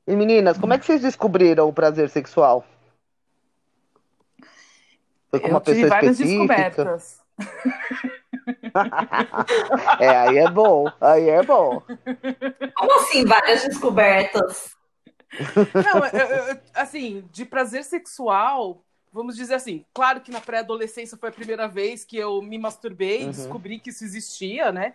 E 0.07 0.15
meninas, 0.15 0.57
como 0.57 0.73
é 0.73 0.79
que 0.79 0.85
vocês 0.85 1.01
descobriram 1.01 1.67
o 1.67 1.73
prazer 1.73 2.09
sexual? 2.09 2.65
Foi 5.29 5.39
com 5.39 5.47
Eu 5.47 5.51
uma 5.51 5.61
tive 5.61 5.75
pessoa 5.75 5.89
várias 5.89 6.19
específica? 6.19 6.55
descobertas. 6.55 7.21
É, 9.99 10.15
aí 10.17 10.37
é 10.37 10.47
bom, 10.47 10.91
aí 11.01 11.29
é 11.29 11.43
bom. 11.43 11.81
Como 12.75 12.99
assim, 12.99 13.25
várias 13.25 13.63
descobertas? 13.63 14.75
Não, 15.73 16.05
eu- 16.05 16.27
eu- 16.27 16.43
eu- 16.53 16.59
assim, 16.75 17.27
de 17.31 17.45
prazer 17.45 17.83
sexual, 17.83 18.83
vamos 19.11 19.35
dizer 19.35 19.55
assim, 19.55 19.85
claro 19.93 20.21
que 20.21 20.31
na 20.31 20.41
pré-adolescência 20.41 21.17
foi 21.17 21.29
a 21.29 21.33
primeira 21.33 21.67
vez 21.67 22.05
que 22.05 22.17
eu 22.17 22.41
me 22.41 22.57
masturbei 22.57 23.21
e 23.21 23.25
Uhum. 23.25 23.31
descobri 23.31 23.79
que 23.79 23.89
isso 23.89 24.03
existia, 24.03 24.71
né? 24.71 24.93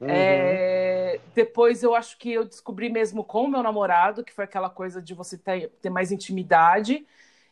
Uhum. 0.00 0.08
É, 0.10 1.20
depois 1.34 1.82
eu 1.82 1.94
acho 1.94 2.16
que 2.18 2.32
eu 2.32 2.44
descobri 2.44 2.88
mesmo 2.88 3.24
com 3.24 3.44
o 3.44 3.48
meu 3.48 3.62
namorado, 3.62 4.24
que 4.24 4.32
foi 4.32 4.44
aquela 4.44 4.70
coisa 4.70 5.02
de 5.02 5.14
você 5.14 5.36
ter, 5.36 5.70
ter 5.82 5.90
mais 5.90 6.12
intimidade, 6.12 7.06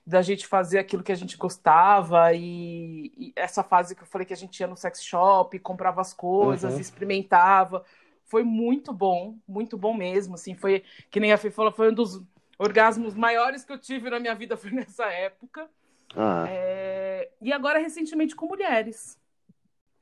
da 0.07 0.23
gente 0.23 0.47
fazer 0.47 0.79
aquilo 0.79 1.03
que 1.03 1.11
a 1.11 1.17
gente 1.17 1.37
gostava, 1.37 2.33
e, 2.33 3.13
e 3.19 3.33
essa 3.35 3.65
fase 3.65 3.97
que 3.97 4.03
eu 4.03 4.07
falei 4.07 4.25
que 4.25 4.33
a 4.33 4.37
gente 4.37 4.61
ia 4.61 4.67
no 4.69 4.77
sex 4.77 5.03
shop, 5.03 5.59
comprava 5.59 6.01
as 6.01 6.15
coisas, 6.15 6.75
Uhum. 6.75 6.81
experimentava. 6.81 7.85
Foi 8.25 8.43
muito 8.45 8.93
bom, 8.93 9.37
muito 9.47 9.77
bom 9.77 9.95
mesmo. 9.95 10.35
Assim, 10.35 10.55
foi 10.55 10.85
que 11.11 11.19
nem 11.21 11.33
a 11.33 11.39
Fê 11.39 11.51
falou, 11.51 11.73
foi 11.73 11.91
um 11.91 11.95
dos 11.95 12.23
orgasmos 12.59 13.15
maiores 13.15 13.65
que 13.65 13.73
eu 13.73 13.79
tive 13.79 14.09
na 14.11 14.19
minha 14.21 14.35
vida 14.35 14.57
foi 14.59 14.71
nessa 14.71 15.07
época. 15.07 15.69
Ah. 16.15 16.45
É, 16.49 17.31
e 17.41 17.53
agora 17.53 17.79
recentemente 17.79 18.35
com 18.37 18.47
mulheres. 18.47 19.19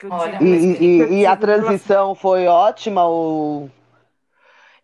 Que 0.09 0.13
eu 0.15 0.19
Olha. 0.19 0.39
tive- 0.39 0.51
E, 0.51 0.85
e- 0.85 0.97
e- 0.97 0.99
eu 0.99 1.05
a 1.05 1.09
tive 1.09 1.21
relação- 1.23 1.37
transição 1.39 2.15
foi 2.15 2.47
ótima 2.47 3.07
ou, 3.07 3.71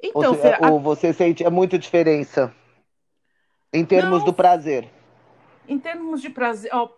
Então, 0.03 0.31
ou, 0.31 0.35
Fê, 0.35 0.49
a- 0.61 0.71
ou 0.71 0.81
você 0.81 1.13
sente 1.13 1.45
é 1.45 1.51
muita 1.51 1.79
diferença 1.79 2.55
em 3.73 3.85
termos 3.85 4.21
Não. 4.21 4.25
do 4.27 4.33
prazer? 4.33 4.89
em 5.69 5.79
termos 5.79 6.21
de 6.21 6.29
prazer, 6.31 6.69
ó, 6.75 6.89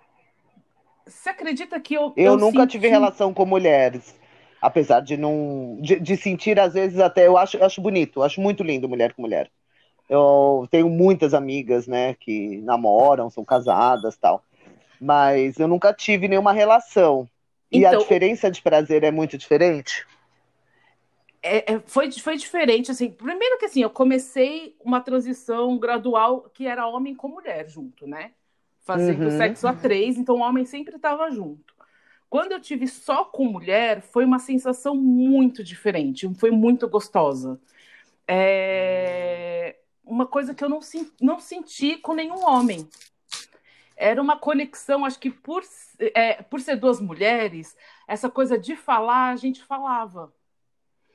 você 1.07 1.29
acredita 1.29 1.79
que 1.79 1.93
eu 1.95 2.13
Eu 2.17 2.39
nunca 2.39 2.61
senti- 2.61 2.73
tive 2.73 2.89
relação 2.89 3.35
com 3.35 3.45
mulheres, 3.45 4.19
apesar 4.63 5.01
de 5.01 5.15
não 5.17 5.77
de, 5.81 6.01
de 6.01 6.17
sentir 6.17 6.59
às 6.59 6.73
vezes 6.73 6.99
até 6.99 7.27
eu 7.27 7.37
acho 7.37 7.59
eu 7.59 7.67
acho 7.67 7.83
bonito, 7.83 8.21
eu 8.21 8.23
acho 8.23 8.41
muito 8.41 8.63
lindo 8.63 8.89
mulher 8.89 9.13
com 9.13 9.21
mulher. 9.21 9.51
Eu 10.09 10.67
tenho 10.71 10.89
muitas 10.89 11.35
amigas, 11.35 11.87
né, 11.87 12.15
que 12.15 12.63
namoram, 12.63 13.29
são 13.29 13.45
casadas, 13.45 14.17
tal. 14.17 14.43
Mas 15.01 15.59
eu 15.59 15.67
nunca 15.69 15.93
tive 15.93 16.29
nenhuma 16.29 16.53
relação. 16.53 17.29
E 17.73 17.85
a 17.87 17.89
Então- 17.91 18.01
diferença 18.03 18.51
de 18.51 18.61
prazer 18.61 19.03
é 19.03 19.11
muito 19.11 19.39
diferente? 19.39 20.07
É, 21.43 21.73
é, 21.75 21.81
foi, 21.87 22.11
foi 22.13 22.37
diferente, 22.37 22.91
assim. 22.91 23.11
Primeiro 23.11 23.59
que 23.59 23.65
assim, 23.65 23.83
eu 23.83 23.91
comecei 23.91 24.77
uma 24.85 25.01
transição 25.01 25.77
gradual 25.79 26.43
que 26.55 26.67
era 26.67 26.87
homem 26.87 27.15
com 27.15 27.29
mulher 27.29 27.69
junto, 27.69 28.07
né? 28.07 28.31
Fazendo 28.85 29.25
Uhum. 29.25 29.37
sexo 29.37 29.67
a 29.67 29.73
três, 29.75 30.17
então 30.19 30.37
o 30.37 30.41
homem 30.41 30.65
sempre 30.65 30.97
estava 30.97 31.31
junto. 31.31 31.73
Quando 32.31 32.53
eu 32.53 32.61
tive 32.61 32.87
só 32.87 33.25
com 33.25 33.45
mulher, 33.45 34.01
foi 34.03 34.25
uma 34.25 34.39
sensação 34.39 34.95
muito 34.97 35.63
diferente, 35.65 36.29
foi 36.39 36.51
muito 36.51 36.89
gostosa. 36.89 37.61
É, 38.27 39.77
Uma 40.05 40.27
coisa 40.27 40.53
que 40.55 40.63
eu 40.65 40.69
não, 40.69 40.81
não 41.21 41.39
senti 41.39 41.97
com 41.97 42.13
nenhum 42.13 42.45
homem. 42.45 42.89
Era 44.03 44.21
uma 44.21 44.37
conexão, 44.37 45.05
acho 45.05 45.19
que 45.19 45.31
por, 45.31 45.63
é, 46.15 46.43
por 46.43 46.61
ser 46.61 46.77
duas 46.77 47.01
mulheres, 47.01 47.77
essa 48.09 48.29
coisa 48.29 48.59
de 48.59 48.75
falar, 48.75 49.31
a 49.31 49.37
gente 49.37 49.63
falava 49.63 50.33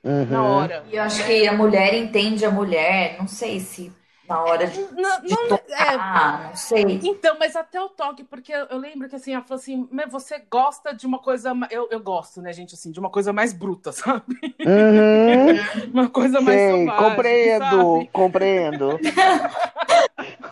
na 0.03 0.41
Uhum. 0.41 0.57
hora. 0.57 0.85
E 0.91 0.95
eu 0.95 1.03
acho 1.03 1.25
que 1.25 1.47
a 1.47 1.53
mulher 1.53 1.93
entende 1.93 2.45
a 2.45 2.51
mulher, 2.51 3.17
não 3.19 3.27
sei 3.27 3.59
se 3.59 3.91
na 4.27 4.41
hora 4.41 4.67
de, 4.67 4.77
Não, 4.93 5.21
de 5.21 5.29
não- 5.29 5.55
é, 5.55 5.91
tocar, 5.91 6.47
não 6.47 6.55
sei. 6.55 6.99
então, 7.03 7.37
mas 7.39 7.55
até 7.55 7.81
o 7.81 7.87
toque, 7.89 8.23
porque 8.25 8.51
eu, 8.51 8.77
lembro 8.77 9.07
que 9.07 9.15
assim, 9.15 9.33
ela 9.33 9.43
falou 9.43 9.59
assim, 9.59 9.87
"Mas 9.91 10.11
você 10.11 10.39
gosta 10.39 10.93
de 10.93 11.05
uma 11.05 11.19
coisa. 11.19 11.53
Eu, 11.71 11.87
eu 11.89 11.99
gosto, 12.01 12.41
né, 12.41 12.51
gente, 12.51 12.73
assim, 12.75 12.91
de 12.91 12.99
uma 12.99 13.09
coisa 13.09 13.31
mais 13.31 13.53
bruta, 13.53 13.91
sabe? 13.93 14.37
Uhum. 14.65 15.91
Uma 15.93 16.09
coisa 16.09 16.41
mais 16.41 16.61
Sei, 16.61 16.85
selvagem, 16.85 16.97
compreendo, 16.97 17.57
sabe? 17.57 18.09
compreendo. 18.13 18.99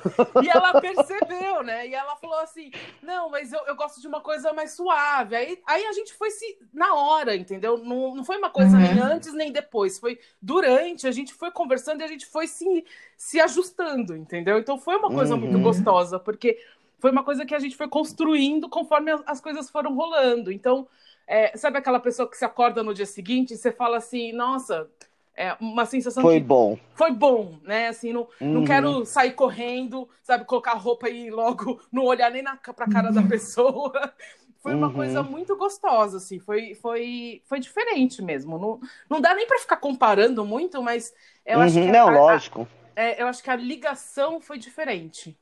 E 0.38 0.50
ela 0.50 0.74
percebeu, 0.76 1.64
né? 1.64 1.88
E 1.88 1.94
ela 1.94 2.16
falou 2.18 2.40
assim: 2.40 2.74
não, 3.02 3.30
mas 3.30 3.54
eu, 3.54 3.60
eu 3.68 3.76
gosto 3.76 4.02
de 4.02 4.08
uma 4.08 4.22
coisa 4.22 4.52
mais 4.54 4.72
suave. 4.74 5.36
Aí, 5.36 5.62
aí 5.66 5.86
a 5.86 5.94
gente 5.94 6.14
foi 6.14 6.30
se. 6.32 6.58
Na 6.74 6.94
hora, 6.96 7.36
entendeu? 7.36 7.78
Não, 7.78 8.16
não 8.16 8.24
foi 8.24 8.38
uma 8.38 8.50
coisa 8.50 8.78
Uhum. 8.78 8.82
nem 8.82 9.00
antes 9.00 9.34
nem 9.34 9.52
depois. 9.52 9.98
Foi 10.00 10.20
durante, 10.42 11.08
a 11.08 11.12
gente 11.12 11.34
foi 11.34 11.52
conversando 11.52 12.02
e 12.02 12.04
a 12.04 12.08
gente 12.08 12.26
foi 12.26 12.48
se, 12.48 12.86
se 13.18 13.40
ajustando, 13.40 14.16
entendeu? 14.16 14.60
Então 14.60 14.78
foi 14.78 14.96
uma 14.98 15.12
coisa 15.12 15.36
Uhum. 15.36 15.40
muito 15.40 15.60
gostosa, 15.60 16.20
porque 16.20 16.60
foi 17.00 17.12
uma 17.12 17.24
coisa 17.24 17.46
que 17.46 17.56
a 17.56 17.60
gente 17.60 17.76
foi 17.78 17.88
construindo 17.88 18.70
conforme 18.70 19.12
as, 19.12 19.22
as 19.26 19.42
coisas 19.42 19.70
foram 19.70 19.94
rolando. 19.96 20.52
Então, 20.52 20.88
é, 21.28 21.56
sabe 21.58 21.78
aquela 21.78 22.00
pessoa 22.00 22.30
que 22.30 22.38
se 22.38 22.46
acorda 22.46 22.84
no 22.84 22.94
dia 22.94 23.06
seguinte 23.06 23.54
e 23.54 23.58
você 23.58 23.72
fala 23.72 23.98
assim: 23.98 24.32
nossa. 24.34 24.90
É 25.36 25.54
uma 25.60 25.86
sensação 25.86 26.24
Foi 26.24 26.40
de 26.40 26.46
bom. 26.46 26.78
foi 26.96 27.12
bom, 27.12 27.60
né? 27.64 27.90
Assim, 27.90 28.14
não, 28.14 28.28
não 28.40 28.62
Uhum. 28.62 28.64
quero 28.64 29.06
sair 29.06 29.34
correndo, 29.34 30.08
sabe, 30.24 30.46
colocar 30.46 30.72
a 30.72 30.76
roupa 30.76 31.10
e 31.10 31.30
logo 31.30 31.82
não 31.92 32.06
olhar 32.06 32.32
nem 32.32 32.42
na, 32.42 32.56
pra 32.56 32.88
cara 32.88 33.12
da 33.12 33.22
pessoa. 33.24 33.92
Foi 34.60 34.74
uma 34.74 34.88
Uhum. 34.88 34.94
coisa 34.94 35.22
muito 35.22 35.56
gostosa, 35.58 36.18
assim, 36.18 36.40
foi, 36.40 36.74
foi, 36.74 37.44
foi 37.46 37.60
diferente 37.60 38.20
mesmo. 38.20 38.58
Não, 38.58 38.80
não 39.08 39.22
dá 39.22 39.36
nem 39.36 39.46
pra 39.46 39.60
ficar 39.60 39.78
comparando 39.78 40.44
muito, 40.44 40.82
mas 40.82 41.14
eu 41.46 41.60
acho 41.60 41.76
Uhum, 41.76 41.86
que 41.86 41.92
Não, 41.92 42.08
a, 42.08 42.12
a- 42.12 42.14
lógico. 42.14 42.68
é, 42.96 43.22
eu 43.22 43.28
acho 43.28 43.44
que 43.44 43.50
a 43.52 43.56
ligação 43.56 44.42
foi 44.42 44.58
diferente. 44.58 45.38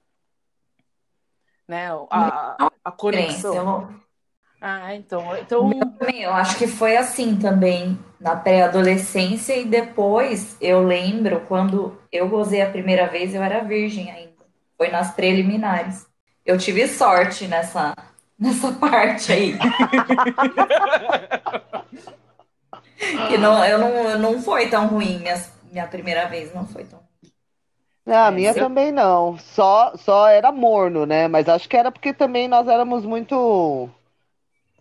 Né? 1.66 1.88
A, 2.10 2.66
a, 2.66 2.72
a 2.84 2.92
conexão. 2.92 4.03
Eu, 4.64 4.70
Ah, 4.70 4.96
então, 4.96 5.38
então 5.38 5.70
também, 5.72 6.22
eu 6.24 6.34
acho 6.34 6.58
que 6.58 6.68
foi 6.68 6.96
assim 6.96 7.38
também 7.38 8.00
na 8.20 8.36
pré-adolescência 8.36 9.56
e 9.58 9.66
depois 9.66 10.58
eu 10.62 10.82
lembro 10.84 11.42
quando 11.48 11.98
eu 12.12 12.30
gozei 12.30 12.62
a 12.62 12.70
primeira 12.70 13.08
vez, 13.08 13.36
eu 13.36 13.44
era 13.44 13.64
virgem 13.64 14.10
ainda. 14.12 14.32
Foi 14.78 14.90
nas 14.90 15.14
preliminares. 15.14 16.08
Eu 16.46 16.58
tive 16.58 16.88
sorte 16.88 17.48
nessa, 17.48 17.94
nessa 18.40 18.72
parte 18.74 19.32
aí. 19.34 19.58
Que 23.28 23.38
não, 23.38 23.64
eu 23.66 23.78
não, 23.78 24.18
não 24.18 24.42
foi 24.42 24.70
tão 24.70 24.88
ruim. 24.88 25.20
Minha, 25.20 25.36
minha 25.72 25.88
primeira 25.88 26.28
vez 26.28 26.54
não 26.54 26.66
foi 26.66 26.86
tão 26.86 27.00
ruim. 27.00 27.34
Ah, 28.06 28.28
a 28.28 28.32
minha 28.32 28.54
também 28.54 28.92
não. 28.92 29.38
Só, 29.38 29.96
só 29.98 30.28
era 30.28 30.52
morno, 30.52 31.06
né? 31.06 31.28
Mas 31.28 31.48
acho 31.48 31.68
que 31.70 31.78
era 31.78 31.92
porque 31.92 32.14
também 32.14 32.48
nós 32.48 32.68
éramos 32.68 33.06
muito, 33.06 33.90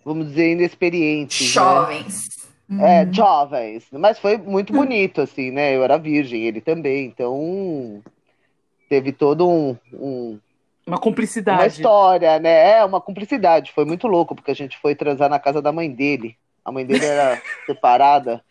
vamos 0.05 0.29
dizer, 0.29 0.53
inexperientes, 0.53 1.41
né? 1.41 1.47
Jovens. 1.53 2.29
É, 2.81 3.05
Uhum. 3.05 3.13
jovens. 3.13 3.85
Mas 3.93 4.19
foi 4.19 4.39
muito 4.39 4.73
bonito, 4.73 5.21
assim, 5.21 5.51
né? 5.51 5.77
Eu 5.77 5.85
era 5.85 5.99
virgem, 5.99 6.43
ele 6.45 6.61
também. 6.61 7.05
Então, 7.07 8.03
teve 8.89 9.13
todo 9.13 9.49
um, 9.49 9.77
um- 9.93 10.39
uma 10.87 10.97
uma 10.97 10.99
cumplicidade. 10.99 11.75
história, 11.75 12.39
né? 12.39 12.71
É, 12.79 12.85
uma 12.85 13.01
cumplicidade. 13.01 13.73
Foi 13.73 13.85
muito 13.85 14.07
louco, 14.07 14.35
porque 14.35 14.51
a 14.51 14.55
gente 14.55 14.79
foi 14.79 14.95
transar 14.95 15.29
na 15.29 15.39
casa 15.39 15.61
da 15.61 15.71
mãe 15.73 15.91
dele. 15.91 16.37
A 16.65 16.73
mãe 16.73 16.85
dele 16.87 17.05
era 17.05 17.41
separada. 17.67 18.43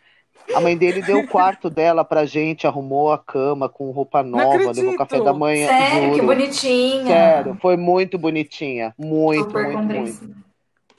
A 0.54 0.60
mãe 0.60 0.76
dele 0.76 1.02
deu 1.02 1.18
o 1.18 1.26
quarto 1.28 1.68
dela 1.70 2.04
pra 2.04 2.24
gente, 2.24 2.66
arrumou 2.66 3.12
a 3.12 3.18
cama 3.18 3.68
com 3.68 3.90
roupa 3.90 4.22
nova, 4.22 4.70
levou 4.72 4.94
café 4.96 5.20
da 5.20 5.32
manhã, 5.32 5.66
Sério, 5.68 6.10
que 6.10 6.16
juro. 6.16 6.26
bonitinha. 6.26 7.06
Sério, 7.06 7.58
foi 7.60 7.76
muito 7.76 8.18
bonitinha. 8.18 8.94
Muito, 8.98 9.44
Super 9.44 9.64
muito, 9.64 9.84
muito. 9.94 10.42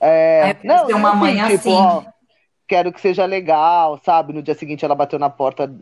É, 0.06 0.52
quero 0.54 0.74
não, 0.74 0.86
ter 0.86 0.94
uma 0.94 1.10
assim, 1.10 1.18
mãe 1.18 1.34
tipo, 1.36 1.54
assim. 1.54 1.72
ó, 1.72 2.02
quero 2.68 2.92
que 2.92 3.00
seja 3.00 3.24
legal, 3.24 3.98
sabe? 4.04 4.34
No 4.34 4.42
dia 4.42 4.54
seguinte 4.54 4.84
ela 4.84 4.94
bateu 4.94 5.18
na 5.18 5.30
porta 5.30 5.74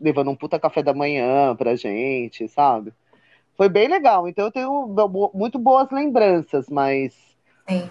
levando 0.00 0.30
um 0.30 0.34
puta 0.36 0.58
café 0.58 0.82
da 0.82 0.92
manhã 0.92 1.54
pra 1.54 1.76
gente, 1.76 2.48
sabe? 2.48 2.92
Foi 3.56 3.68
bem 3.68 3.86
legal. 3.86 4.26
Então 4.26 4.46
eu 4.46 4.50
tenho 4.50 5.30
muito 5.32 5.56
boas 5.56 5.88
lembranças, 5.92 6.68
mas 6.68 7.14
Sim. 7.68 7.88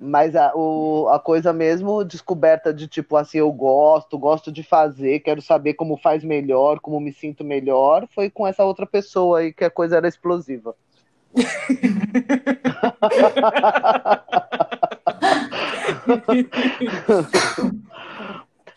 mas 0.00 0.34
a, 0.34 0.54
o, 0.54 1.08
a 1.10 1.18
coisa 1.20 1.52
mesmo 1.52 2.02
descoberta 2.02 2.72
de 2.72 2.88
tipo 2.88 3.14
assim, 3.14 3.38
eu 3.38 3.52
gosto, 3.52 4.16
gosto 4.16 4.50
de 4.50 4.62
fazer, 4.62 5.20
quero 5.20 5.42
saber 5.42 5.74
como 5.74 5.98
faz 5.98 6.24
melhor, 6.24 6.80
como 6.80 6.98
me 6.98 7.12
sinto 7.12 7.44
melhor, 7.44 8.06
foi 8.14 8.30
com 8.30 8.46
essa 8.46 8.64
outra 8.64 8.86
pessoa 8.86 9.40
aí 9.40 9.52
que 9.52 9.64
a 9.64 9.70
coisa 9.70 9.98
era 9.98 10.08
explosiva. 10.08 10.74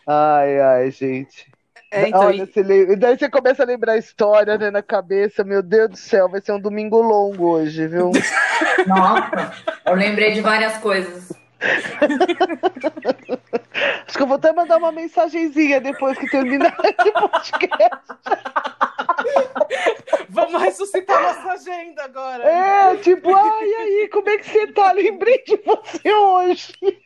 Ai, 0.06 0.60
ai, 0.60 0.90
gente. 0.90 1.50
É, 1.90 2.08
então, 2.08 2.22
Olha, 2.22 2.42
e- 2.42 2.46
você 2.46 2.62
lembra- 2.62 2.96
daí 2.96 3.18
você 3.18 3.28
começa 3.28 3.62
a 3.62 3.66
lembrar 3.66 3.92
a 3.92 3.98
história, 3.98 4.56
né, 4.56 4.70
na 4.70 4.82
cabeça. 4.82 5.44
Meu 5.44 5.62
Deus 5.62 5.90
do 5.90 5.96
céu, 5.96 6.28
vai 6.28 6.40
ser 6.40 6.52
um 6.52 6.60
domingo 6.60 7.00
longo 7.00 7.50
hoje, 7.50 7.86
viu? 7.86 8.10
Nossa, 8.86 9.52
eu 9.86 9.94
lembrei 9.94 10.32
de 10.32 10.40
várias 10.40 10.78
coisas. 10.78 11.30
Acho 14.06 14.16
que 14.16 14.22
eu 14.22 14.26
vou 14.26 14.36
até 14.36 14.52
mandar 14.52 14.78
uma 14.78 14.92
mensagenzinha 14.92 15.80
depois 15.80 16.18
que 16.18 16.28
terminar 16.28 16.76
esse 16.84 17.12
podcast. 17.12 18.12
Vamos 20.28 20.62
ressuscitar 20.62 21.22
nossa 21.22 21.52
agenda 21.52 22.04
agora. 22.04 22.44
É, 22.44 22.96
tipo, 22.96 23.34
ai, 23.34 23.68
e 23.68 23.74
aí, 23.74 24.08
como 24.08 24.28
é 24.28 24.38
que 24.38 24.50
você 24.50 24.66
tá? 24.68 24.92
Lembrei 24.92 25.42
de 25.44 25.56
você 25.58 26.12
hoje. 26.12 26.74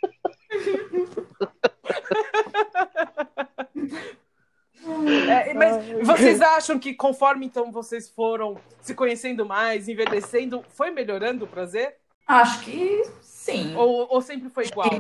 É, 5.28 5.52
mas 5.52 6.07
vocês 6.07 6.40
acham 6.40 6.78
que 6.78 6.94
conforme 6.94 7.44
então 7.44 7.72
vocês 7.72 8.09
foram 8.09 8.57
se 8.80 8.94
conhecendo 8.94 9.44
mais, 9.44 9.88
envelhecendo, 9.88 10.64
foi 10.68 10.90
melhorando 10.90 11.44
o 11.44 11.48
prazer? 11.48 11.96
Acho 12.27 12.61
que 12.61 13.05
sim. 13.22 13.74
Ou, 13.77 14.07
ou 14.11 14.20
sempre 14.20 14.49
foi 14.49 14.66
igual? 14.66 14.91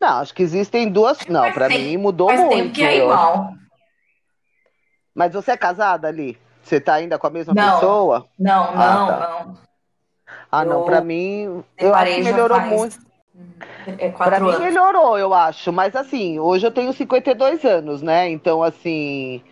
Não, 0.00 0.18
acho 0.18 0.34
que 0.34 0.42
existem 0.42 0.90
duas. 0.90 1.26
Não, 1.26 1.42
Faz 1.42 1.54
pra 1.54 1.68
tempo- 1.68 1.80
mim 1.80 1.96
mudou 1.96 2.28
Faz 2.28 2.40
muito. 2.40 2.54
tempo 2.56 2.74
que 2.74 2.84
é 2.84 2.98
igual. 2.98 3.52
Mas 5.14 5.32
você 5.32 5.52
é 5.52 5.56
casada 5.56 6.08
ali? 6.08 6.38
Você 6.62 6.80
tá 6.80 6.94
ainda 6.94 7.18
com 7.18 7.26
a 7.26 7.30
mesma 7.30 7.54
Não. 7.54 7.72
pessoa? 7.74 8.26
Não, 8.38 8.64
Ah, 8.76 8.94
não, 8.94 9.06
tá. 9.06 9.20
não. 9.44 9.58
Ah, 10.50 10.64
não, 10.64 10.80
Eu 10.80 10.84
pra 10.84 11.00
mim, 11.00 11.64
eu 11.78 11.94
acho 11.94 12.14
que 12.14 12.22
melhorou 12.22 12.58
faz, 12.58 12.70
muito. 12.70 12.98
É 13.86 14.08
Pra 14.10 14.16
quatro 14.30 14.44
mim 14.46 14.58
melhorou, 14.58 15.18
eu 15.18 15.32
acho. 15.34 15.72
Mas 15.72 15.94
assim, 15.96 16.38
hoje 16.38 16.66
eu 16.66 16.70
tenho 16.70 16.92
52 16.92 17.64
anos, 17.64 18.02
né? 18.02 18.28
Então, 18.30 18.62
assim, 18.62 19.42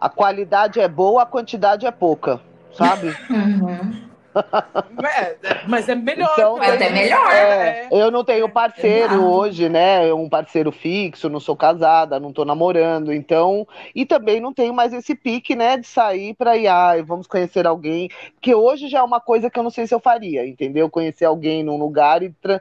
a 0.00 0.08
qualidade 0.08 0.80
é 0.80 0.88
boa, 0.88 1.22
a 1.22 1.26
quantidade 1.26 1.86
é 1.86 1.90
pouca, 1.90 2.40
sabe? 2.72 3.16
Uhum. 3.30 4.05
É, 5.02 5.36
é, 5.42 5.60
mas 5.68 5.88
é 5.88 5.94
melhor. 5.94 6.32
Então, 6.32 6.58
menos. 6.58 6.92
melhor. 6.92 7.32
É, 7.32 7.88
Eu 7.90 8.10
não 8.10 8.24
tenho 8.24 8.48
parceiro 8.48 9.14
Exato. 9.14 9.22
hoje, 9.24 9.68
né? 9.68 10.12
Um 10.12 10.28
parceiro 10.28 10.72
fixo, 10.72 11.28
não 11.28 11.40
sou 11.40 11.56
casada, 11.56 12.18
não 12.20 12.32
tô 12.32 12.44
namorando, 12.44 13.12
então. 13.12 13.66
E 13.94 14.04
também 14.06 14.40
não 14.40 14.52
tenho 14.52 14.72
mais 14.74 14.92
esse 14.92 15.14
pique, 15.14 15.54
né? 15.54 15.76
De 15.76 15.86
sair 15.86 16.34
pra 16.34 16.56
ir, 16.56 16.66
ai, 16.66 17.02
vamos 17.02 17.26
conhecer 17.26 17.66
alguém. 17.66 18.08
Porque 18.34 18.54
hoje 18.54 18.88
já 18.88 18.98
é 18.98 19.02
uma 19.02 19.20
coisa 19.20 19.50
que 19.50 19.58
eu 19.58 19.62
não 19.62 19.70
sei 19.70 19.86
se 19.86 19.94
eu 19.94 20.00
faria, 20.00 20.46
entendeu? 20.46 20.88
Conhecer 20.90 21.24
alguém 21.24 21.62
num 21.62 21.76
lugar 21.78 22.22
e. 22.22 22.30
tra- 22.30 22.60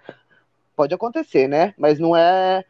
Pode 0.76 0.94
acontecer, 0.94 1.48
né? 1.48 1.74
Mas 1.78 2.00
não 2.00 2.16
é. 2.16 2.64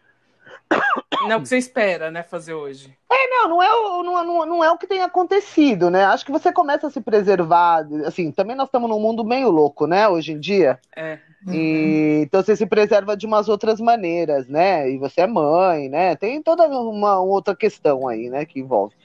Não 1.22 1.32
é 1.32 1.36
o 1.38 1.42
que 1.42 1.48
você 1.48 1.58
espera, 1.58 2.12
né, 2.12 2.24
fazer 2.24 2.54
hoje. 2.54 2.96
Não, 3.10 3.46
Não, 3.46 3.50
não 3.50 3.64
é, 3.64 3.74
o, 3.74 4.04
não, 4.04 4.46
não 4.46 4.64
é 4.64 4.72
o 4.72 4.78
que 4.78 4.88
tem 4.88 5.02
acontecido, 5.02 5.90
né? 5.90 6.04
Acho 6.06 6.26
que 6.26 6.32
você 6.32 6.52
começa 6.52 6.88
a 6.88 6.90
se 6.90 7.00
preservar. 7.00 7.86
Assim, 8.06 8.32
também 8.32 8.56
nós 8.56 8.68
estamos 8.68 8.90
num 8.90 9.00
mundo 9.00 9.24
meio 9.24 9.50
louco, 9.50 9.86
né, 9.86 10.08
hoje 10.08 10.32
em 10.32 10.40
dia. 10.40 10.80
É. 10.96 11.20
E, 11.48 12.22
então 12.24 12.42
você 12.42 12.56
se 12.56 12.66
preserva 12.66 13.16
de 13.16 13.26
umas 13.26 13.48
outras 13.48 13.80
maneiras, 13.80 14.48
né? 14.48 14.90
E 14.90 14.98
você 14.98 15.22
é 15.22 15.28
mãe, 15.28 15.90
né? 15.90 16.16
Tem 16.16 16.42
toda 16.42 16.68
uma 16.68 17.20
outra 17.20 17.56
questão 17.56 18.08
aí, 18.08 18.30
né, 18.30 18.46
que 18.46 18.60
envolve. 18.60 18.96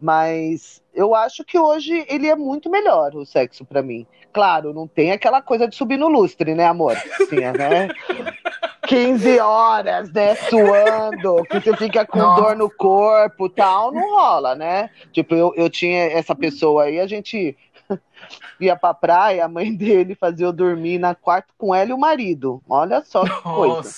Mas 0.00 0.82
eu 0.94 1.14
acho 1.14 1.44
que 1.44 1.58
hoje 1.58 2.06
ele 2.08 2.26
é 2.26 2.34
muito 2.34 2.70
melhor, 2.70 3.14
o 3.14 3.26
sexo 3.26 3.66
para 3.66 3.82
mim. 3.82 4.06
Claro, 4.32 4.72
não 4.72 4.86
tem 4.86 5.12
aquela 5.12 5.42
coisa 5.42 5.68
de 5.68 5.76
subir 5.76 5.98
no 5.98 6.08
lustre, 6.08 6.54
né, 6.54 6.64
amor? 6.64 6.96
Sim, 7.28 7.44
é, 7.44 7.52
né? 7.52 7.88
15 8.90 9.38
horas, 9.38 10.10
né, 10.10 10.34
suando, 10.34 11.44
que 11.44 11.60
você 11.60 11.76
fica 11.76 12.04
com 12.04 12.18
Nossa. 12.18 12.42
dor 12.42 12.56
no 12.56 12.68
corpo 12.68 13.48
tal, 13.48 13.92
não 13.92 14.16
rola, 14.16 14.56
né? 14.56 14.90
Tipo, 15.12 15.36
eu, 15.36 15.54
eu 15.54 15.70
tinha 15.70 16.06
essa 16.06 16.34
pessoa 16.34 16.82
aí, 16.82 16.98
a 16.98 17.06
gente 17.06 17.56
ia 18.60 18.74
pra 18.74 18.92
praia, 18.92 19.44
a 19.44 19.48
mãe 19.48 19.72
dele 19.72 20.16
fazia 20.16 20.44
eu 20.44 20.52
dormir 20.52 20.98
na 20.98 21.14
quarto 21.14 21.54
com 21.56 21.72
ela 21.72 21.90
e 21.90 21.92
o 21.92 21.98
marido. 21.98 22.60
Olha 22.68 23.00
só 23.04 23.22
que 23.22 23.42
coisa. 23.42 23.90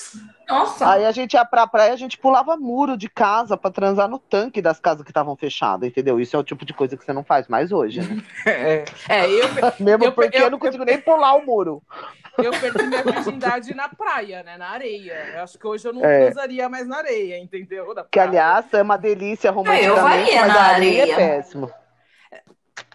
Nossa. 0.48 0.90
Aí 0.90 1.04
a 1.04 1.12
gente 1.12 1.34
ia 1.34 1.44
pra 1.44 1.66
praia, 1.66 1.92
a 1.92 1.96
gente 1.96 2.18
pulava 2.18 2.56
muro 2.56 2.96
de 2.96 3.08
casa 3.08 3.56
para 3.56 3.70
transar 3.70 4.08
no 4.08 4.18
tanque 4.18 4.60
das 4.60 4.80
casas 4.80 5.02
que 5.02 5.10
estavam 5.10 5.36
fechadas, 5.36 5.88
entendeu? 5.88 6.20
Isso 6.20 6.36
é 6.36 6.38
o 6.38 6.44
tipo 6.44 6.64
de 6.64 6.72
coisa 6.72 6.96
que 6.96 7.04
você 7.04 7.12
não 7.12 7.24
faz 7.24 7.48
mais 7.48 7.72
hoje, 7.72 8.00
né? 8.00 8.22
É, 8.46 8.84
é 9.08 9.30
eu. 9.30 9.48
Mesmo 9.80 10.04
eu, 10.04 10.12
porque 10.12 10.36
eu, 10.36 10.42
eu 10.42 10.50
não 10.50 10.58
consigo 10.58 10.82
eu, 10.82 10.86
nem 10.86 11.00
pular 11.00 11.34
o 11.34 11.44
muro. 11.44 11.82
Eu 12.38 12.50
perdi 12.50 12.84
minha 12.84 13.02
virgindade 13.02 13.74
na 13.74 13.90
praia, 13.90 14.42
né? 14.42 14.56
Na 14.56 14.70
areia. 14.70 15.34
Eu 15.34 15.42
acho 15.42 15.58
que 15.58 15.66
hoje 15.66 15.86
eu 15.86 15.92
não 15.92 16.02
é. 16.02 16.24
transaria 16.24 16.66
mais 16.66 16.88
na 16.88 16.96
areia, 16.96 17.38
entendeu? 17.38 17.94
que, 18.10 18.18
aliás, 18.18 18.64
é 18.72 18.80
uma 18.80 18.96
delícia 18.96 19.50
romanticamente, 19.50 20.30
é, 20.30 20.40
mas 20.40 20.56
a 20.56 20.62
areia, 20.62 21.02
areia 21.02 21.12
é 21.12 21.16
péssimo. 21.16 21.70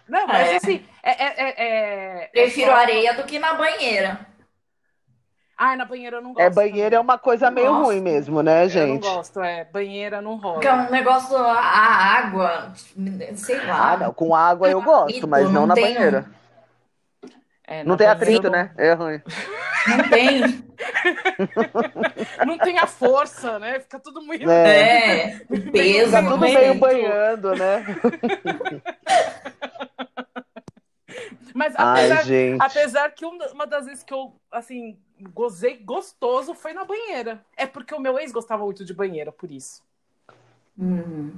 Não, 0.08 0.26
mas 0.26 0.48
é. 0.48 0.56
assim, 0.56 0.84
é, 1.02 1.24
é, 1.24 2.22
é, 2.22 2.26
Prefiro 2.32 2.72
areia 2.72 3.14
do 3.14 3.24
que 3.24 3.38
na 3.38 3.54
banheira. 3.54 4.26
Ah, 5.60 5.74
na 5.74 5.84
banheira 5.84 6.18
eu 6.18 6.22
não 6.22 6.32
gosto. 6.32 6.46
É, 6.46 6.48
banheira 6.48 6.94
é 6.94 7.00
uma 7.00 7.18
coisa 7.18 7.50
meio 7.50 7.72
gosto. 7.72 7.86
ruim 7.86 8.00
mesmo, 8.00 8.40
né, 8.44 8.68
gente? 8.68 9.04
Eu 9.04 9.10
não 9.10 9.16
gosto, 9.16 9.42
é. 9.42 9.64
Banheira 9.64 10.22
não 10.22 10.36
rola. 10.36 10.54
Porque 10.54 10.68
é 10.68 10.72
um 10.72 10.88
negócio, 10.88 11.36
a 11.36 11.60
água, 11.60 12.72
sei 13.34 13.66
lá. 13.66 13.92
Ah, 13.92 13.96
não, 13.96 14.14
com 14.14 14.36
água 14.36 14.70
eu 14.70 14.80
gosto, 14.80 15.26
mas 15.26 15.46
não, 15.46 15.52
não 15.52 15.66
na 15.66 15.74
banheira. 15.74 16.26
É, 17.66 17.82
não 17.82 17.96
tem 17.96 18.06
atrito, 18.06 18.44
não... 18.44 18.52
né? 18.52 18.70
É 18.78 18.92
ruim. 18.92 19.20
Não 19.88 20.08
tem. 20.08 20.64
não 22.46 22.56
tem 22.58 22.78
a 22.78 22.86
força, 22.86 23.58
né? 23.58 23.80
Fica 23.80 23.98
tudo 23.98 24.22
muito. 24.22 24.48
É, 24.48 25.32
é 25.32 25.40
o 25.50 25.72
peso. 25.72 26.16
Fica 26.16 26.22
tudo 26.22 26.38
meio 26.38 26.74
banhando, 26.76 27.54
né? 27.56 27.84
Mas 31.52 31.74
apesar, 31.76 32.22
Ai, 32.28 32.56
apesar 32.60 33.10
que 33.10 33.26
uma 33.26 33.66
das 33.66 33.86
vezes 33.86 34.04
que 34.04 34.14
eu, 34.14 34.32
assim, 34.52 34.96
gozei 35.32 35.76
gostoso 35.78 36.54
foi 36.54 36.72
na 36.72 36.84
banheira. 36.84 37.44
É 37.56 37.66
porque 37.66 37.94
o 37.94 38.00
meu 38.00 38.18
ex 38.18 38.32
gostava 38.32 38.64
muito 38.64 38.84
de 38.84 38.94
banheira, 38.94 39.32
por 39.32 39.50
isso. 39.50 39.82
Hum. 40.78 41.32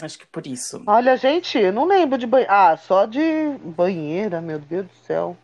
Acho 0.00 0.18
que 0.18 0.26
por 0.26 0.46
isso. 0.46 0.82
Olha, 0.86 1.16
gente, 1.16 1.58
eu 1.58 1.72
não 1.72 1.84
lembro 1.84 2.16
de 2.16 2.26
banheira. 2.26 2.52
Ah, 2.52 2.76
só 2.76 3.06
de 3.06 3.20
banheira, 3.64 4.40
meu 4.40 4.58
Deus 4.58 4.86
do 4.86 4.94
céu. 5.06 5.36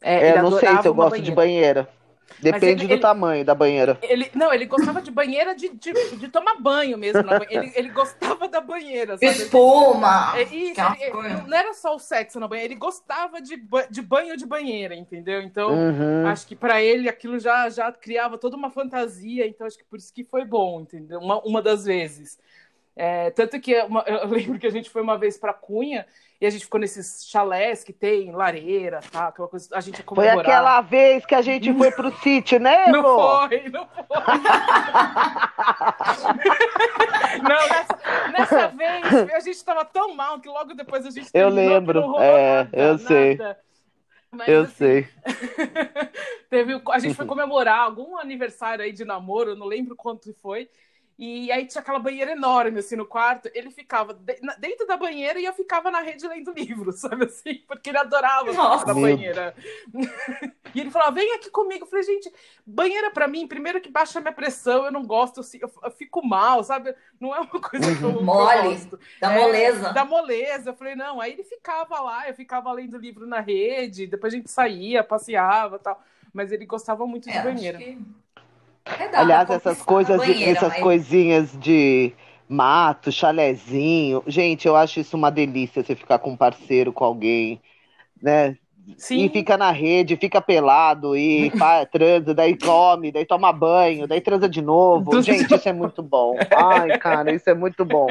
É, 0.00 0.28
é 0.28 0.42
não 0.42 0.58
sei 0.58 0.76
se 0.78 0.88
eu 0.88 0.94
gosto 0.94 1.10
banheira. 1.10 1.24
de 1.24 1.32
banheira. 1.32 1.99
Depende 2.38 2.82
ele, 2.82 2.86
do 2.86 2.92
ele, 2.94 3.00
tamanho 3.00 3.44
da 3.44 3.54
banheira. 3.54 3.98
Ele, 4.02 4.30
não, 4.34 4.52
ele 4.52 4.66
gostava 4.66 5.02
de 5.02 5.10
banheira 5.10 5.54
de, 5.54 5.68
de, 5.70 5.92
de 6.16 6.28
tomar 6.28 6.60
banho 6.60 6.96
mesmo. 6.96 7.22
Ele, 7.48 7.72
ele 7.76 7.88
gostava 7.90 8.48
da 8.48 8.60
banheira. 8.60 9.16
Sabe? 9.16 9.26
Espuma! 9.26 10.38
É, 10.38 10.42
isso, 10.42 10.80
ele, 11.00 11.42
não 11.46 11.56
era 11.56 11.74
só 11.74 11.94
o 11.94 11.98
sexo 11.98 12.40
na 12.40 12.48
banheira, 12.48 12.72
ele 12.72 12.80
gostava 12.80 13.40
de, 13.40 13.62
de 13.90 14.02
banho 14.02 14.36
de 14.36 14.46
banheira, 14.46 14.94
entendeu? 14.94 15.42
Então, 15.42 15.70
uhum. 15.72 16.26
acho 16.26 16.46
que 16.46 16.56
para 16.56 16.82
ele 16.82 17.08
aquilo 17.08 17.38
já, 17.38 17.68
já 17.68 17.90
criava 17.92 18.38
toda 18.38 18.56
uma 18.56 18.70
fantasia, 18.70 19.46
então 19.46 19.66
acho 19.66 19.78
que 19.78 19.84
por 19.84 19.98
isso 19.98 20.12
que 20.12 20.24
foi 20.24 20.44
bom, 20.44 20.80
entendeu? 20.80 21.20
Uma, 21.20 21.40
uma 21.40 21.62
das 21.62 21.84
vezes. 21.84 22.38
É, 22.96 23.30
tanto 23.30 23.58
que 23.60 23.74
uma, 23.82 24.02
eu 24.02 24.26
lembro 24.28 24.58
que 24.58 24.66
a 24.66 24.70
gente 24.70 24.90
foi 24.90 25.02
uma 25.02 25.18
vez 25.18 25.38
para 25.38 25.52
Cunha 25.52 26.06
e 26.40 26.46
a 26.46 26.50
gente 26.50 26.64
ficou 26.64 26.80
nesses 26.80 27.26
chalés 27.26 27.84
que 27.84 27.92
tem 27.92 28.32
lareira, 28.32 29.00
tá? 29.12 29.28
Aquela 29.28 29.46
coisa, 29.46 29.68
a 29.76 29.80
gente 29.80 30.02
Foi 30.02 30.28
aquela 30.28 30.80
vez 30.80 31.26
que 31.26 31.34
a 31.34 31.42
gente 31.42 31.70
foi 31.76 31.90
pro 31.90 32.10
sítio, 32.18 32.58
né, 32.58 32.86
Não 32.86 33.02
foi, 33.02 33.68
não 33.68 33.86
foi. 33.86 34.04
não, 37.42 37.68
nessa, 37.68 37.98
nessa, 38.32 38.68
vez 38.68 39.30
a 39.34 39.40
gente 39.40 39.62
tava 39.62 39.84
tão 39.84 40.14
mal 40.14 40.40
que 40.40 40.48
logo 40.48 40.72
depois 40.74 41.04
a 41.04 41.10
gente 41.10 41.28
Eu 41.34 41.50
lembro, 41.50 42.18
é, 42.18 42.64
nada, 42.64 42.70
eu 42.72 42.92
nada. 42.92 42.98
sei. 42.98 43.38
Mas, 44.30 44.48
eu 44.48 44.62
assim, 44.62 44.74
sei. 44.74 45.08
teve, 46.48 46.80
a 46.90 46.98
gente 47.00 47.14
foi 47.14 47.26
comemorar 47.26 47.80
algum 47.80 48.16
aniversário 48.16 48.82
aí 48.84 48.92
de 48.92 49.04
namoro, 49.04 49.56
não 49.56 49.66
lembro 49.66 49.96
quanto 49.96 50.32
foi. 50.40 50.70
E 51.22 51.52
aí 51.52 51.66
tinha 51.66 51.82
aquela 51.82 51.98
banheira 51.98 52.32
enorme, 52.32 52.78
assim, 52.78 52.96
no 52.96 53.04
quarto. 53.04 53.50
Ele 53.52 53.70
ficava 53.70 54.14
dentro 54.58 54.86
da 54.86 54.96
banheira 54.96 55.38
e 55.38 55.44
eu 55.44 55.52
ficava 55.52 55.90
na 55.90 56.00
rede 56.00 56.26
lendo 56.26 56.50
livro, 56.50 56.92
sabe 56.96 57.26
assim? 57.26 57.62
Porque 57.68 57.90
ele 57.90 57.98
adorava 57.98 58.50
a 58.50 58.94
banheira. 58.94 59.54
e 60.74 60.80
ele 60.80 60.90
falava, 60.90 61.12
vem 61.12 61.34
aqui 61.34 61.50
comigo. 61.50 61.84
Eu 61.84 61.90
falei, 61.90 62.06
gente, 62.06 62.32
banheira 62.64 63.10
para 63.10 63.28
mim, 63.28 63.46
primeiro 63.46 63.82
que 63.82 63.90
baixa 63.90 64.18
minha 64.18 64.32
pressão, 64.32 64.86
eu 64.86 64.90
não 64.90 65.04
gosto, 65.04 65.42
eu, 65.60 65.70
eu 65.82 65.90
fico 65.90 66.26
mal, 66.26 66.64
sabe? 66.64 66.94
Não 67.20 67.36
é 67.36 67.40
uma 67.40 67.60
coisa 67.60 67.94
que 67.94 68.02
eu, 68.02 68.22
Mole, 68.22 68.60
que 68.60 68.66
eu 68.66 68.70
gosto. 68.70 69.00
Da 69.20 69.30
é, 69.30 69.38
moleza. 69.38 69.92
Da 69.92 70.04
moleza. 70.06 70.70
Eu 70.70 70.74
falei, 70.74 70.96
não. 70.96 71.20
Aí 71.20 71.32
ele 71.32 71.44
ficava 71.44 72.00
lá, 72.00 72.30
eu 72.30 72.34
ficava 72.34 72.72
lendo 72.72 72.96
livro 72.96 73.26
na 73.26 73.40
rede, 73.40 74.06
depois 74.06 74.32
a 74.32 74.36
gente 74.38 74.50
saía, 74.50 75.04
passeava 75.04 75.78
tal. 75.78 76.02
Mas 76.32 76.50
ele 76.50 76.64
gostava 76.64 77.06
muito 77.06 77.28
de 77.28 77.36
é, 77.36 77.42
banheira. 77.42 77.76
Que... 77.76 77.98
É 78.98 79.16
Aliás, 79.16 79.50
essas 79.50 79.82
coisas, 79.82 80.16
banheira, 80.16 80.50
essas 80.50 80.72
mas... 80.72 80.82
coisinhas 80.82 81.58
de 81.58 82.12
mato, 82.48 83.12
chalezinho. 83.12 84.22
Gente, 84.26 84.66
eu 84.66 84.76
acho 84.76 85.00
isso 85.00 85.16
uma 85.16 85.30
delícia 85.30 85.82
você 85.82 85.94
ficar 85.94 86.18
com 86.18 86.32
um 86.32 86.36
parceiro, 86.36 86.92
com 86.92 87.04
alguém, 87.04 87.60
né? 88.22 88.56
Sim. 88.96 89.24
E 89.24 89.28
fica 89.28 89.56
na 89.56 89.70
rede, 89.70 90.16
fica 90.16 90.40
pelado 90.40 91.16
e 91.16 91.50
faz, 91.58 91.88
transa, 91.90 92.34
daí 92.34 92.56
come, 92.56 93.12
daí 93.12 93.24
toma 93.24 93.52
banho, 93.52 94.06
daí 94.06 94.20
transa 94.20 94.48
de 94.48 94.60
novo. 94.60 95.20
Gente, 95.22 95.54
isso 95.54 95.68
é 95.68 95.72
muito 95.72 96.02
bom. 96.02 96.36
Ai, 96.54 96.98
cara, 96.98 97.32
isso 97.32 97.48
é 97.48 97.54
muito 97.54 97.84
bom. 97.84 98.06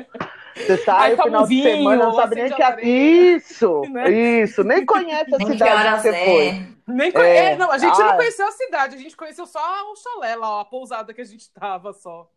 Você 0.56 0.78
sai 0.78 1.16
no 1.16 1.24
final 1.24 1.46
vinho, 1.46 1.64
de 1.64 1.72
semana, 1.72 2.04
não 2.06 2.14
sabe 2.16 2.36
nem 2.36 2.52
que 2.52 2.62
é 2.62 2.86
isso, 2.86 3.82
né? 3.92 4.10
isso, 4.10 4.64
nem 4.64 4.86
conhece 4.86 5.34
a 5.34 5.38
nem 5.38 5.48
cidade 5.48 5.90
que, 5.90 5.96
que 5.96 6.02
você 6.02 6.10
é. 6.10 6.26
foi. 6.26 6.68
Nem 6.88 7.12
conhe... 7.12 7.28
é. 7.28 7.52
é. 7.52 7.56
não, 7.56 7.72
a 7.72 7.78
gente 7.78 8.02
Ai. 8.02 8.08
não 8.08 8.16
conheceu 8.18 8.48
a 8.48 8.52
cidade, 8.52 8.96
a 8.96 9.00
gente 9.00 9.16
conheceu 9.16 9.46
só 9.46 9.60
o 9.92 9.96
chalé 9.96 10.36
lá, 10.36 10.62
a 10.62 10.66
pousada 10.66 11.14
que 11.14 11.22
a 11.22 11.26
gente 11.26 11.52
tava 11.54 11.94
só. 11.94 12.28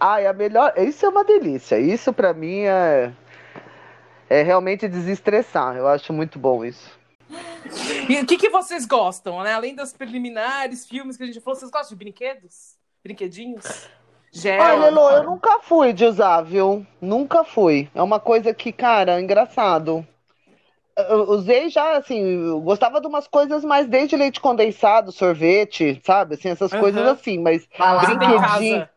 Ai, 0.00 0.26
a 0.26 0.32
melhor, 0.32 0.72
isso 0.78 1.06
é 1.06 1.08
uma 1.08 1.24
delícia. 1.24 1.78
Isso 1.78 2.12
para 2.12 2.32
mim 2.32 2.62
é 2.62 3.12
é 4.32 4.42
realmente 4.42 4.88
desestressar. 4.88 5.76
Eu 5.76 5.86
acho 5.86 6.10
muito 6.10 6.38
bom 6.38 6.64
isso. 6.64 6.98
E 8.08 8.20
o 8.20 8.26
que, 8.26 8.36
que 8.36 8.48
vocês 8.48 8.84
gostam, 8.84 9.42
né? 9.42 9.54
Além 9.54 9.74
das 9.74 9.92
preliminares, 9.92 10.86
filmes 10.86 11.16
que 11.16 11.22
a 11.22 11.26
gente 11.26 11.40
falou, 11.40 11.58
vocês 11.58 11.70
gostam 11.70 11.96
de 11.96 12.04
brinquedos? 12.04 12.76
Brinquedinhos? 13.02 13.88
Gel? 14.32 14.60
Olha, 14.60 14.90
Lô, 14.90 15.10
eu 15.10 15.24
nunca 15.24 15.60
fui 15.60 15.92
de 15.92 16.04
usar, 16.04 16.42
viu? 16.42 16.86
Nunca 17.00 17.44
fui. 17.44 17.90
É 17.94 18.02
uma 18.02 18.18
coisa 18.18 18.54
que, 18.54 18.72
cara, 18.72 19.18
é 19.18 19.20
engraçado. 19.20 20.06
Eu 20.96 21.30
usei 21.30 21.68
já, 21.70 21.96
assim, 21.96 22.60
gostava 22.60 23.00
de 23.00 23.06
umas 23.06 23.26
coisas 23.26 23.64
mais 23.64 23.86
desde 23.86 24.16
leite 24.16 24.40
condensado, 24.40 25.10
sorvete, 25.10 26.00
sabe? 26.04 26.34
Assim, 26.34 26.50
essas 26.50 26.72
uhum. 26.72 26.80
coisas 26.80 27.06
assim, 27.06 27.38
mas 27.38 27.66
Bala 27.78 28.02
brinquedinho. 28.02 28.88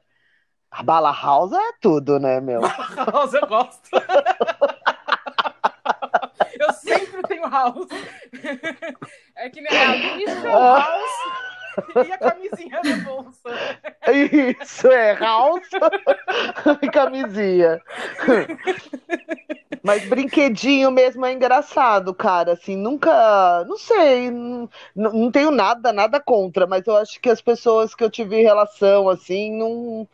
A 0.71 0.83
bala 0.83 1.11
house 1.11 1.53
é 1.53 1.71
tudo, 1.79 2.19
né, 2.19 2.41
meu? 2.41 2.59
Bala 2.95 3.11
house 3.11 3.33
eu 3.33 3.47
gosto. 3.47 3.89
eu 6.65 6.73
sempre 6.73 7.21
tenho 7.23 7.47
house. 7.49 7.87
É 9.37 9.49
que 9.49 9.59
nem 9.59 9.77
a 9.77 10.15
lista, 10.15 10.47
house 10.47 12.05
e 12.07 12.11
a 12.11 12.17
camisinha 12.17 12.81
na 12.83 12.97
bolsa. 13.03 13.49
Isso, 14.61 14.87
é, 14.87 15.13
house 15.13 15.67
e 16.81 16.89
camisinha. 16.89 17.81
Mas 19.83 20.07
brinquedinho 20.07 20.89
mesmo 20.89 21.25
é 21.25 21.33
engraçado, 21.33 22.13
cara. 22.13 22.53
Assim, 22.53 22.75
nunca. 22.75 23.63
Não 23.65 23.77
sei. 23.77 24.31
Não, 24.31 24.69
não 24.95 25.31
tenho 25.31 25.51
nada, 25.51 25.91
nada 25.91 26.19
contra, 26.19 26.65
mas 26.65 26.87
eu 26.87 26.95
acho 26.97 27.19
que 27.19 27.29
as 27.29 27.41
pessoas 27.41 27.93
que 27.93 28.03
eu 28.03 28.09
tive 28.09 28.41
relação, 28.41 29.09
assim, 29.09 29.51
não, 29.57 30.07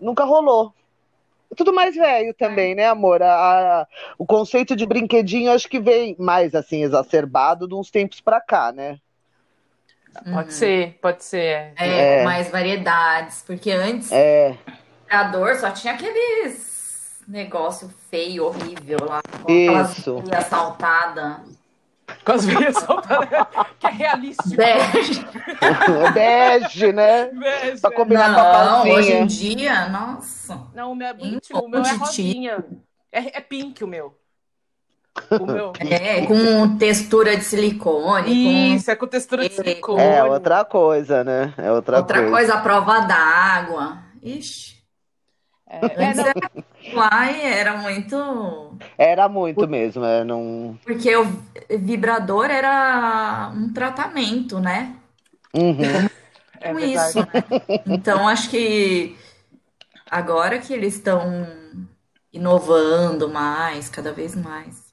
nunca 0.00 0.24
rolou. 0.24 0.72
Tudo 1.56 1.72
mais 1.72 1.94
velho 1.94 2.32
também, 2.34 2.74
né, 2.74 2.86
amor? 2.86 3.22
A, 3.22 3.32
a, 3.32 3.86
o 4.18 4.24
conceito 4.24 4.76
de 4.76 4.86
brinquedinho 4.86 5.50
acho 5.52 5.68
que 5.68 5.80
vem 5.80 6.14
mais 6.18 6.54
assim 6.54 6.82
exacerbado 6.82 7.66
de 7.66 7.74
uns 7.74 7.90
tempos 7.90 8.20
pra 8.20 8.40
cá, 8.40 8.72
né? 8.72 8.98
Pode 10.12 10.34
uhum. 10.34 10.50
ser, 10.50 10.98
pode 11.00 11.24
ser. 11.24 11.72
É, 11.76 12.20
é, 12.20 12.24
mais 12.24 12.50
variedades, 12.50 13.44
porque 13.46 13.70
antes 13.70 14.10
é. 14.12 14.56
o 15.08 15.56
só 15.56 15.70
tinha 15.70 15.94
aqueles 15.94 16.70
negócio 17.30 17.88
feio, 18.10 18.46
horrível 18.46 18.98
lá. 19.08 19.22
Com 19.42 19.52
Isso. 19.52 20.22
assaltada. 20.32 21.40
Com 22.24 22.32
as 22.32 22.44
veias 22.44 22.76
soltadas, 22.76 23.28
que 23.78 23.86
é 23.86 23.90
realístico. 23.90 24.56
Bege. 24.56 25.26
Bege, 26.14 26.92
né? 26.92 27.26
Bege, 27.32 27.80
Pra 27.80 27.90
é. 27.90 27.94
combinar 27.94 28.34
com 28.34 28.40
a 28.40 28.64
Não, 28.64 28.90
hoje 28.90 29.12
em 29.12 29.26
dia, 29.26 29.88
nossa. 29.88 30.60
Não, 30.74 30.92
o 30.92 30.94
meu 30.94 31.08
é 31.08 31.14
bonitinho, 31.14 31.60
o 31.60 31.68
meu 31.68 31.82
é 31.82 31.92
rosinha. 31.92 32.64
É, 33.12 33.38
é 33.38 33.40
pink 33.40 33.82
o 33.82 33.86
meu. 33.88 34.16
O 35.40 35.44
meu. 35.46 35.72
É, 35.80 36.24
com 36.26 36.76
textura 36.78 37.36
de 37.36 37.44
silicone, 37.44 38.74
Isso, 38.76 38.90
é 38.90 38.96
com 38.96 39.06
textura 39.06 39.42
de 39.42 39.52
É, 39.52 39.56
silicone. 39.56 40.00
É 40.02 40.24
outra 40.24 40.64
coisa, 40.64 41.24
né? 41.24 41.52
É 41.58 41.62
com 41.62 41.74
outra, 41.74 41.98
outra 41.98 42.30
coisa, 42.30 42.54
a 42.54 42.60
prova 42.60 43.00
d'água. 43.00 43.98
Ixi. 44.22 44.78
É, 45.68 45.78
é, 45.86 46.14
não, 46.14 46.64
e 46.82 47.40
era 47.42 47.76
muito. 47.76 48.76
Era 48.96 49.28
muito 49.28 49.66
mesmo, 49.68 50.04
é, 50.04 50.24
não... 50.24 50.78
Porque 50.84 51.14
o 51.16 51.26
vibrador 51.78 52.46
era 52.46 53.52
um 53.54 53.72
tratamento, 53.72 54.58
né? 54.58 54.96
Uhum. 55.54 56.08
é 56.60 56.72
Com 56.72 56.78
isso, 56.78 57.18
né? 57.20 57.26
Então 57.86 58.26
acho 58.26 58.50
que 58.50 59.16
agora 60.10 60.58
que 60.58 60.72
eles 60.72 60.94
estão 60.94 61.46
inovando 62.32 63.28
mais, 63.28 63.88
cada 63.88 64.12
vez 64.12 64.34
mais. 64.34 64.89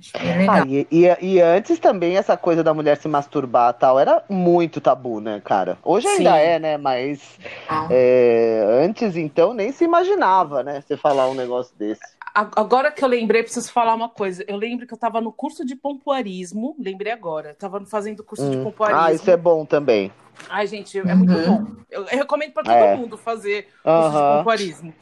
Acho 0.00 0.12
bem 0.22 0.30
Ah, 0.30 0.38
legal. 0.38 0.66
e, 0.66 0.86
e, 0.90 1.26
e 1.34 1.40
antes 1.40 1.78
também 1.78 2.16
essa 2.16 2.36
coisa 2.36 2.62
da 2.62 2.72
mulher 2.72 2.96
se 2.96 3.08
masturbar 3.08 3.74
e 3.74 3.78
tal 3.80 3.98
era 3.98 4.22
muito 4.28 4.80
tabu, 4.80 5.20
né, 5.20 5.40
cara? 5.44 5.76
Hoje 5.84 6.06
ainda 6.06 6.36
Sim. 6.36 6.42
é, 6.42 6.58
né? 6.58 6.76
Mas 6.76 7.38
Então, 7.64 7.88
é, 7.90 8.64
antes 8.84 9.16
então 9.16 9.52
nem 9.52 9.72
se 9.72 9.84
imaginava, 9.84 10.62
né? 10.62 10.80
Você 10.80 10.96
falar 10.96 11.28
um 11.28 11.34
negócio 11.34 11.76
desse. 11.76 12.00
Agora 12.34 12.92
que 12.92 13.02
eu 13.02 13.08
lembrei, 13.08 13.42
preciso 13.42 13.72
falar 13.72 13.94
uma 13.94 14.08
coisa. 14.08 14.44
Eu 14.46 14.56
lembro 14.56 14.86
que 14.86 14.92
eu 14.94 14.96
estava 14.96 15.20
no 15.20 15.32
curso 15.32 15.64
de 15.64 15.74
pompoarismo, 15.74 16.76
lembrei 16.78 17.12
agora. 17.12 17.50
Estava 17.50 17.84
fazendo 17.84 18.22
curso 18.22 18.48
de 18.48 18.56
Hum. 18.58 18.64
pompoarismo. 18.64 19.02
Ah, 19.02 19.12
isso 19.12 19.28
é 19.30 19.36
bom 19.36 19.64
também. 19.64 20.12
Ai, 20.48 20.66
gente, 20.68 20.96
é 20.96 21.14
muito 21.16 21.32
Uhum. 21.32 21.48
bom. 21.48 21.64
Eu, 21.90 22.02
eu 22.02 22.18
recomendo 22.18 22.52
para 22.52 22.62
todo 22.62 22.76
É. 22.76 22.96
mundo 22.96 23.18
fazer 23.18 23.66
curso 23.82 24.10
de 24.12 24.16
Aham. 24.16 24.38
pompoarismo. 24.38 24.94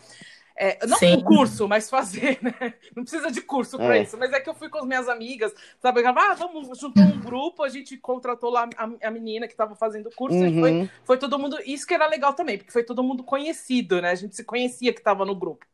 É, 0.59 0.79
não 0.87 0.97
Sim. 0.97 1.17
um 1.17 1.21
curso, 1.23 1.69
mas 1.69 1.91
fazer, 1.91 2.39
né? 2.43 2.73
Não 2.95 3.03
precisa 3.05 3.31
de 3.31 3.43
curso 3.43 3.77
para 3.77 3.99
É. 3.99 4.03
isso. 4.03 4.17
Mas 4.17 4.33
é 4.33 4.41
que 4.41 4.49
eu 4.49 4.55
fui 4.55 4.71
com 4.71 4.79
as 4.79 4.87
minhas 4.87 5.07
amigas, 5.09 5.53
sabe? 5.83 6.03
Ah, 6.07 6.35
vamos, 6.35 6.79
juntou 6.79 7.03
um 7.05 7.21
grupo, 7.21 7.63
a 7.63 7.69
gente 7.69 7.97
contratou 7.99 8.49
lá 8.51 8.67
a, 8.77 9.09
a 9.09 9.11
menina 9.11 9.47
que 9.47 9.53
estava 9.53 9.75
fazendo 9.75 10.07
o 10.09 10.15
curso 10.15 10.39
e 10.39 10.59
foi, 10.59 10.73
Uhum. 10.73 10.89
foi 11.05 11.19
todo 11.19 11.39
mundo. 11.39 11.59
Isso 11.67 11.87
que 11.87 11.93
era 11.93 12.07
legal 12.07 12.33
também, 12.33 12.57
porque 12.57 12.73
foi 12.73 12.83
todo 12.85 13.03
mundo 13.05 13.23
conhecido, 13.23 14.01
né? 14.01 14.11
A 14.11 14.15
gente 14.15 14.35
se 14.35 14.45
conhecia 14.45 14.93
que 14.95 15.01
estava 15.01 15.27
no 15.27 15.35
grupo. 15.35 15.67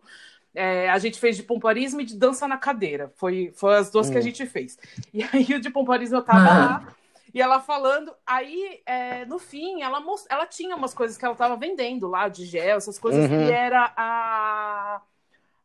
É, 0.55 0.91
a 0.91 0.99
gente 0.99 1.19
fez 1.19 1.37
de 1.37 1.45
pompoarismo 1.45 2.01
e 2.01 2.05
de 2.05 2.17
dança 2.17 2.47
na 2.49 2.59
cadeira. 2.59 3.11
Foi, 3.17 3.53
foi 3.55 3.77
as 3.77 3.91
duas 3.91 4.11
que 4.11 4.17
a 4.17 4.21
Hum. 4.21 4.23
gente 4.25 4.45
fez. 4.47 4.77
E 5.15 5.23
aí 5.23 5.45
o 5.55 5.61
de 5.61 5.71
pompoarismo 5.71 6.17
eu 6.17 6.23
tava 6.23 6.41
Ah. 6.41 6.55
lá. 6.59 6.95
E 7.35 7.41
ela 7.41 7.61
falando, 7.61 8.15
aí 8.27 8.81
é, 8.85 9.25
no 9.25 9.39
fim 9.39 9.83
ela, 9.83 10.01
mos- 10.01 10.27
ela 10.29 10.45
tinha 10.47 10.77
umas 10.77 10.93
coisas 10.93 11.17
que 11.17 11.25
ela 11.25 11.35
tava 11.35 11.57
vendendo 11.57 12.07
lá, 12.09 12.29
de 12.29 12.45
gel, 12.45 12.77
essas 12.77 12.99
coisas, 12.99 13.31
Uhum. 13.31 13.47
que 13.47 13.51
era 13.53 13.91
a 13.97 15.01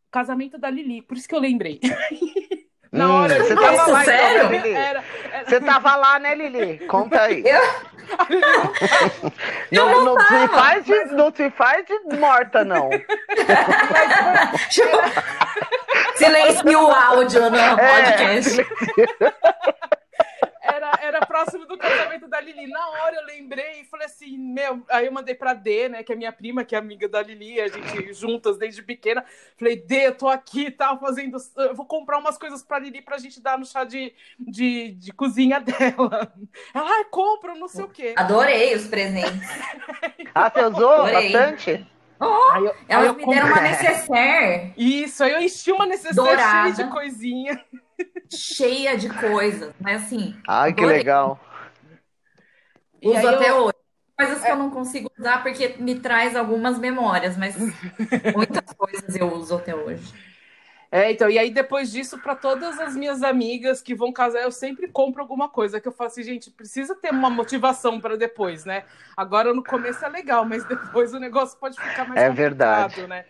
casamento 0.10 0.58
da 0.58 0.70
Lili, 0.70 1.02
por 1.02 1.18
isso 1.18 1.28
que 1.28 1.36
eu 1.36 1.40
lembrei. 1.40 1.80
Na 2.90 3.06
Hum, 3.10 3.16
hora 3.24 3.44
você 3.44 3.52
eu 3.52 3.60
tava 3.60 3.72
Nossa, 3.78 3.92
lá, 3.92 4.02
então, 4.02 4.16
sério? 4.18 4.50
né, 4.50 4.58
Lili? 4.60 4.74
Era, 4.74 5.04
era- 5.34 5.46
Você 5.50 5.60
tava 5.60 5.96
lá, 5.98 6.20
né, 6.20 6.34
Lili? 6.36 6.80
Conta 6.88 7.22
aí. 7.22 7.44
a 8.18 8.24
Lili 8.30 8.42
não 9.74 9.90
Não, 9.92 10.06
não, 10.16 10.22
se 10.22 10.48
faz 10.48 10.86
de, 10.86 11.04
não 11.08 11.36
se 11.36 11.50
faz 11.52 11.86
de 11.86 12.00
morta, 12.18 12.64
não. 12.64 12.90
Silencia 16.16 16.80
o 16.80 16.88
áudio 16.92 17.50
no 17.50 17.58
É. 17.58 17.76
podcast. 17.76 18.66
Era, 20.62 20.92
era 21.02 21.26
próximo 21.26 21.66
do 21.66 21.78
casamento 21.78 22.28
da 22.28 22.40
Lili. 22.42 22.68
Na 22.68 22.90
hora 22.90 23.16
eu 23.16 23.26
lembrei 23.26 23.82
e 23.82 23.86
falei 23.86 24.06
assim, 24.06 24.38
meu, 24.38 24.84
aí 24.90 25.06
eu 25.06 25.12
mandei 25.12 25.34
pra 25.36 25.54
Dê, 25.54 25.90
né, 25.90 26.04
que 26.04 26.12
é 26.14 26.16
minha 26.16 26.32
prima, 26.32 26.64
que 26.64 26.76
é 26.76 26.78
amiga 26.78 27.08
da 27.08 27.22
Lili, 27.22 27.60
a 27.62 27.68
gente 27.68 28.14
juntas 28.14 28.58
desde 28.58 28.82
pequena. 28.84 29.24
Falei, 29.58 29.76
Dê, 29.78 30.08
eu 30.08 30.16
tô 30.16 30.28
aqui, 30.28 30.70
tá 30.72 30.96
fazendo, 30.98 31.38
eu 31.58 31.76
vou 31.76 31.86
comprar 31.86 32.18
umas 32.20 32.38
coisas 32.38 32.64
pra 32.64 32.80
Lili 32.80 33.02
pra 33.02 33.18
gente 33.18 33.42
dar 33.42 33.58
no 33.58 33.66
chá 33.66 33.84
de, 33.84 34.14
de, 34.40 34.92
de 34.92 35.12
cozinha 35.14 35.60
dela. 35.60 36.32
Ela, 36.74 36.90
ai, 36.98 37.06
compra, 37.06 37.56
não 37.56 37.68
sei 37.68 37.84
o 37.84 37.90
quê. 37.90 38.14
Adorei 38.18 38.76
os 38.76 38.88
presentes. 38.88 39.48
Ah, 40.36 40.52
você 40.52 40.62
usou 40.66 40.92
Adorei. 40.92 41.32
bastante? 41.32 41.88
Oh, 42.20 42.52
Aí 42.52 42.66
eu, 42.66 42.72
aí 42.72 42.76
elas 42.90 43.08
eu 43.08 43.14
me 43.16 43.26
deram 43.26 43.48
uma 43.48 43.56
comprei. 43.56 43.72
necessaire 43.72 44.74
Isso, 44.78 45.24
aí 45.24 45.34
eu 45.34 45.42
enchi 45.42 45.72
uma 45.72 45.88
Dourada. 46.14 46.74
cheia 46.74 46.86
de 46.86 46.92
coisinha. 46.94 47.66
Cheia 48.32 48.98
de 48.98 49.10
coisas. 49.10 49.74
Mas 49.80 50.04
assim, 50.06 50.36
Ai, 50.48 50.74
que 50.74 50.82
Adorei. 50.82 50.98
legal. 50.98 51.40
E 53.02 53.08
uso 53.10 53.28
até 53.28 53.52
eu- 53.52 53.66
hoje. 53.66 53.74
Coisas 54.18 54.44
que 54.44 54.52
eu 54.52 54.56
não 54.56 54.72
consigo 54.72 55.12
usar 55.16 55.44
porque 55.44 55.76
me 55.78 56.00
traz 56.00 56.36
algumas 56.36 56.80
memórias, 56.80 57.38
mas 57.38 57.56
muitas 58.36 58.74
coisas 58.76 59.16
eu 59.16 59.32
uso 59.32 59.56
até 59.56 59.76
hoje. 59.76 60.12
É, 60.90 61.12
então, 61.12 61.30
e 61.30 61.38
aí 61.38 61.52
depois 61.52 61.92
disso, 61.92 62.18
para 62.20 62.34
todas 62.36 62.80
as 62.80 62.96
minhas 62.96 63.22
amigas 63.22 63.82
que 63.82 63.94
vão 63.94 64.12
casar, 64.12 64.42
eu 64.42 64.52
sempre 64.52 64.88
compro 64.88 65.22
alguma 65.22 65.50
coisa 65.50 65.82
que 65.82 65.88
eu 65.88 65.92
falo 65.92 66.08
assim, 66.10 66.24
gente, 66.24 66.50
precisa 66.50 66.96
ter 66.96 67.12
uma 67.12 67.30
motivação 67.30 68.00
para 68.00 68.16
depois, 68.16 68.64
né? 68.64 68.86
Agora 69.16 69.54
no 69.54 69.64
começo 69.64 70.06
é 70.06 70.10
legal, 70.10 70.46
mas 70.46 70.64
depois 70.64 71.14
o 71.14 71.20
negócio 71.20 71.60
pode 71.60 71.78
ficar 71.78 72.06
mais 72.06 72.22
É 72.22 72.30
complicado, 72.30 72.38
verdade. 72.38 73.08
né? 73.08 73.26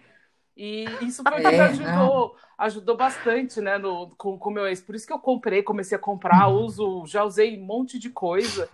E 0.57 1.05
isso 1.07 1.25
foi 1.27 1.39
o 1.39 1.53
que 1.55 1.61
É, 1.61 1.61
ajudou, 1.61 2.35
ajudou 2.57 2.97
bastante, 2.97 3.61
né, 3.61 3.77
no, 3.77 4.09
com 4.17 4.37
o 4.37 4.51
meu 4.51 4.67
ex. 4.67 4.81
Por 4.81 4.95
isso 4.95 5.07
que 5.07 5.13
eu 5.13 5.19
comprei, 5.19 5.63
comecei 5.63 5.97
a 5.97 6.01
comprar, 6.01 6.47
uso, 6.49 7.05
já 7.07 7.23
usei 7.23 7.59
um 7.59 7.65
monte 7.65 7.99
de 7.99 8.09
coisa. 8.09 8.69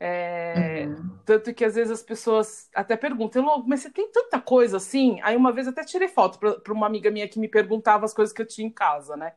É, 0.00 0.92
Uhum. 0.94 1.20
tanto 1.24 1.52
que 1.54 1.64
às 1.64 1.74
vezes 1.74 1.92
as 1.92 2.02
pessoas 2.02 2.68
até 2.74 2.96
perguntam, 2.96 3.42
"Elô, 3.42 3.64
mas 3.66 3.80
você 3.80 3.90
tem 3.90 4.10
tanta 4.12 4.40
coisa 4.40 4.76
assim? 4.78 5.20
Aí 5.22 5.36
uma 5.36 5.52
vez 5.52 5.68
até 5.68 5.84
tirei 5.84 6.08
foto 6.08 6.38
para 6.38 6.72
uma 6.72 6.86
amiga 6.86 7.10
minha 7.10 7.28
que 7.28 7.38
me 7.38 7.48
perguntava 7.48 8.04
as 8.04 8.14
coisas 8.14 8.32
que 8.34 8.42
eu 8.42 8.46
tinha 8.46 8.66
em 8.66 8.70
casa, 8.72 9.16
né? 9.16 9.32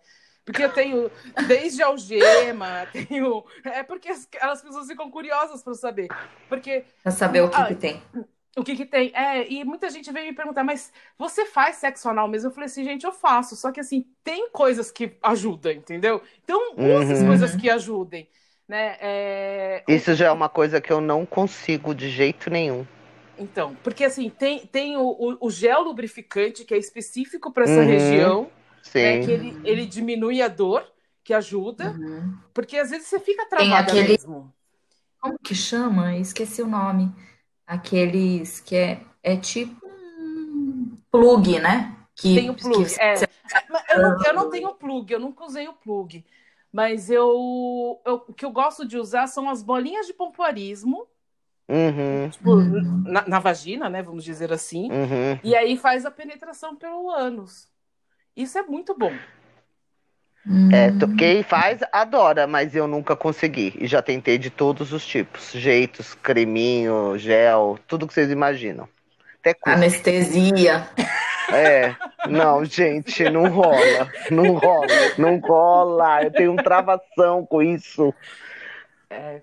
Porque 0.46 0.64
eu 0.64 0.72
tenho 0.72 1.12
desde 1.40 1.82
algema, 1.84 2.88
tenho. 2.92 3.44
É 3.66 3.84
porque 3.84 4.10
as, 4.10 4.28
as 4.42 4.62
pessoas 4.62 4.88
ficam 4.88 5.10
curiosas 5.12 5.64
para 5.64 5.74
saber. 5.76 6.16
Porque 6.48 6.86
Pra 7.04 7.12
saber 7.12 7.42
o 7.42 7.50
que 7.50 7.64
Ah, 7.64 7.66
que 7.66 7.76
tem. 7.76 8.02
O 8.58 8.64
que 8.64 8.76
que 8.76 8.86
tem? 8.86 9.12
É, 9.16 9.48
e 9.52 9.64
muita 9.64 9.90
gente 9.90 10.12
veio 10.12 10.28
me 10.28 10.34
perguntar, 10.36 10.64
mas 10.64 10.92
você 11.18 11.46
faz 11.46 11.78
sexo 11.78 12.10
anal 12.10 12.28
mesmo? 12.28 12.50
Eu 12.50 12.54
falei 12.54 12.66
assim, 12.68 12.84
gente, 12.84 13.06
eu 13.06 13.12
faço. 13.14 13.56
Só 13.56 13.72
que 13.72 13.80
assim, 13.80 14.06
tem 14.24 14.50
coisas 14.52 14.92
que 14.92 15.18
ajudam, 15.24 15.72
entendeu? 15.72 16.22
Então, 16.44 16.76
use 16.80 17.12
as 17.14 17.22
Uhum. 17.22 17.24
coisas 17.24 17.56
que 17.56 17.70
ajudem. 17.70 18.30
Né? 18.68 18.98
É, 19.00 19.86
Isso 19.90 20.14
já 20.16 20.28
é 20.28 20.32
uma 20.32 20.48
coisa 20.48 20.80
que 20.80 20.90
eu 20.90 21.02
não 21.02 21.26
consigo 21.26 21.94
de 21.94 22.10
jeito 22.10 22.50
nenhum. 22.50 22.86
Então, 23.38 23.76
porque 23.78 24.04
assim, 24.04 24.30
tem, 24.30 24.68
tem 24.68 24.98
o, 24.98 25.04
o, 25.42 25.48
o 25.48 25.52
gel 25.52 25.82
lubrificante 25.84 26.66
que 26.66 26.74
é 26.74 26.78
específico 26.78 27.52
para 27.54 27.64
essa 27.64 27.82
Uhum. 27.82 27.84
região, 27.84 28.52
né? 28.98 29.18
Sim. 29.18 29.20
Que 29.20 29.32
ele, 29.32 29.60
ele 29.64 29.86
diminui 29.86 30.42
a 30.42 30.48
dor, 30.50 30.86
que 31.24 31.34
ajuda, 31.34 31.86
Uhum. 31.86 32.40
porque 32.54 32.78
às 32.78 32.90
vezes 32.92 33.08
você 33.08 33.20
fica 33.20 33.48
travada 33.50 33.96
aquele- 33.96 33.96
mesmo. 33.96 34.54
Como 35.22 35.38
que 35.40 35.56
chama? 35.56 36.16
Esqueci 36.18 36.62
o 36.62 36.68
nome. 36.68 37.14
Aqueles 37.70 38.60
que 38.60 38.76
é, 38.76 39.06
é 39.22 39.38
tipo 39.38 39.86
um 39.86 40.98
plug, 41.12 41.60
né? 41.60 41.96
Que, 42.16 42.34
Tem 42.34 42.50
o 42.50 42.56
plug, 42.56 42.84
que 42.84 43.00
é. 43.00 43.14
Eu 43.94 44.02
não, 44.02 44.24
eu 44.26 44.34
não 44.34 44.50
tenho 44.50 44.74
plug, 44.74 45.14
eu 45.14 45.20
nunca 45.20 45.46
usei 45.46 45.68
o 45.68 45.74
plug. 45.74 46.26
Mas 46.74 47.12
eu, 47.12 48.02
eu- 48.06 48.26
o 48.28 48.34
que 48.34 48.44
eu 48.44 48.52
gosto 48.52 48.88
de 48.88 48.98
usar 48.98 49.28
são 49.28 49.48
as 49.50 49.62
bolinhas 49.62 50.08
de 50.08 50.14
pompoarismo, 50.14 51.08
Uhum, 51.70 52.30
tipo, 52.32 52.56
Uhum. 52.56 53.04
na, 53.06 53.28
na 53.28 53.40
vagina, 53.40 53.88
né? 53.88 54.02
Vamos 54.02 54.24
dizer 54.24 54.52
assim. 54.52 54.90
uhum. 54.92 55.40
E 55.44 55.56
aí 55.56 55.78
faz 55.78 56.06
a 56.06 56.12
penetração 56.12 56.76
pelo 56.76 57.12
ânus. 57.12 57.70
Isso 58.36 58.58
é 58.58 58.64
muito 58.64 58.98
bom. 58.98 59.12
É, 60.72 60.90
Hum. 60.90 61.00
to- 61.00 61.08
quem 61.16 61.44
faz 61.44 61.80
adora, 61.92 62.46
mas 62.48 62.76
eu 62.76 62.88
nunca 62.88 63.16
consegui. 63.16 63.74
E 63.80 63.88
já 63.88 64.02
tentei 64.02 64.38
de 64.38 64.50
todos 64.50 64.94
os 64.94 65.06
tipos: 65.06 65.52
jeitos, 65.52 66.14
creminho, 66.16 67.18
gel, 67.18 67.78
tudo 67.88 68.08
que 68.08 68.14
vocês 68.14 68.30
imaginam. 68.32 68.88
Até. 69.42 69.56
Anestesia. 69.66 70.88
É, 71.52 71.96
não, 72.28 72.64
gente, 72.64 73.28
não 73.30 73.48
rola, 73.50 74.12
não 74.30 74.54
rola, 74.54 74.88
não 75.18 75.38
rola. 75.40 76.24
Eu 76.24 76.32
tenho 76.32 76.52
um 76.52 76.58
travação 76.58 77.46
com 77.46 77.62
isso. 77.62 78.14
É, 79.10 79.42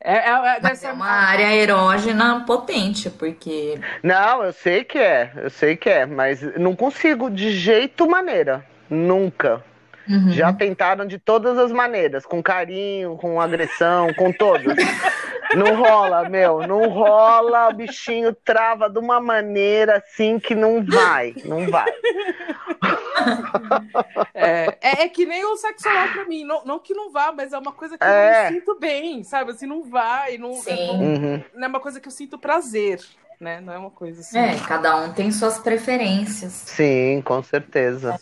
é, 0.00 0.16
é, 0.28 0.60
Mas 0.62 0.78
ser 0.78 0.88
é 0.88 0.92
uma 0.92 1.06
área 1.06 1.54
erógena 1.54 2.44
potente, 2.46 3.10
porque 3.10 3.78
Não, 4.02 4.44
eu 4.44 4.52
sei 4.52 4.84
que 4.84 4.98
é, 4.98 5.32
eu 5.36 5.50
sei 5.50 5.76
que 5.76 5.88
é, 5.88 6.06
mas 6.06 6.40
não 6.58 6.74
consigo 6.76 7.30
de 7.30 7.50
jeito 7.50 8.08
maneira, 8.08 8.64
nunca. 8.90 9.62
Uhum. 10.08 10.32
Já 10.32 10.52
tentaram 10.52 11.06
de 11.06 11.18
todas 11.18 11.58
as 11.58 11.72
maneiras, 11.72 12.26
com 12.26 12.42
carinho, 12.42 13.16
com 13.16 13.40
agressão, 13.40 14.12
com 14.14 14.32
todos. 14.32 14.74
Não 15.54 15.76
rola, 15.76 16.28
meu, 16.28 16.66
não 16.66 16.88
rola, 16.88 17.68
o 17.68 17.74
bichinho 17.74 18.34
trava 18.34 18.88
de 18.88 18.98
uma 18.98 19.20
maneira 19.20 19.98
assim 19.98 20.38
que 20.38 20.54
não 20.54 20.82
vai, 20.82 21.34
não 21.44 21.68
vai. 21.68 21.92
É, 24.34 24.78
é, 24.80 25.02
é 25.02 25.08
que 25.08 25.26
nem 25.26 25.44
o 25.44 25.56
sexo 25.56 25.88
oral 25.88 26.08
pra 26.08 26.24
mim, 26.24 26.44
não, 26.44 26.64
não 26.64 26.78
que 26.78 26.94
não 26.94 27.12
vá, 27.12 27.32
mas 27.32 27.52
é 27.52 27.58
uma 27.58 27.72
coisa 27.72 27.98
que 27.98 28.04
é. 28.04 28.08
eu 28.08 28.42
não 28.42 28.60
sinto 28.60 28.78
bem, 28.78 29.22
sabe? 29.24 29.50
Assim, 29.50 29.66
não 29.66 29.82
vai, 29.82 30.38
não, 30.38 30.60
é, 30.66 30.86
não, 30.86 31.00
uhum. 31.00 31.44
não 31.54 31.64
é 31.64 31.68
uma 31.68 31.80
coisa 31.80 32.00
que 32.00 32.08
eu 32.08 32.12
sinto 32.12 32.38
prazer. 32.38 33.00
Né? 33.38 33.60
Não 33.60 33.72
é 33.72 33.78
uma 33.78 33.90
coisa 33.90 34.20
assim. 34.20 34.38
É, 34.38 34.56
cada 34.66 34.96
um 34.98 35.12
tem 35.12 35.30
suas 35.32 35.58
preferências. 35.58 36.52
Sim, 36.52 37.20
com 37.24 37.42
certeza. 37.42 38.20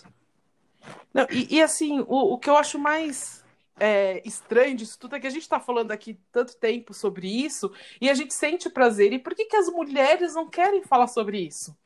Não, 1.12 1.26
e, 1.30 1.56
e 1.56 1.62
assim, 1.62 2.00
o, 2.00 2.34
o 2.34 2.38
que 2.38 2.48
eu 2.48 2.56
acho 2.56 2.78
mais 2.78 3.44
é, 3.78 4.20
estranho 4.26 4.76
disso 4.76 4.98
tudo 4.98 5.16
é 5.16 5.20
que 5.20 5.26
a 5.26 5.30
gente 5.30 5.42
está 5.42 5.58
falando 5.58 5.90
aqui 5.90 6.18
tanto 6.30 6.56
tempo 6.56 6.92
sobre 6.92 7.26
isso 7.26 7.72
e 8.00 8.10
a 8.10 8.14
gente 8.14 8.34
sente 8.34 8.68
prazer. 8.68 9.12
E 9.12 9.18
por 9.18 9.34
que, 9.34 9.46
que 9.46 9.56
as 9.56 9.68
mulheres 9.68 10.34
não 10.34 10.48
querem 10.48 10.82
falar 10.82 11.06
sobre 11.06 11.40
isso? 11.40 11.76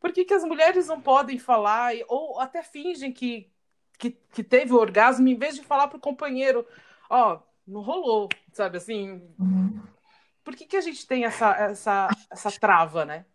Por 0.00 0.12
que, 0.12 0.24
que 0.24 0.34
as 0.34 0.44
mulheres 0.44 0.86
não 0.86 1.00
podem 1.00 1.38
falar 1.38 1.92
ou 2.08 2.40
até 2.40 2.62
fingem 2.62 3.12
que, 3.12 3.50
que, 3.98 4.10
que 4.32 4.42
teve 4.42 4.72
o 4.72 4.78
orgasmo 4.78 5.28
em 5.28 5.36
vez 5.36 5.56
de 5.56 5.62
falar 5.62 5.88
para 5.88 5.98
o 5.98 6.00
companheiro: 6.00 6.66
Ó, 7.10 7.34
oh, 7.34 7.40
não 7.66 7.82
rolou, 7.82 8.28
sabe 8.52 8.78
assim? 8.78 9.22
Uhum. 9.38 9.82
Por 10.42 10.56
que, 10.56 10.64
que 10.64 10.76
a 10.76 10.80
gente 10.80 11.06
tem 11.06 11.24
essa, 11.24 11.54
essa, 11.54 12.08
essa 12.30 12.50
trava, 12.52 13.04
né? 13.04 13.26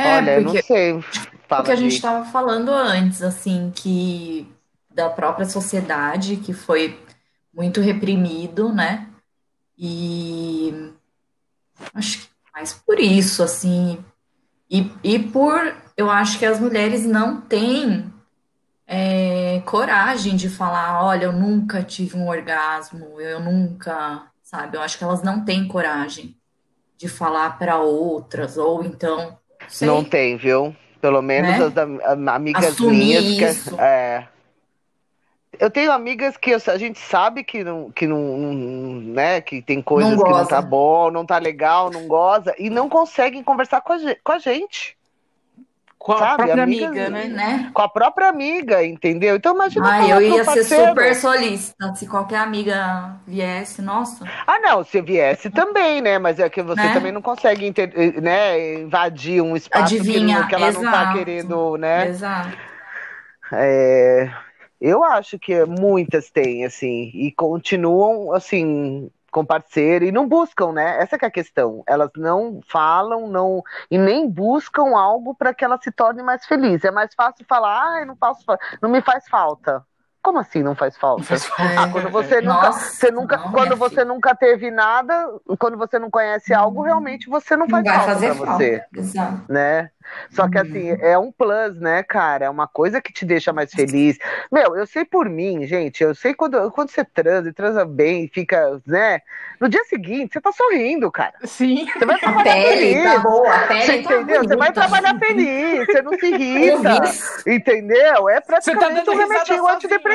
É, 0.00 0.16
Olha, 0.16 0.42
porque, 0.42 0.56
não 0.58 0.62
sei. 0.62 1.02
Fala 1.46 1.62
porque 1.62 1.72
a 1.72 1.76
gente 1.76 1.94
estava 1.94 2.24
falando 2.24 2.70
antes, 2.70 3.22
assim, 3.22 3.70
que 3.74 4.50
da 4.88 5.10
própria 5.10 5.44
sociedade, 5.44 6.36
que 6.36 6.54
foi 6.54 6.98
muito 7.52 7.82
reprimido, 7.82 8.72
né? 8.72 9.08
E 9.76 10.92
acho 11.94 12.20
que 12.20 12.28
mais 12.54 12.72
por 12.72 12.98
isso, 12.98 13.42
assim. 13.42 14.02
E, 14.70 14.90
e 15.04 15.18
por 15.18 15.76
eu 15.96 16.08
acho 16.08 16.38
que 16.38 16.46
as 16.46 16.58
mulheres 16.58 17.04
não 17.04 17.42
têm 17.42 18.10
é, 18.86 19.60
coragem 19.66 20.36
de 20.36 20.48
falar, 20.48 21.04
olha, 21.04 21.24
eu 21.24 21.32
nunca 21.32 21.82
tive 21.82 22.16
um 22.16 22.26
orgasmo, 22.26 23.20
eu 23.20 23.38
nunca, 23.38 24.22
sabe? 24.42 24.78
Eu 24.78 24.82
acho 24.82 24.96
que 24.96 25.04
elas 25.04 25.22
não 25.22 25.44
têm 25.44 25.68
coragem 25.68 26.34
de 26.96 27.06
falar 27.06 27.58
para 27.58 27.78
outras, 27.80 28.56
ou 28.56 28.82
então 28.82 29.38
Sei. 29.68 29.86
Não 29.86 30.04
tem, 30.04 30.36
viu? 30.36 30.74
Pelo 31.00 31.22
menos 31.22 31.72
né? 31.72 32.00
as 32.04 32.18
amigas 32.28 32.64
Assumir 32.66 33.22
minhas. 33.22 33.68
Que, 33.68 33.74
é, 33.80 34.26
eu 35.58 35.70
tenho 35.70 35.92
amigas 35.92 36.36
que 36.36 36.54
a 36.54 36.78
gente 36.78 36.98
sabe 36.98 37.44
que 37.44 37.62
não, 37.62 37.90
que 37.90 38.06
não, 38.06 38.18
né, 39.02 39.40
que 39.42 39.60
tem 39.60 39.82
coisas 39.82 40.16
não 40.16 40.24
que 40.24 40.30
não 40.30 40.46
tá 40.46 40.62
bom, 40.62 41.10
não 41.10 41.26
tá 41.26 41.38
legal, 41.38 41.90
não 41.90 42.08
goza, 42.08 42.54
e 42.58 42.70
não 42.70 42.88
conseguem 42.88 43.42
conversar 43.42 43.82
com 43.82 43.92
a, 43.92 43.98
com 44.24 44.32
a 44.32 44.38
gente. 44.38 44.96
Com 46.00 46.12
a 46.12 46.18
Sabe? 46.18 46.36
própria 46.44 46.62
Amigas, 46.62 46.88
amiga, 46.88 47.10
né? 47.10 47.24
né? 47.26 47.70
Com 47.74 47.82
a 47.82 47.88
própria 47.88 48.30
amiga, 48.30 48.82
entendeu? 48.82 49.36
Então 49.36 49.54
imagina 49.54 49.86
Ah, 49.86 50.08
eu 50.08 50.22
ia 50.22 50.44
ser 50.44 50.64
super 50.64 51.14
solista 51.14 51.94
se 51.94 52.06
qualquer 52.08 52.38
amiga 52.38 53.16
viesse, 53.26 53.82
nossa. 53.82 54.24
Ah, 54.46 54.58
não, 54.60 54.82
se 54.82 54.98
viesse 55.02 55.50
também, 55.50 56.00
né? 56.00 56.18
Mas 56.18 56.38
é 56.38 56.48
que 56.48 56.62
você 56.62 56.80
né? 56.80 56.94
também 56.94 57.12
não 57.12 57.20
consegue 57.20 57.66
inter... 57.66 57.92
né, 58.18 58.80
invadir 58.80 59.42
um 59.42 59.54
espaço 59.54 59.94
Adivinha, 59.94 60.46
que, 60.46 60.54
ela 60.54 60.68
exato. 60.68 60.84
não 60.86 60.90
tá 60.90 61.12
querendo, 61.12 61.76
né? 61.76 62.08
Exato. 62.08 62.56
É... 63.52 64.30
Eu 64.80 65.04
acho 65.04 65.38
que 65.38 65.66
muitas 65.66 66.30
têm, 66.30 66.64
assim, 66.64 67.10
e 67.12 67.30
continuam, 67.32 68.32
assim, 68.32 69.10
com 69.30 69.44
parceiro 69.44 70.04
e 70.04 70.12
não 70.12 70.28
buscam, 70.28 70.72
né? 70.72 70.98
Essa 71.02 71.16
é 71.16 71.26
a 71.26 71.30
questão. 71.30 71.82
Elas 71.86 72.10
não 72.16 72.60
falam, 72.68 73.28
não 73.28 73.62
e 73.90 73.98
nem 73.98 74.28
buscam 74.28 74.96
algo 74.96 75.34
para 75.34 75.54
que 75.54 75.64
ela 75.64 75.78
se 75.80 75.90
torne 75.92 76.22
mais 76.22 76.44
feliz. 76.46 76.84
É 76.84 76.90
mais 76.90 77.14
fácil 77.14 77.44
falar, 77.48 78.00
ah, 78.02 78.04
não 78.06 78.16
faço, 78.16 78.44
não 78.82 78.90
me 78.90 79.02
faz 79.02 79.28
falta. 79.28 79.84
Como 80.22 80.38
assim 80.38 80.62
não 80.62 80.74
faz 80.74 80.96
falta? 80.98 81.24
Ah, 81.58 81.88
quando 81.90 82.10
você 82.10 82.40
nunca, 82.42 82.66
Nossa, 82.66 82.90
você 82.94 83.10
nunca 83.10 83.36
não, 83.38 83.52
quando 83.52 83.76
você 83.76 83.90
filha. 83.94 84.04
nunca 84.04 84.34
teve 84.34 84.70
nada, 84.70 85.28
quando 85.58 85.78
você 85.78 85.98
não 85.98 86.10
conhece 86.10 86.52
algo, 86.52 86.82
realmente 86.82 87.28
você 87.28 87.56
não 87.56 87.66
faz 87.68 87.84
não 87.84 87.94
falta 87.94 88.16
para 88.18 88.34
você, 88.56 88.84
Exato. 88.94 89.42
né? 89.48 89.90
Só 90.30 90.48
que 90.48 90.58
assim, 90.58 90.90
é 91.00 91.16
um 91.16 91.30
plus, 91.30 91.78
né, 91.78 92.02
cara? 92.02 92.46
É 92.46 92.50
uma 92.50 92.66
coisa 92.66 93.00
que 93.00 93.12
te 93.12 93.24
deixa 93.24 93.52
mais 93.52 93.70
feliz. 93.72 94.18
Meu, 94.50 94.76
eu 94.76 94.84
sei 94.84 95.04
por 95.04 95.28
mim, 95.28 95.64
gente, 95.66 96.02
eu 96.02 96.14
sei 96.16 96.34
quando, 96.34 96.70
quando 96.72 96.90
você 96.90 97.04
transa 97.04 97.48
e 97.48 97.52
transa 97.52 97.84
bem, 97.84 98.28
fica, 98.28 98.80
né? 98.86 99.20
No 99.60 99.68
dia 99.68 99.84
seguinte, 99.84 100.32
você 100.32 100.40
tá 100.40 100.50
sorrindo, 100.52 101.10
cara. 101.12 101.34
Sim. 101.44 101.86
Você 101.96 102.04
vai 102.04 102.18
trabalhar 102.18 102.42
pele 102.54 102.76
feliz. 102.94 103.04
Tá 103.04 103.18
boa, 103.20 103.54
a 103.54 103.58
pele 103.68 103.80
você 103.82 103.86
tá 104.02 104.14
entendeu? 104.14 104.42
Você 104.44 104.56
vai 104.56 104.72
trabalhar 104.72 105.18
feliz, 105.18 105.86
você 105.86 106.02
não 106.02 106.12
se 106.18 106.26
irrita. 106.34 107.02
entendeu? 107.46 108.28
É 108.28 108.40
praticamente 108.40 109.04
tá 109.04 109.12
um 109.12 109.16
remedinho 109.16 109.66
antidepressivo. 109.68 110.09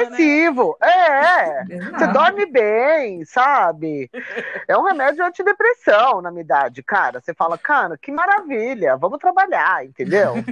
Né? 0.80 0.82
É, 0.82 1.66
você 1.92 2.08
dorme 2.08 2.46
bem, 2.46 3.26
sabe? 3.26 4.10
É 4.68 4.78
um 4.78 4.84
remédio 4.84 5.26
antidepressão 5.26 6.22
na 6.22 6.32
minha 6.32 6.44
idade, 6.44 6.84
cara. 6.84 7.20
Você 7.20 7.34
fala, 7.34 7.58
cara, 7.58 7.98
que 7.98 8.12
maravilha, 8.12 8.96
vamos 8.98 9.20
trabalhar 9.20 9.56
entendeu? 9.84 10.36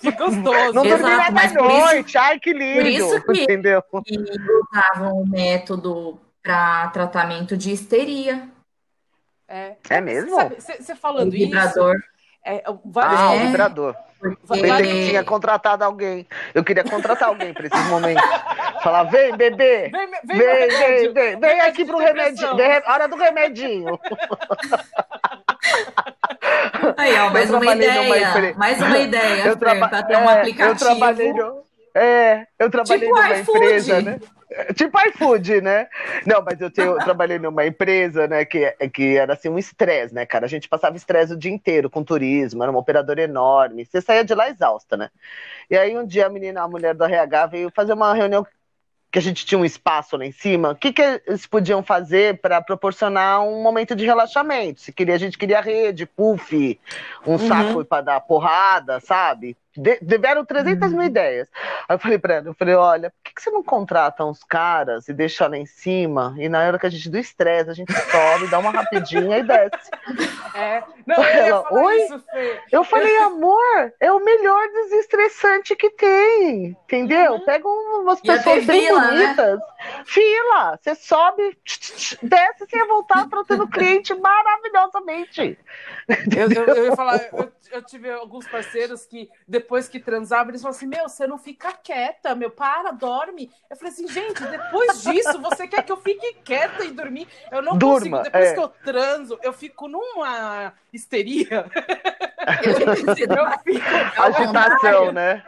que 0.00 0.10
gostoso. 0.12 0.72
Não 0.72 0.82
dormi 0.82 1.02
nada 1.02 1.40
à 1.40 1.52
noite, 1.52 2.16
ai 2.18 2.38
que 2.38 2.52
lindo, 2.52 2.80
por 2.80 2.86
isso 2.86 3.26
que, 3.26 3.42
entendeu? 3.42 3.82
Que 4.04 4.20
usavam 4.20 5.22
o 5.22 5.26
método 5.26 6.20
para 6.42 6.88
tratamento 6.88 7.56
de 7.56 7.72
histeria. 7.72 8.48
É, 9.48 9.76
é 9.88 10.00
mesmo? 10.00 10.36
Você 10.58 10.94
falando 10.94 11.28
o 11.28 11.32
vibrador. 11.32 11.96
isso... 11.96 12.04
É, 12.44 12.62
vários... 12.84 13.20
Ah, 13.20 13.32
o 13.32 13.38
vibrador. 13.40 13.96
Pensei 14.20 14.82
que 14.82 15.08
tinha 15.08 15.24
contratado 15.24 15.84
alguém. 15.84 16.26
Eu 16.54 16.62
queria 16.62 16.84
contratar 16.84 17.28
alguém 17.28 17.54
para 17.54 17.66
esses 17.66 17.86
momentos. 17.88 18.22
Falar, 18.82 19.04
vem, 19.04 19.36
bebê. 19.36 19.88
Vem, 19.88 20.10
vem, 20.24 20.38
vem, 20.38 20.68
vem, 20.68 21.12
vem, 21.12 21.40
vem 21.40 21.60
aqui 21.60 21.84
pro 21.84 21.98
remedinho. 21.98 22.56
Vem, 22.56 22.82
hora 22.86 23.08
do 23.08 23.16
remedinho. 23.16 23.98
Aí, 26.96 27.18
ó, 27.18 27.30
mais 27.30 27.50
uma 27.50 27.74
ideia. 27.74 28.54
Mais 28.56 28.80
uma 28.80 28.98
ideia 28.98 29.46
eu 29.46 29.56
traba... 29.56 29.88
para 29.88 30.02
ter 30.02 30.16
um 30.16 30.30
é, 30.30 30.38
aplicativo. 30.38 30.70
Eu 30.70 30.76
trabalhei 30.76 31.32
no... 31.32 31.64
É, 31.94 32.46
eu 32.58 32.70
trabalhei 32.70 33.08
tipo 33.08 33.20
numa 33.20 33.38
empresa, 33.38 34.00
né? 34.00 34.20
Tipo 34.74 34.98
iFood, 35.08 35.60
né? 35.60 35.88
Não, 36.26 36.42
mas 36.42 36.60
eu, 36.60 36.70
tenho, 36.70 36.92
eu 36.92 36.98
trabalhei 36.98 37.38
numa 37.38 37.66
empresa, 37.66 38.26
né, 38.26 38.44
que, 38.44 38.70
que 38.92 39.16
era 39.16 39.34
assim 39.34 39.48
um 39.48 39.58
estresse, 39.58 40.14
né, 40.14 40.26
cara? 40.26 40.46
A 40.46 40.48
gente 40.48 40.68
passava 40.68 40.96
estresse 40.96 41.32
o 41.32 41.36
dia 41.36 41.52
inteiro 41.52 41.88
com 41.88 42.02
turismo, 42.02 42.62
era 42.62 42.70
uma 42.70 42.80
operadora 42.80 43.22
enorme. 43.22 43.84
Você 43.84 44.00
saía 44.00 44.24
de 44.24 44.34
lá 44.34 44.48
exausta, 44.50 44.96
né? 44.96 45.10
E 45.70 45.76
aí 45.76 45.96
um 45.96 46.06
dia 46.06 46.26
a 46.26 46.30
menina, 46.30 46.62
a 46.62 46.68
mulher 46.68 46.94
do 46.94 47.04
RH 47.04 47.46
veio 47.46 47.70
fazer 47.70 47.92
uma 47.92 48.12
reunião 48.12 48.46
que 49.10 49.18
a 49.18 49.22
gente 49.22 49.44
tinha 49.44 49.58
um 49.58 49.64
espaço 49.64 50.16
lá 50.16 50.24
em 50.24 50.30
cima, 50.30 50.70
o 50.70 50.76
que, 50.76 50.92
que 50.92 51.02
eles 51.02 51.44
podiam 51.44 51.82
fazer 51.82 52.40
para 52.40 52.62
proporcionar 52.62 53.42
um 53.42 53.60
momento 53.60 53.96
de 53.96 54.06
relaxamento? 54.06 54.80
Se 54.80 54.92
queria, 54.92 55.16
a 55.16 55.18
gente 55.18 55.36
queria 55.36 55.60
rede, 55.60 56.06
puff, 56.06 56.78
um 57.26 57.32
uhum. 57.32 57.38
saco 57.38 57.84
para 57.84 58.02
dar 58.02 58.20
porrada, 58.20 59.00
sabe? 59.00 59.56
Deram 59.76 60.44
300 60.44 60.90
mil 60.90 61.00
uhum. 61.00 61.06
ideias. 61.06 61.48
Aí 61.88 61.94
eu 61.94 61.98
falei 61.98 62.18
pra 62.18 62.34
ela, 62.34 62.48
eu 62.48 62.54
falei, 62.54 62.74
olha, 62.74 63.10
por 63.10 63.22
que, 63.22 63.34
que 63.34 63.42
você 63.42 63.50
não 63.50 63.62
contrata 63.62 64.24
uns 64.24 64.42
caras 64.42 65.08
e 65.08 65.12
deixa 65.12 65.46
lá 65.46 65.56
em 65.56 65.66
cima? 65.66 66.34
E 66.38 66.48
na 66.48 66.60
hora 66.60 66.78
que 66.78 66.86
a 66.86 66.90
gente 66.90 67.08
do 67.08 67.18
estresse, 67.18 67.70
a 67.70 67.74
gente 67.74 67.92
sobe, 67.92 68.48
dá 68.48 68.58
uma 68.58 68.70
rapidinha 68.70 69.38
e 69.38 69.42
desce. 69.42 69.90
É, 70.52 70.82
não, 71.06 71.22
ela, 71.22 71.64
oi? 71.72 71.96
Isso, 72.02 72.24
eu 72.72 72.82
falei, 72.82 73.16
amor, 73.18 73.92
é 74.00 74.10
o 74.10 74.22
melhor 74.22 74.68
desestressante 74.68 75.76
que 75.76 75.90
tem, 75.90 76.76
entendeu? 76.84 77.34
Uhum. 77.34 77.44
Pega 77.44 77.68
umas 77.68 78.20
pessoas 78.20 78.64
bem 78.64 78.82
fila, 78.82 79.00
né? 79.00 79.06
bonitas, 79.06 79.58
né? 79.58 79.66
fila, 80.04 80.76
você 80.76 80.94
sobe, 80.96 81.56
desce 82.20 82.66
sem 82.68 82.86
voltar, 82.88 83.28
tratando 83.28 83.62
o 83.62 83.70
cliente 83.70 84.12
maravilhosamente. 84.14 85.56
Eu, 86.08 86.50
eu, 86.50 86.74
eu, 86.74 86.84
ia 86.86 86.96
falar, 86.96 87.20
eu, 87.32 87.52
eu 87.70 87.82
tive 87.82 88.10
alguns 88.10 88.46
parceiros 88.48 89.06
que 89.06 89.28
depois 89.46 89.88
que 89.88 90.00
transavam, 90.00 90.50
eles 90.50 90.62
falavam 90.62 90.76
assim: 90.76 90.86
Meu, 90.86 91.08
você 91.08 91.26
não 91.26 91.38
fica 91.38 91.72
quieta, 91.72 92.34
meu, 92.34 92.50
para, 92.50 92.90
dorme. 92.90 93.50
Eu 93.68 93.76
falei 93.76 93.92
assim: 93.92 94.08
Gente, 94.08 94.44
depois 94.44 95.02
disso, 95.04 95.40
você 95.40 95.66
quer 95.66 95.82
que 95.82 95.92
eu 95.92 95.96
fique 95.96 96.34
quieta 96.44 96.84
e 96.84 96.90
dormir? 96.90 97.28
Eu 97.50 97.62
não 97.62 97.76
Durma, 97.76 98.18
consigo. 98.18 98.22
Depois 98.22 98.46
é. 98.46 98.54
que 98.54 98.60
eu 98.60 98.68
transo, 98.68 99.38
eu 99.42 99.52
fico 99.52 99.88
numa 99.88 100.72
histeria. 100.92 101.66
eu 102.64 103.58
fico. 103.64 103.80
Agitação, 104.20 105.12
né? 105.12 105.44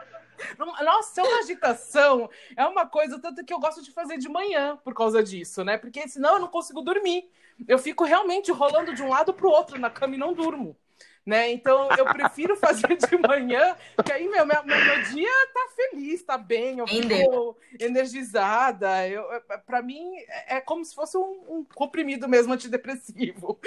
Nossa, 0.58 1.20
é 1.20 1.24
uma 1.24 1.38
agitação. 1.38 2.30
É 2.56 2.66
uma 2.66 2.86
coisa, 2.86 3.18
tanto 3.18 3.44
que 3.44 3.52
eu 3.52 3.60
gosto 3.60 3.82
de 3.82 3.92
fazer 3.92 4.18
de 4.18 4.28
manhã 4.28 4.78
por 4.82 4.94
causa 4.94 5.22
disso, 5.22 5.64
né? 5.64 5.78
Porque 5.78 6.08
senão 6.08 6.34
eu 6.34 6.40
não 6.40 6.48
consigo 6.48 6.82
dormir. 6.82 7.30
Eu 7.68 7.78
fico 7.78 8.04
realmente 8.04 8.50
rolando 8.50 8.94
de 8.94 9.02
um 9.02 9.08
lado 9.08 9.32
para 9.32 9.46
o 9.46 9.50
outro 9.50 9.78
na 9.78 9.90
cama 9.90 10.14
e 10.14 10.18
não 10.18 10.32
durmo. 10.32 10.76
Né? 11.24 11.50
Então 11.50 11.88
eu 11.96 12.04
prefiro 12.06 12.56
fazer 12.56 12.96
de 12.96 13.16
manhã, 13.16 13.76
que 14.04 14.12
aí 14.12 14.28
meu, 14.28 14.44
meu, 14.44 14.64
meu 14.64 15.02
dia 15.02 15.30
tá 15.54 15.68
feliz, 15.76 16.22
tá 16.22 16.36
bem, 16.36 16.78
eu 16.78 16.86
fico 16.86 17.56
energizada. 17.80 19.08
Eu, 19.08 19.24
para 19.66 19.82
mim 19.82 20.14
é 20.46 20.60
como 20.60 20.84
se 20.84 20.94
fosse 20.94 21.16
um, 21.16 21.44
um 21.48 21.66
comprimido 21.74 22.28
mesmo 22.28 22.52
antidepressivo. 22.52 23.58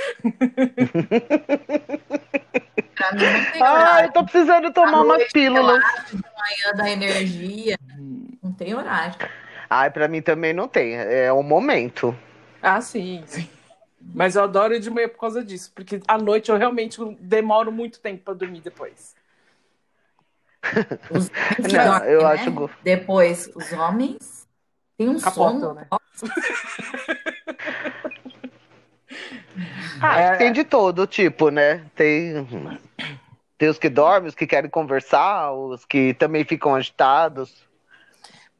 Ah, 3.61 4.03
eu 4.03 4.11
tô 4.11 4.23
precisando 4.23 4.71
tomar 4.71 5.01
umas 5.01 5.31
pílulas. 5.31 5.83
De 6.09 6.15
manhã 6.15 6.73
da 6.75 6.89
energia, 6.89 7.77
não 8.41 8.53
tem 8.53 8.73
horário. 8.73 9.15
Ai, 9.69 9.89
pra 9.91 10.07
mim 10.07 10.21
também 10.21 10.53
não 10.53 10.67
tem, 10.67 10.95
é 10.95 11.31
o 11.31 11.41
momento. 11.41 12.17
Ah, 12.61 12.81
sim, 12.81 13.23
sim. 13.27 13.47
Mas 14.13 14.35
eu 14.35 14.43
adoro 14.43 14.73
ir 14.73 14.79
de 14.79 14.89
manhã 14.89 15.07
por 15.09 15.19
causa 15.19 15.43
disso, 15.43 15.71
porque 15.73 16.01
à 16.07 16.17
noite 16.17 16.51
eu 16.51 16.57
realmente 16.57 16.99
demoro 17.19 17.71
muito 17.71 17.99
tempo 17.99 18.23
para 18.23 18.33
dormir 18.33 18.61
depois. 18.61 19.15
Os 21.09 21.29
não, 21.71 21.97
eu 22.05 22.21
né? 22.21 22.27
acho. 22.27 22.69
Depois, 22.83 23.49
os 23.55 23.71
homens 23.73 24.47
têm 24.97 25.09
um 25.09 25.19
Capotam, 25.19 25.59
sono. 25.59 25.73
Né? 25.75 25.87
ah, 30.01 30.19
é... 30.19 30.37
Tem 30.37 30.51
de 30.51 30.63
todo 30.63 31.05
tipo, 31.05 31.49
né? 31.49 31.85
Tem, 31.95 32.47
tem 33.57 33.69
os 33.69 33.77
que 33.77 33.89
dormem, 33.89 34.29
os 34.29 34.35
que 34.35 34.47
querem 34.47 34.69
conversar, 34.69 35.51
os 35.51 35.85
que 35.85 36.15
também 36.15 36.43
ficam 36.43 36.73
agitados. 36.73 37.63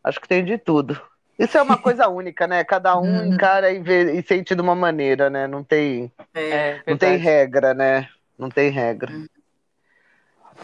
Acho 0.03 0.21
que 0.21 0.27
tem 0.27 0.45
de 0.45 0.59
tudo. 0.59 1.01
Isso 1.37 1.57
é 1.57 1.61
uma 1.61 1.77
coisa 1.77 2.07
única, 2.07 2.47
né? 2.47 2.63
Cada 2.63 2.97
um 2.97 3.03
uhum. 3.03 3.33
encara 3.33 3.71
e, 3.71 3.79
vê, 3.79 4.13
e 4.13 4.23
sente 4.23 4.55
de 4.55 4.61
uma 4.61 4.75
maneira, 4.75 5.29
né? 5.29 5.47
Não 5.47 5.63
tem, 5.63 6.11
é, 6.33 6.81
não 6.87 6.97
tem 6.97 7.17
regra, 7.17 7.73
né? 7.73 8.07
Não 8.37 8.49
tem 8.49 8.69
regra. 8.69 9.11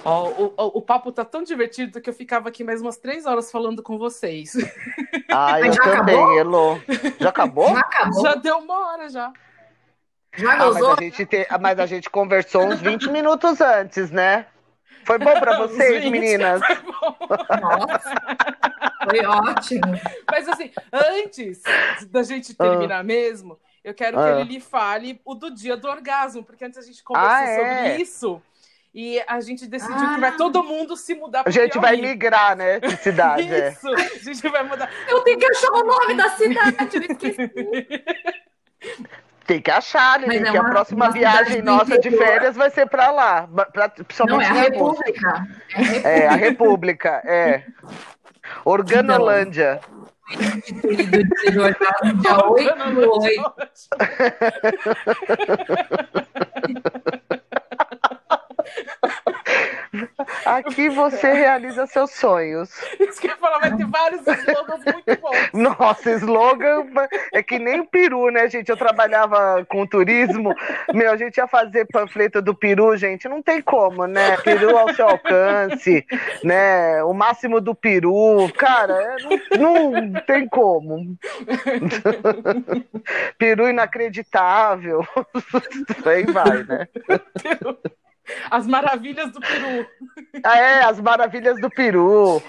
Oh, 0.06 0.10
o, 0.10 0.54
o, 0.58 0.78
o, 0.78 0.82
papo 0.82 1.12
tá 1.12 1.26
tão 1.26 1.44
divertido 1.44 2.00
que 2.00 2.10
eu 2.10 2.14
ficava 2.14 2.48
aqui 2.48 2.64
mais 2.64 2.82
umas 2.82 2.98
três 2.98 3.26
horas 3.26 3.52
falando 3.52 3.84
com 3.84 3.98
vocês. 3.98 4.54
Ah, 5.34 5.62
eu 5.62 5.72
já 5.72 5.82
também, 5.82 6.14
acabou? 6.14 6.38
Elo. 6.38 6.82
Já 7.18 7.30
acabou? 7.30 7.70
Já 7.70 7.80
acabou? 7.80 8.22
Já 8.22 8.36
deu 8.36 8.58
uma 8.58 8.92
hora 8.92 9.08
já. 9.08 9.32
Já 10.36 10.54
ah, 10.54 10.58
mas, 10.58 10.84
a 10.84 10.96
gente 11.00 11.26
te... 11.26 11.48
mas 11.62 11.80
a 11.80 11.86
gente 11.86 12.10
conversou 12.10 12.66
uns 12.66 12.82
20 12.82 13.10
minutos 13.10 13.62
antes, 13.62 14.12
né? 14.12 14.46
Foi 15.06 15.18
bom 15.18 15.40
para 15.40 15.58
vocês, 15.58 16.04
meninas? 16.04 16.62
Foi 16.66 16.76
bom. 16.76 17.16
Nossa. 17.62 18.14
Foi 19.10 19.26
ótimo. 19.26 20.00
Mas 20.30 20.48
assim, 20.48 20.72
antes 20.92 21.62
da 22.10 22.24
gente 22.24 22.54
terminar 22.54 23.00
ah. 23.00 23.04
mesmo, 23.04 23.60
eu 23.84 23.94
quero 23.94 24.18
que 24.18 24.24
ah. 24.24 24.40
ele 24.40 24.54
lhe 24.54 24.60
fale 24.60 25.20
o 25.26 25.34
do 25.34 25.52
dia 25.52 25.76
do 25.76 25.88
orgasmo, 25.88 26.44
porque 26.44 26.66
antes 26.66 26.78
a 26.78 26.82
gente 26.82 27.04
conversou 27.04 27.32
ah, 27.32 27.44
é? 27.44 27.58
sobre 27.58 28.04
isso. 28.04 28.42
E 28.94 29.24
a 29.26 29.40
gente 29.40 29.66
decidiu 29.68 29.96
ah. 29.96 30.16
que 30.16 30.22
vai 30.22 30.36
todo 30.36 30.64
mundo 30.64 30.98
se 30.98 31.16
mudar 31.16 31.44
para 31.44 31.50
A 31.50 31.54
gente 31.54 31.80
vai 31.80 31.96
migrar, 31.96 32.58
né? 32.58 32.80
De 32.80 32.98
cidade. 32.98 33.54
É. 33.54 33.70
Isso, 33.70 33.88
é. 33.88 34.02
a 34.02 34.18
gente 34.18 34.50
vai 34.50 34.64
mudar. 34.64 34.90
Eu 35.08 35.22
tenho 35.22 35.40
que 35.40 35.46
achar 35.46 35.72
o 35.72 35.84
nome 35.84 36.14
da 36.16 36.30
cidade, 36.32 36.98
eu 36.98 37.02
esqueci. 37.04 37.52
Tem 39.46 39.62
que 39.62 39.72
achar, 39.72 40.20
né? 40.20 40.40
que 40.40 40.58
a 40.58 40.64
próxima 40.64 41.10
viagem 41.10 41.62
nossa 41.62 41.98
de 42.00 42.12
férias 42.12 42.56
vai 42.56 42.70
ser 42.70 42.88
para 42.88 43.12
lá. 43.12 43.50
Pra, 43.74 43.90
principalmente 43.90 44.50
Não, 44.50 44.56
é 44.56 44.60
a 44.60 44.64
República. 44.64 45.48
É, 46.04 46.28
a 46.28 46.36
República, 46.36 47.22
é. 47.26 47.64
Organolândia. 48.66 49.80
Dia 52.22 52.38
8 52.46 52.74
do 52.94 53.12
8. 53.12 53.42
Aqui 60.46 60.90
você 60.90 61.32
realiza 61.34 61.86
seus 61.86 62.12
sonhos. 62.12 62.70
Isso 63.00 63.20
que 63.20 63.28
eu 63.28 63.32
ia 63.32 63.38
falar, 63.38 63.60
vai 63.60 63.76
ter 63.76 63.86
vários 63.86 64.22
slogans 64.22 64.84
muito 64.86 65.22
bons. 65.22 65.50
Nossa, 65.54 66.12
slogan 66.12 66.88
é 67.34 67.44
que 67.44 67.60
nem 67.60 67.82
o 67.82 67.86
peru, 67.86 68.30
né, 68.30 68.50
gente? 68.50 68.70
Eu 68.70 68.78
trabalhava 68.78 69.66
com 69.68 69.86
turismo, 69.86 70.54
meu, 70.94 71.12
a 71.12 71.18
gente 71.18 71.38
ia 71.38 71.48
fazer 71.48 71.86
panfleto 71.86 72.42
do 72.42 72.56
peru, 72.56 72.96
gente, 72.96 73.28
não 73.28 73.42
tem 73.42 73.62
como, 73.62 74.06
né? 74.08 74.38
Peru 74.38 74.78
ao 74.78 74.94
seu 74.94 75.08
alcance, 75.08 76.06
né? 76.44 77.04
O 77.04 77.14
máximo 77.14 77.60
do 77.60 77.76
peru, 77.76 78.50
cara, 78.58 78.94
é, 78.94 79.58
não, 79.58 79.92
não 79.92 80.22
tem 80.22 80.48
como. 80.48 81.18
peru 83.38 83.70
inacreditável. 83.70 85.06
Aí 86.06 86.26
vai, 86.26 86.64
né? 86.64 86.88
As 88.50 88.68
maravilhas 88.68 89.32
do 89.32 89.40
Peru. 89.40 89.88
Ah, 90.44 90.58
é, 90.58 90.84
as 90.84 91.00
maravilhas 91.00 91.60
do 91.60 91.70
Peru. 91.70 92.42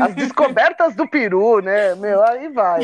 As 0.00 0.14
descobertas 0.14 0.94
do 0.94 1.08
Peru, 1.08 1.60
né? 1.60 1.94
Meu, 1.94 2.22
aí 2.22 2.48
vai. 2.48 2.82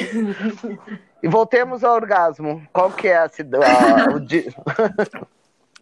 E 1.22 1.28
voltemos 1.28 1.82
ao 1.82 1.94
orgasmo. 1.94 2.66
Qual 2.72 2.90
que 2.92 3.08
é 3.08 3.18
a 3.18 3.28
cidade? 3.28 4.54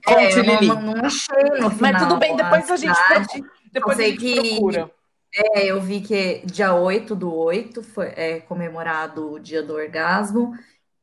é, 0.06 0.38
eu 0.38 0.44
não, 0.44 0.82
não, 0.82 1.04
achei 1.04 1.44
no 1.60 1.70
final. 1.70 1.92
Mas 1.92 2.02
tudo 2.02 2.16
bem, 2.16 2.36
depois 2.36 2.70
a, 2.70 2.74
a 2.74 2.76
gente, 2.76 3.44
depois 3.72 3.98
a 3.98 4.02
gente 4.02 4.18
que, 4.18 4.50
procura. 4.50 4.90
É, 5.36 5.66
eu 5.66 5.80
vi 5.80 6.00
que 6.00 6.42
dia 6.46 6.74
8 6.74 7.16
do 7.16 7.34
8 7.34 7.82
foi 7.82 8.12
é, 8.16 8.40
comemorado 8.40 9.32
o 9.32 9.40
dia 9.40 9.62
do 9.62 9.74
orgasmo. 9.74 10.52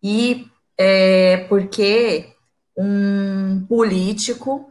E 0.02 0.48
é, 0.78 1.46
porque 1.50 2.34
um 2.78 3.66
político 3.68 4.71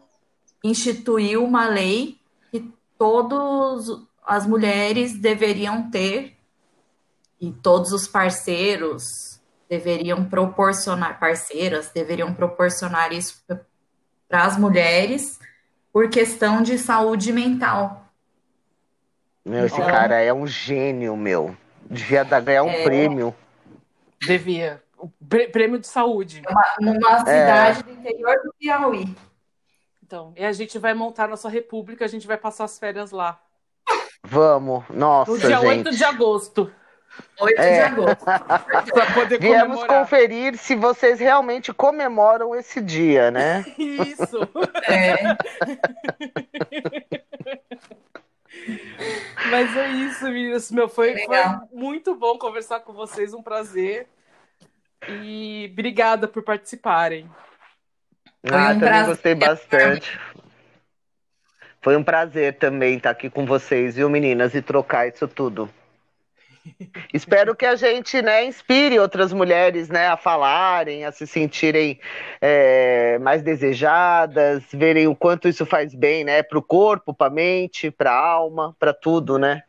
instituiu 0.62 1.44
uma 1.44 1.66
lei 1.66 2.18
que 2.50 2.72
todas 2.98 3.86
as 4.26 4.46
mulheres 4.46 5.18
deveriam 5.18 5.90
ter 5.90 6.36
e 7.40 7.50
todos 7.50 7.92
os 7.92 8.06
parceiros 8.06 9.04
deveriam 9.68 10.24
proporcionar, 10.24 11.18
parceiras 11.18 11.90
deveriam 11.90 12.34
proporcionar 12.34 13.12
isso 13.12 13.42
para 14.28 14.44
as 14.44 14.58
mulheres 14.58 15.38
por 15.92 16.08
questão 16.08 16.62
de 16.62 16.78
saúde 16.78 17.32
mental. 17.32 18.04
Meu, 19.44 19.64
esse 19.66 19.74
então, 19.74 19.86
cara 19.86 20.20
é 20.20 20.32
um 20.32 20.46
gênio, 20.46 21.16
meu. 21.16 21.56
Devia 21.88 22.22
ganhar 22.24 22.62
um 22.62 22.70
é, 22.70 22.84
prêmio. 22.84 23.34
Devia. 24.20 24.82
Prêmio 25.50 25.78
de 25.78 25.86
saúde. 25.86 26.42
Uma, 26.48 26.92
numa 26.92 27.18
cidade 27.20 27.80
é. 27.80 27.82
do 27.82 27.92
interior 27.92 28.36
do 28.44 28.54
Piauí. 28.58 29.16
Então, 30.11 30.34
e 30.36 30.44
a 30.44 30.50
gente 30.50 30.76
vai 30.76 30.92
montar 30.92 31.28
nossa 31.28 31.48
república, 31.48 32.04
a 32.04 32.08
gente 32.08 32.26
vai 32.26 32.36
passar 32.36 32.64
as 32.64 32.76
férias 32.76 33.12
lá. 33.12 33.40
Vamos, 34.24 34.82
nossa, 34.90 35.30
No 35.30 35.38
dia 35.38 35.56
gente. 35.58 35.88
8 35.88 35.90
de 35.92 36.02
agosto. 36.02 36.72
8 37.40 37.61
é. 37.61 37.74
de 37.74 37.80
agosto. 37.80 38.24
Viemos 39.40 39.84
conferir 39.84 40.58
se 40.58 40.74
vocês 40.74 41.20
realmente 41.20 41.72
comemoram 41.72 42.56
esse 42.56 42.80
dia, 42.80 43.30
né? 43.30 43.64
Isso. 43.78 44.40
É. 44.88 45.14
Mas 49.48 49.76
é 49.76 49.90
isso, 49.90 50.24
meninas. 50.24 50.72
Meu, 50.72 50.88
foi, 50.88 51.16
foi 51.18 51.36
muito 51.72 52.16
bom 52.16 52.36
conversar 52.36 52.80
com 52.80 52.92
vocês, 52.92 53.32
um 53.32 53.44
prazer. 53.44 54.08
E 55.08 55.68
obrigada 55.70 56.26
por 56.26 56.42
participarem. 56.42 57.30
Ah, 58.45 58.70
um 58.70 58.74
também 58.74 58.78
prazer. 58.78 59.07
gostei 59.07 59.34
bastante. 59.34 60.20
Foi 61.82 61.97
um 61.97 62.05
prazer 62.05 62.59
também 62.59 62.97
estar 62.97 63.11
aqui 63.11 63.30
com 63.30 63.47
vocês, 63.47 63.97
viu, 63.97 64.09
meninas, 64.11 64.55
e 64.55 64.61
trocar 64.61 65.09
isso 65.09 65.26
tudo. 65.26 65.68
Espero 67.12 67.55
que 67.57 67.64
a 67.64 67.74
gente 67.74 68.20
né, 68.20 68.45
inspire 68.45 68.99
outras 68.99 69.32
mulheres 69.32 69.88
né, 69.88 70.09
a 70.09 70.16
falarem, 70.16 71.05
a 71.05 71.12
se 71.12 71.26
sentirem 71.26 71.99
é, 72.41 73.18
mais 73.18 73.43
desejadas, 73.43 74.62
verem 74.72 75.07
o 75.07 75.16
quanto 75.16 75.49
isso 75.49 75.64
faz 75.64 75.95
bem 75.95 76.22
né, 76.22 76.43
para 76.43 76.59
o 76.59 76.62
corpo, 76.62 77.14
para 77.14 77.28
a 77.28 77.30
mente, 77.30 77.91
para 77.91 78.12
a 78.12 78.18
alma, 78.18 78.76
para 78.78 78.93
tudo, 78.93 79.38
né? 79.38 79.62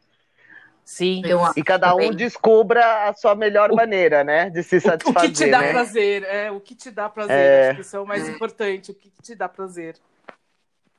Sim. 0.92 1.22
E 1.56 1.64
cada 1.64 1.96
um 1.96 2.12
descubra 2.12 3.08
a 3.08 3.14
sua 3.14 3.34
melhor 3.34 3.72
o, 3.72 3.76
maneira, 3.78 4.26
né? 4.26 4.50
De 4.50 4.62
se 4.62 4.78
satisfazer. 4.82 5.30
O 5.30 5.34
que 5.34 5.46
te 5.46 5.50
dá 5.50 5.62
né? 5.62 5.72
prazer, 5.72 6.24
é, 6.24 6.52
o 6.52 6.60
que 6.60 6.76
te 6.76 6.92
dá 6.92 7.08
prazer, 7.08 7.38
é... 7.38 7.70
acho 7.70 7.76
que 7.76 7.82
isso 7.82 7.96
é 7.96 8.00
o 8.02 8.06
mais 8.06 8.28
é. 8.28 8.32
importante, 8.32 8.92
o 8.92 8.94
que 8.94 9.10
te 9.22 9.34
dá 9.34 9.48
prazer. 9.48 9.96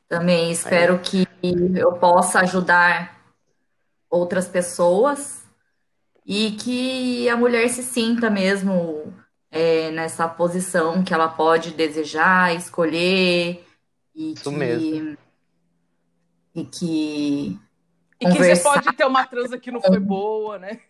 Também 0.09 0.51
espero 0.51 0.99
que 0.99 1.29
eu 1.77 1.93
possa 1.93 2.41
ajudar 2.41 3.21
outras 4.09 4.49
pessoas 4.49 5.43
e 6.25 6.53
que 6.53 7.29
a 7.29 7.37
mulher 7.37 7.69
se 7.69 7.83
sinta 7.83 8.31
mesmo 8.31 9.13
é, 9.51 9.91
nessa 9.91 10.27
posição 10.27 11.05
que 11.05 11.13
ela 11.13 11.29
pode 11.29 11.73
desejar, 11.73 12.57
escolher 12.57 13.63
e 14.15 14.33
Isso 14.33 14.51
que, 14.51 14.57
mesmo. 14.57 15.19
e 16.55 16.65
que 16.65 17.61
e 18.23 18.33
que 18.33 18.39
você 18.39 18.57
pode 18.57 18.93
ter 18.93 19.05
uma 19.05 19.27
transa 19.27 19.59
que 19.59 19.71
não 19.71 19.81
foi 19.81 19.99
boa, 19.99 20.59
né? 20.59 20.81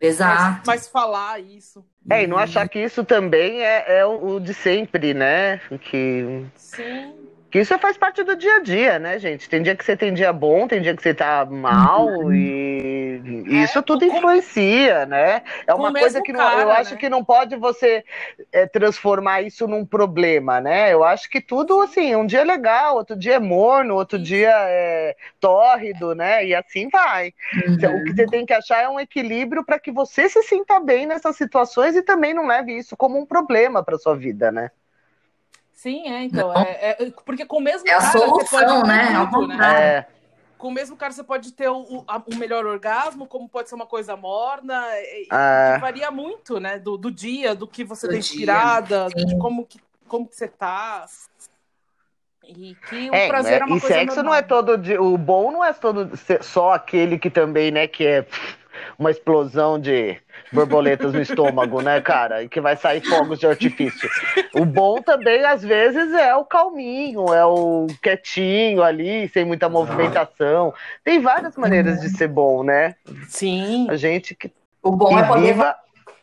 Exato. 0.00 0.58
Mas, 0.58 0.66
mas 0.66 0.88
falar 0.88 1.40
isso. 1.40 1.84
É, 2.08 2.24
e 2.24 2.26
não 2.26 2.36
achar 2.36 2.68
que 2.68 2.78
isso 2.78 3.04
também 3.04 3.62
é, 3.62 3.98
é 4.00 4.04
o 4.06 4.38
de 4.38 4.52
sempre, 4.52 5.14
né? 5.14 5.58
Que, 5.80 6.44
Sim. 6.54 7.14
Que 7.54 7.60
isso 7.60 7.78
faz 7.78 7.96
parte 7.96 8.24
do 8.24 8.34
dia 8.34 8.56
a 8.56 8.60
dia, 8.60 8.98
né, 8.98 9.16
gente? 9.16 9.48
Tem 9.48 9.62
dia 9.62 9.76
que 9.76 9.84
você 9.84 9.96
tem 9.96 10.12
dia 10.12 10.32
bom, 10.32 10.66
tem 10.66 10.82
dia 10.82 10.92
que 10.92 11.00
você 11.00 11.14
tá 11.14 11.44
mal 11.44 12.08
uhum. 12.08 12.34
e 12.34 13.62
isso 13.62 13.78
é, 13.78 13.82
tudo 13.82 14.04
influencia, 14.04 15.06
né? 15.06 15.40
É 15.64 15.72
uma 15.72 15.92
coisa 15.92 16.20
que 16.20 16.32
não, 16.32 16.40
cara, 16.40 16.62
eu 16.62 16.70
acho 16.72 16.94
né? 16.94 16.96
que 16.96 17.08
não 17.08 17.24
pode 17.24 17.54
você 17.54 18.02
é, 18.50 18.66
transformar 18.66 19.42
isso 19.42 19.68
num 19.68 19.86
problema, 19.86 20.60
né? 20.60 20.92
Eu 20.92 21.04
acho 21.04 21.30
que 21.30 21.40
tudo, 21.40 21.80
assim, 21.80 22.16
um 22.16 22.26
dia 22.26 22.40
é 22.40 22.44
legal, 22.44 22.96
outro 22.96 23.14
dia 23.14 23.34
é 23.34 23.38
morno, 23.38 23.94
outro 23.94 24.18
dia 24.18 24.50
é 24.52 25.14
tórrido, 25.38 26.12
né? 26.12 26.44
E 26.44 26.56
assim 26.56 26.88
vai. 26.88 27.32
Uhum. 27.68 28.00
O 28.00 28.04
que 28.04 28.16
você 28.16 28.26
tem 28.26 28.44
que 28.44 28.52
achar 28.52 28.82
é 28.82 28.88
um 28.88 28.98
equilíbrio 28.98 29.64
para 29.64 29.78
que 29.78 29.92
você 29.92 30.28
se 30.28 30.42
sinta 30.42 30.80
bem 30.80 31.06
nessas 31.06 31.36
situações 31.36 31.94
e 31.94 32.02
também 32.02 32.34
não 32.34 32.48
leve 32.48 32.76
isso 32.76 32.96
como 32.96 33.16
um 33.16 33.24
problema 33.24 33.80
para 33.80 33.96
sua 33.96 34.16
vida, 34.16 34.50
né? 34.50 34.72
Sim, 35.84 36.08
é, 36.08 36.24
então. 36.24 36.50
É, 36.56 36.96
é, 36.98 37.10
porque 37.26 37.44
com 37.44 37.58
o 37.58 37.60
mesmo 37.60 37.86
é 37.86 37.90
cara. 37.90 38.08
A 38.08 38.12
solução, 38.12 38.82
né? 38.84 39.28
Tudo, 39.30 39.48
né? 39.48 39.82
É. 39.82 40.06
Com 40.56 40.68
o 40.68 40.72
mesmo 40.72 40.96
cara, 40.96 41.12
você 41.12 41.22
pode 41.22 41.52
ter 41.52 41.68
o, 41.68 41.76
o, 41.76 42.06
o, 42.06 42.36
melhor 42.36 42.64
orgasmo, 42.64 43.26
como 43.26 43.46
pode 43.46 43.68
ser 43.68 43.74
uma 43.74 43.84
coisa 43.84 44.16
morna. 44.16 44.82
E, 44.96 45.28
é. 45.30 45.76
varia 45.78 46.10
muito, 46.10 46.58
né? 46.58 46.78
Do, 46.78 46.96
do 46.96 47.10
dia, 47.10 47.54
do 47.54 47.68
que 47.68 47.84
você 47.84 48.06
do 48.06 48.14
tá 48.14 48.18
inspirada, 48.18 49.08
dia, 49.14 49.26
de 49.26 49.38
como 49.38 49.66
que, 49.66 49.78
como 50.08 50.26
que 50.26 50.34
você 50.34 50.48
tá. 50.48 51.04
E 52.42 52.74
que 52.88 53.10
o 53.10 53.14
é, 53.14 53.28
prazer 53.28 53.60
é 53.60 53.64
uma 53.66 53.76
e 53.76 53.80
coisa 53.80 53.94
sexo 53.94 54.16
normal. 54.16 54.32
não 54.32 54.38
é 54.38 54.40
todo 54.42 54.78
dia. 54.78 55.02
O 55.02 55.18
bom 55.18 55.52
não 55.52 55.62
é 55.62 55.74
todo 55.74 56.10
só 56.40 56.72
aquele 56.72 57.18
que 57.18 57.28
também, 57.28 57.70
né, 57.70 57.86
que 57.86 58.06
é 58.06 58.26
uma 58.98 59.10
explosão 59.10 59.78
de 59.78 60.16
borboletas 60.52 61.12
no 61.12 61.20
estômago, 61.20 61.80
né, 61.82 62.00
cara? 62.00 62.42
E 62.42 62.48
que 62.48 62.60
vai 62.60 62.76
sair 62.76 63.00
fogos 63.00 63.38
de 63.38 63.46
artifício. 63.46 64.08
O 64.54 64.64
bom 64.64 65.00
também, 65.02 65.44
às 65.44 65.62
vezes, 65.62 66.12
é 66.12 66.34
o 66.34 66.44
calminho, 66.44 67.32
é 67.32 67.44
o 67.44 67.86
quietinho 68.02 68.82
ali, 68.82 69.28
sem 69.28 69.44
muita 69.44 69.68
movimentação. 69.68 70.72
Tem 71.02 71.20
várias 71.20 71.56
maneiras 71.56 72.00
de 72.00 72.08
ser 72.10 72.28
bom, 72.28 72.62
né? 72.62 72.94
Sim. 73.28 73.86
A 73.90 73.96
gente 73.96 74.34
que. 74.34 74.50
O 74.82 74.92
bom 74.92 75.18
é 75.18 75.26
poder. 75.26 75.52
Viva... 75.52 75.76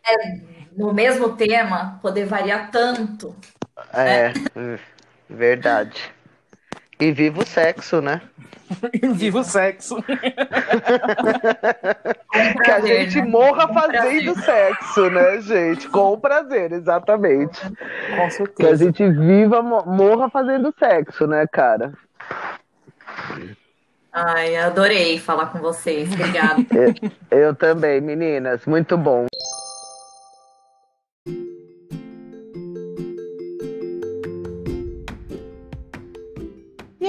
É, 0.07 0.39
no 0.75 0.93
mesmo 0.93 1.35
tema, 1.35 1.99
poder 2.01 2.25
variar 2.25 2.71
tanto. 2.71 3.35
É, 3.93 4.33
né? 4.55 4.79
verdade. 5.29 6.11
E 7.01 7.11
viva 7.11 7.41
o 7.41 7.45
sexo, 7.45 7.99
né? 7.99 8.21
Viva 9.15 9.39
o 9.39 9.43
sexo. 9.43 9.97
que 12.63 12.71
a 12.71 12.79
gente 12.79 13.17
né? 13.17 13.27
morra 13.27 13.67
fazendo 13.67 14.33
sexo, 14.39 15.09
né, 15.09 15.41
gente? 15.41 15.89
Com 15.89 16.17
prazer, 16.19 16.71
exatamente. 16.71 17.59
Com 18.15 18.29
certeza. 18.29 18.55
Que 18.55 18.65
a 18.67 18.75
gente 18.75 19.09
viva, 19.09 19.61
morra 19.61 20.29
fazendo 20.29 20.73
sexo, 20.77 21.27
né, 21.27 21.45
cara? 21.51 21.91
Ai, 24.13 24.55
adorei 24.57 25.17
falar 25.17 25.47
com 25.47 25.59
vocês. 25.59 26.13
Obrigada. 26.13 26.63
eu, 27.31 27.39
eu 27.39 27.55
também, 27.55 27.99
meninas. 27.99 28.65
Muito 28.65 28.97
bom. 28.97 29.25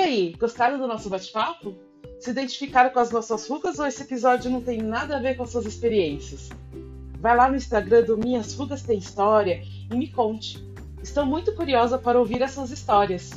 Aí, 0.03 0.35
gostaram 0.39 0.79
do 0.79 0.87
nosso 0.87 1.09
bate-papo? 1.09 1.75
Se 2.21 2.31
identificaram 2.31 2.91
com 2.91 2.99
as 2.99 3.11
nossas 3.11 3.49
rugas 3.49 3.79
ou 3.79 3.87
esse 3.87 4.03
episódio 4.03 4.51
não 4.51 4.61
tem 4.61 4.79
nada 4.81 5.17
a 5.17 5.21
ver 5.21 5.37
com 5.37 5.45
as 5.45 5.51
suas 5.51 5.67
experiências? 5.67 6.51
Vai 7.19 7.37
lá 7.37 7.49
no 7.49 7.57
Instagram 7.57 8.03
do 8.03 8.19
Minhas 8.19 8.55
Rugas 8.55 8.83
Tem 8.83 8.99
História 8.99 9.63
e 9.91 9.97
me 9.97 10.09
conte. 10.09 10.63
Estou 11.03 11.25
muito 11.25 11.55
curiosa 11.55 11.99
para 11.99 12.19
ouvir 12.19 12.43
essas 12.43 12.71
histórias. 12.71 13.31